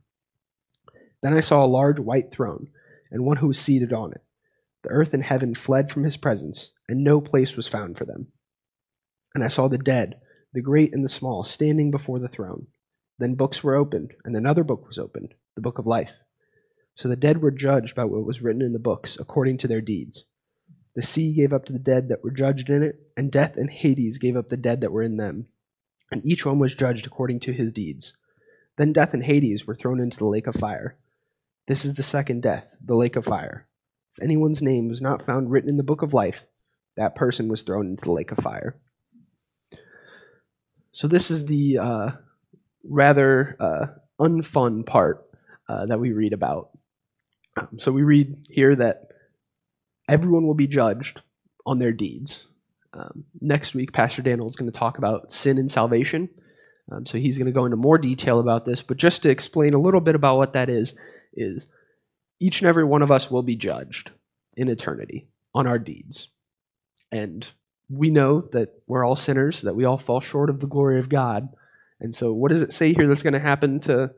Then 1.21 1.33
I 1.33 1.39
saw 1.39 1.63
a 1.63 1.67
large 1.67 1.99
white 1.99 2.31
throne, 2.31 2.69
and 3.09 3.25
one 3.25 3.37
who 3.37 3.47
was 3.47 3.59
seated 3.59 3.93
on 3.93 4.11
it. 4.11 4.21
The 4.83 4.89
earth 4.89 5.13
and 5.13 5.23
heaven 5.23 5.55
fled 5.55 5.91
from 5.91 6.03
his 6.03 6.17
presence, 6.17 6.71
and 6.89 7.03
no 7.03 7.21
place 7.21 7.55
was 7.55 7.67
found 7.67 7.97
for 7.97 8.05
them. 8.05 8.27
And 9.33 9.43
I 9.43 9.47
saw 9.47 9.67
the 9.67 9.77
dead, 9.77 10.19
the 10.53 10.61
great 10.61 10.93
and 10.93 11.03
the 11.03 11.09
small, 11.09 11.45
standing 11.45 11.89
before 11.89 12.19
the 12.19 12.27
throne. 12.27 12.67
Then 13.17 13.35
books 13.35 13.63
were 13.63 13.75
opened, 13.75 14.13
and 14.25 14.35
another 14.35 14.63
book 14.63 14.85
was 14.85 14.99
opened, 14.99 15.33
the 15.55 15.61
book 15.61 15.79
of 15.79 15.87
life. 15.87 16.11
So 16.95 17.07
the 17.07 17.15
dead 17.15 17.41
were 17.41 17.51
judged 17.51 17.95
by 17.95 18.03
what 18.03 18.25
was 18.25 18.41
written 18.41 18.61
in 18.61 18.73
the 18.73 18.79
books, 18.79 19.17
according 19.19 19.57
to 19.59 19.67
their 19.67 19.81
deeds. 19.81 20.25
The 20.95 21.01
sea 21.01 21.33
gave 21.33 21.53
up 21.53 21.65
to 21.65 21.73
the 21.73 21.79
dead 21.79 22.09
that 22.09 22.23
were 22.23 22.31
judged 22.31 22.69
in 22.69 22.83
it, 22.83 22.95
and 23.17 23.31
death 23.31 23.57
and 23.57 23.69
Hades 23.69 24.17
gave 24.17 24.37
up 24.37 24.49
the 24.49 24.57
dead 24.57 24.81
that 24.81 24.91
were 24.91 25.01
in 25.01 25.17
them. 25.17 25.47
And 26.11 26.23
each 26.25 26.45
one 26.45 26.59
was 26.59 26.75
judged 26.75 27.07
according 27.07 27.39
to 27.41 27.53
his 27.53 27.71
deeds. 27.71 28.13
Then 28.77 28.93
death 28.93 29.13
and 29.13 29.23
Hades 29.23 29.65
were 29.65 29.75
thrown 29.75 29.99
into 29.99 30.17
the 30.17 30.27
lake 30.27 30.47
of 30.47 30.55
fire. 30.55 30.97
This 31.67 31.85
is 31.85 31.95
the 31.95 32.03
second 32.03 32.43
death, 32.43 32.75
the 32.83 32.95
lake 32.95 33.15
of 33.15 33.25
fire. 33.25 33.67
If 34.15 34.23
anyone's 34.23 34.61
name 34.61 34.87
was 34.87 35.01
not 35.01 35.25
found 35.25 35.49
written 35.49 35.69
in 35.69 35.77
the 35.77 35.83
book 35.83 36.01
of 36.01 36.13
life, 36.13 36.45
that 36.97 37.15
person 37.15 37.47
was 37.47 37.63
thrown 37.63 37.87
into 37.87 38.05
the 38.05 38.11
lake 38.11 38.31
of 38.31 38.37
fire. 38.37 38.75
So 40.91 41.07
this 41.07 41.31
is 41.31 41.45
the 41.45 41.79
uh, 41.79 42.11
rather 42.83 43.55
uh, 43.59 43.85
unfun 44.19 44.85
part 44.85 45.25
uh, 45.67 45.87
that 45.87 45.99
we 45.99 46.11
read 46.11 46.33
about. 46.33 46.69
Um, 47.57 47.79
so 47.79 47.91
we 47.91 48.03
read 48.03 48.45
here 48.49 48.75
that 48.75 49.07
everyone 50.07 50.45
will 50.45 50.53
be 50.53 50.67
judged 50.67 51.21
on 51.65 51.79
their 51.79 51.91
deeds. 51.91 52.45
Um, 52.93 53.25
next 53.41 53.73
week, 53.73 53.93
Pastor 53.93 54.21
Daniel 54.21 54.47
is 54.47 54.55
going 54.55 54.71
to 54.71 54.77
talk 54.77 54.97
about 54.97 55.31
sin 55.31 55.57
and 55.57 55.71
salvation. 55.71 56.29
Um, 56.91 57.05
so 57.05 57.17
he's 57.17 57.37
going 57.37 57.47
to 57.47 57.51
go 57.51 57.65
into 57.65 57.77
more 57.77 57.97
detail 57.97 58.39
about 58.39 58.65
this. 58.65 58.81
But 58.81 58.97
just 58.97 59.23
to 59.23 59.29
explain 59.29 59.73
a 59.73 59.79
little 59.79 60.01
bit 60.01 60.15
about 60.15 60.37
what 60.37 60.53
that 60.53 60.69
is, 60.69 60.93
is 61.33 61.65
each 62.39 62.61
and 62.61 62.67
every 62.67 62.83
one 62.83 63.01
of 63.01 63.11
us 63.11 63.31
will 63.31 63.41
be 63.41 63.55
judged 63.55 64.11
in 64.57 64.67
eternity 64.67 65.27
on 65.55 65.65
our 65.65 65.79
deeds. 65.79 66.27
And 67.11 67.47
we 67.89 68.09
know 68.09 68.41
that 68.51 68.81
we're 68.87 69.05
all 69.05 69.15
sinners, 69.15 69.61
that 69.61 69.75
we 69.75 69.85
all 69.85 69.97
fall 69.97 70.19
short 70.19 70.49
of 70.49 70.59
the 70.59 70.67
glory 70.67 70.99
of 70.99 71.09
God. 71.09 71.49
And 71.99 72.13
so, 72.13 72.33
what 72.33 72.49
does 72.49 72.61
it 72.61 72.73
say 72.73 72.93
here 72.93 73.07
that's 73.07 73.23
going 73.23 73.33
to 73.33 73.39
happen 73.39 73.79
to 73.81 74.11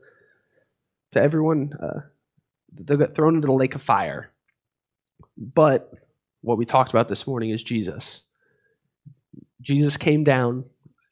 to 1.12 1.22
everyone? 1.22 1.72
Uh, 1.80 2.00
they'll 2.72 2.96
get 2.96 3.14
thrown 3.14 3.36
into 3.36 3.46
the 3.46 3.52
lake 3.52 3.74
of 3.74 3.82
fire. 3.82 4.32
But 5.36 5.90
what 6.40 6.58
we 6.58 6.64
talked 6.64 6.90
about 6.90 7.08
this 7.08 7.26
morning 7.26 7.50
is 7.50 7.62
Jesus. 7.62 8.22
Jesus 9.60 9.96
came 9.96 10.24
down. 10.24 10.64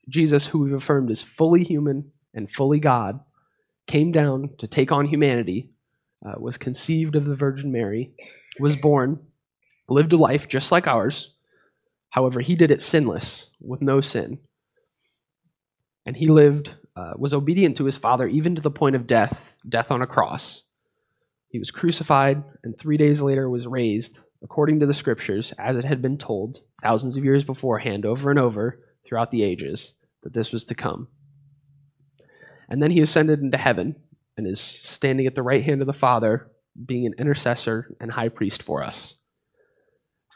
Jesus, 0.08 0.48
who 0.48 0.60
we've 0.60 0.74
affirmed 0.74 1.10
is 1.10 1.22
fully 1.22 1.64
human 1.64 2.12
and 2.34 2.50
fully 2.50 2.78
God, 2.78 3.20
came 3.86 4.12
down 4.12 4.50
to 4.58 4.66
take 4.66 4.92
on 4.92 5.06
humanity, 5.06 5.70
uh, 6.24 6.34
was 6.38 6.56
conceived 6.56 7.16
of 7.16 7.24
the 7.24 7.34
Virgin 7.34 7.72
Mary, 7.72 8.12
was 8.60 8.76
born, 8.76 9.20
lived 9.88 10.12
a 10.12 10.16
life 10.16 10.48
just 10.48 10.70
like 10.72 10.86
ours 10.86 11.34
However, 12.14 12.40
he 12.40 12.54
did 12.54 12.70
it 12.70 12.80
sinless, 12.80 13.50
with 13.60 13.82
no 13.82 14.00
sin. 14.00 14.38
And 16.06 16.16
he 16.16 16.28
lived, 16.28 16.76
uh, 16.94 17.14
was 17.16 17.34
obedient 17.34 17.76
to 17.78 17.86
his 17.86 17.96
Father 17.96 18.28
even 18.28 18.54
to 18.54 18.62
the 18.62 18.70
point 18.70 18.94
of 18.94 19.08
death, 19.08 19.56
death 19.68 19.90
on 19.90 20.00
a 20.00 20.06
cross. 20.06 20.62
He 21.54 21.60
was 21.60 21.70
crucified, 21.70 22.42
and 22.64 22.76
three 22.76 22.96
days 22.96 23.22
later 23.22 23.48
was 23.48 23.68
raised, 23.68 24.18
according 24.42 24.80
to 24.80 24.86
the 24.86 24.92
scriptures, 24.92 25.52
as 25.56 25.76
it 25.76 25.84
had 25.84 26.02
been 26.02 26.18
told 26.18 26.62
thousands 26.82 27.16
of 27.16 27.22
years 27.22 27.44
beforehand, 27.44 28.04
over 28.04 28.28
and 28.28 28.40
over 28.40 28.80
throughout 29.06 29.30
the 29.30 29.44
ages, 29.44 29.92
that 30.24 30.32
this 30.32 30.50
was 30.50 30.64
to 30.64 30.74
come. 30.74 31.06
And 32.68 32.82
then 32.82 32.90
he 32.90 33.00
ascended 33.00 33.38
into 33.38 33.56
heaven 33.56 33.94
and 34.36 34.48
is 34.48 34.60
standing 34.60 35.28
at 35.28 35.36
the 35.36 35.44
right 35.44 35.62
hand 35.62 35.80
of 35.80 35.86
the 35.86 35.92
Father, 35.92 36.50
being 36.86 37.06
an 37.06 37.14
intercessor 37.18 37.94
and 38.00 38.10
high 38.10 38.30
priest 38.30 38.60
for 38.60 38.82
us. 38.82 39.14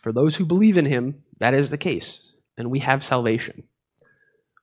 For 0.00 0.12
those 0.12 0.36
who 0.36 0.46
believe 0.46 0.78
in 0.78 0.86
him, 0.86 1.24
that 1.40 1.52
is 1.52 1.70
the 1.70 1.78
case, 1.78 2.30
and 2.56 2.70
we 2.70 2.78
have 2.78 3.02
salvation. 3.02 3.64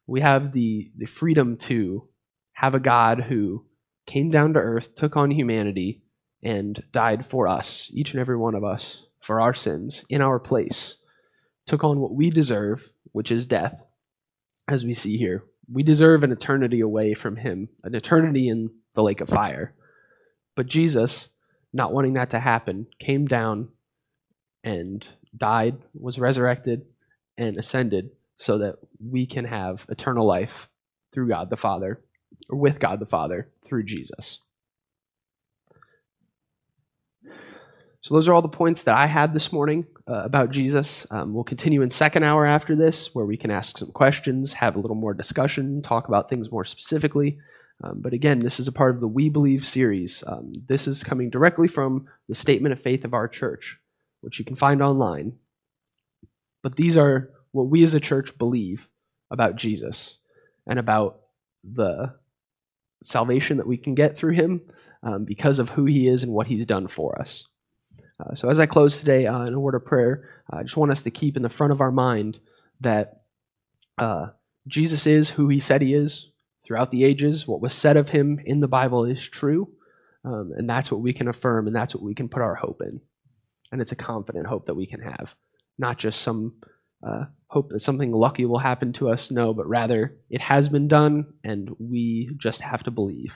We 0.08 0.22
have 0.22 0.53
the, 0.53 0.89
the 0.97 1.06
freedom 1.06 1.58
to 1.58 2.08
have 2.53 2.74
a 2.74 2.80
God 2.80 3.24
who 3.24 3.66
came 4.06 4.30
down 4.30 4.53
to 4.53 4.60
earth, 4.62 4.95
took 4.95 5.18
on 5.18 5.32
humanity, 5.32 6.03
and 6.46 6.84
died 6.91 7.26
for 7.26 7.48
us, 7.48 7.89
each 7.91 8.12
and 8.12 8.22
every 8.22 8.38
one 8.38 8.54
of 8.54 8.64
us, 8.64 9.02
for 9.20 9.41
our 9.41 9.54
sins, 9.54 10.06
in 10.10 10.22
our 10.22 10.39
place, 10.39 10.96
took 11.66 11.84
on 11.84 12.00
what 12.00 12.14
we 12.14 12.30
deserve, 12.30 12.91
which 13.12 13.32
is 13.32 13.48
death, 13.48 13.82
as 14.68 14.86
we 14.86 14.93
see 14.93 15.18
here. 15.18 15.43
We 15.70 15.82
deserve 15.82 16.24
an 16.24 16.32
eternity 16.32 16.80
away 16.82 17.16
from 17.16 17.38
him, 17.38 17.70
an 17.84 17.96
eternity 17.96 18.48
in 18.48 18.70
the 18.93 19.02
lake 19.02 19.22
of 19.22 19.30
fire. 19.30 19.74
But 20.56 20.68
Jesus, 20.68 21.30
not 21.74 21.91
wanting 21.91 22.14
that 22.14 22.30
to 22.30 22.39
happen, 22.39 22.86
came 23.00 23.26
down 23.26 23.70
and 24.64 25.06
died, 25.36 25.78
was 25.96 26.20
resurrected, 26.20 26.86
and 27.39 27.58
ascended 27.58 28.12
so 28.38 28.60
that 28.60 28.76
we 29.04 29.26
can 29.26 29.46
have 29.46 29.88
eternal 29.89 30.28
life 30.28 30.70
through 31.12 31.30
God 31.30 31.50
the 31.50 31.58
Father, 31.58 32.02
or 32.52 32.58
with 32.60 32.80
God 32.80 33.00
the 33.00 33.06
Father, 33.08 33.50
through 33.64 33.86
Jesus. 33.86 34.39
So, 38.06 38.14
those 38.14 38.28
are 38.28 38.36
all 38.36 38.43
the 38.43 38.47
points 38.47 38.84
that 38.84 38.95
I 38.95 39.08
had 39.08 39.34
this 39.34 39.51
morning 39.51 39.88
uh, 40.08 40.22
about 40.26 40.51
Jesus. 40.51 41.08
Um, 41.10 41.34
we'll 41.34 41.43
continue 41.43 41.82
in 41.82 41.89
second 41.89 42.22
hour 42.22 42.45
after 42.45 42.76
this, 42.76 43.16
where 43.16 43.26
we 43.26 43.36
can 43.36 43.49
ask 43.49 43.80
some 43.80 43.91
questions, 43.93 44.53
have 44.53 44.76
a 44.76 44.80
little 44.80 44.95
more 44.95 45.16
discussion, 45.16 45.82
talk 45.82 46.08
about 46.08 46.30
things 46.30 46.51
more 46.51 46.66
specifically. 46.66 47.39
Um, 47.84 48.01
but 48.01 48.14
again, 48.14 48.38
this 48.38 48.60
is 48.60 48.68
a 48.68 48.72
part 48.72 48.93
of 48.93 49.01
the 49.01 49.08
We 49.08 49.30
Believe 49.30 49.66
series. 49.66 50.24
Um, 50.28 50.53
this 50.68 50.88
is 50.88 51.03
coming 51.03 51.32
directly 51.32 51.68
from 51.68 52.06
the 52.30 52.36
statement 52.36 52.74
of 52.74 52.80
faith 52.80 53.06
of 53.06 53.16
our 53.16 53.28
church, 53.28 53.80
which 54.22 54.38
you 54.38 54.45
can 54.45 54.56
find 54.56 54.84
online. 54.84 55.39
But 56.62 56.76
these 56.76 56.95
are 56.95 57.32
what 57.53 57.70
we 57.70 57.84
as 57.84 57.95
a 57.95 57.99
church 57.99 58.38
believe 58.38 58.88
about 59.32 59.56
Jesus 59.56 60.20
and 60.68 60.78
about 60.78 61.22
the 61.64 62.14
salvation 63.03 63.58
that 63.58 63.66
we 63.66 63.78
can 63.78 63.95
get 63.95 64.16
through 64.16 64.34
him 64.34 64.62
um, 65.01 65.26
because 65.26 65.58
of 65.58 65.72
who 65.72 65.86
he 65.86 66.08
is 66.08 66.22
and 66.22 66.32
what 66.32 66.45
he's 66.45 66.68
done 66.68 66.86
for 66.86 67.20
us. 67.20 67.47
Uh, 68.20 68.34
so, 68.36 68.49
as 68.49 68.59
I 68.59 68.66
close 68.66 68.99
today 68.99 69.26
uh, 69.26 69.45
in 69.45 69.53
a 69.53 69.59
word 69.59 69.76
of 69.76 69.86
prayer, 69.86 70.30
I 70.49 70.63
just 70.63 70.78
want 70.78 70.91
us 70.91 71.01
to 71.03 71.11
keep 71.11 71.36
in 71.36 71.43
the 71.43 71.49
front 71.49 71.74
of 71.74 71.82
our 71.82 71.91
mind 71.91 72.39
that 72.80 73.24
uh, 73.97 74.28
Jesus 74.68 75.05
is 75.05 75.32
who 75.32 75.49
he 75.49 75.59
said 75.59 75.82
he 75.82 75.93
is 75.93 76.32
throughout 76.66 76.91
the 76.91 77.03
ages. 77.03 77.47
What 77.47 77.61
was 77.61 77.74
said 77.74 77.97
of 77.97 78.09
him 78.09 78.39
in 78.45 78.61
the 78.61 78.68
Bible 78.68 79.03
is 79.05 79.28
true, 79.28 79.70
um, 80.24 80.53
and 80.55 80.70
that's 80.70 80.89
what 80.89 81.01
we 81.01 81.13
can 81.13 81.28
affirm, 81.28 81.68
and 81.68 81.76
that's 81.76 81.93
what 81.93 82.03
we 82.03 82.16
can 82.16 82.30
put 82.30 82.41
our 82.41 82.55
hope 82.55 82.82
in. 82.82 83.01
And 83.72 83.82
it's 83.82 83.91
a 83.91 83.97
confident 83.97 84.47
hope 84.47 84.68
that 84.68 84.76
we 84.76 84.86
can 84.86 85.01
have, 85.01 85.36
not 85.78 85.97
just 85.97 86.22
some 86.22 86.55
uh, 87.03 87.26
hope 87.47 87.70
that 87.72 87.82
something 87.82 88.11
lucky 88.11 88.45
will 88.45 88.59
happen 88.59 88.93
to 88.93 89.09
us. 89.09 89.30
No, 89.30 89.53
but 89.53 89.68
rather 89.68 90.18
it 90.30 90.41
has 90.41 90.70
been 90.70 90.88
done, 90.88 91.34
and 91.43 91.76
we 91.80 92.32
just 92.38 92.61
have 92.61 92.84
to 92.84 92.91
believe. 92.91 93.34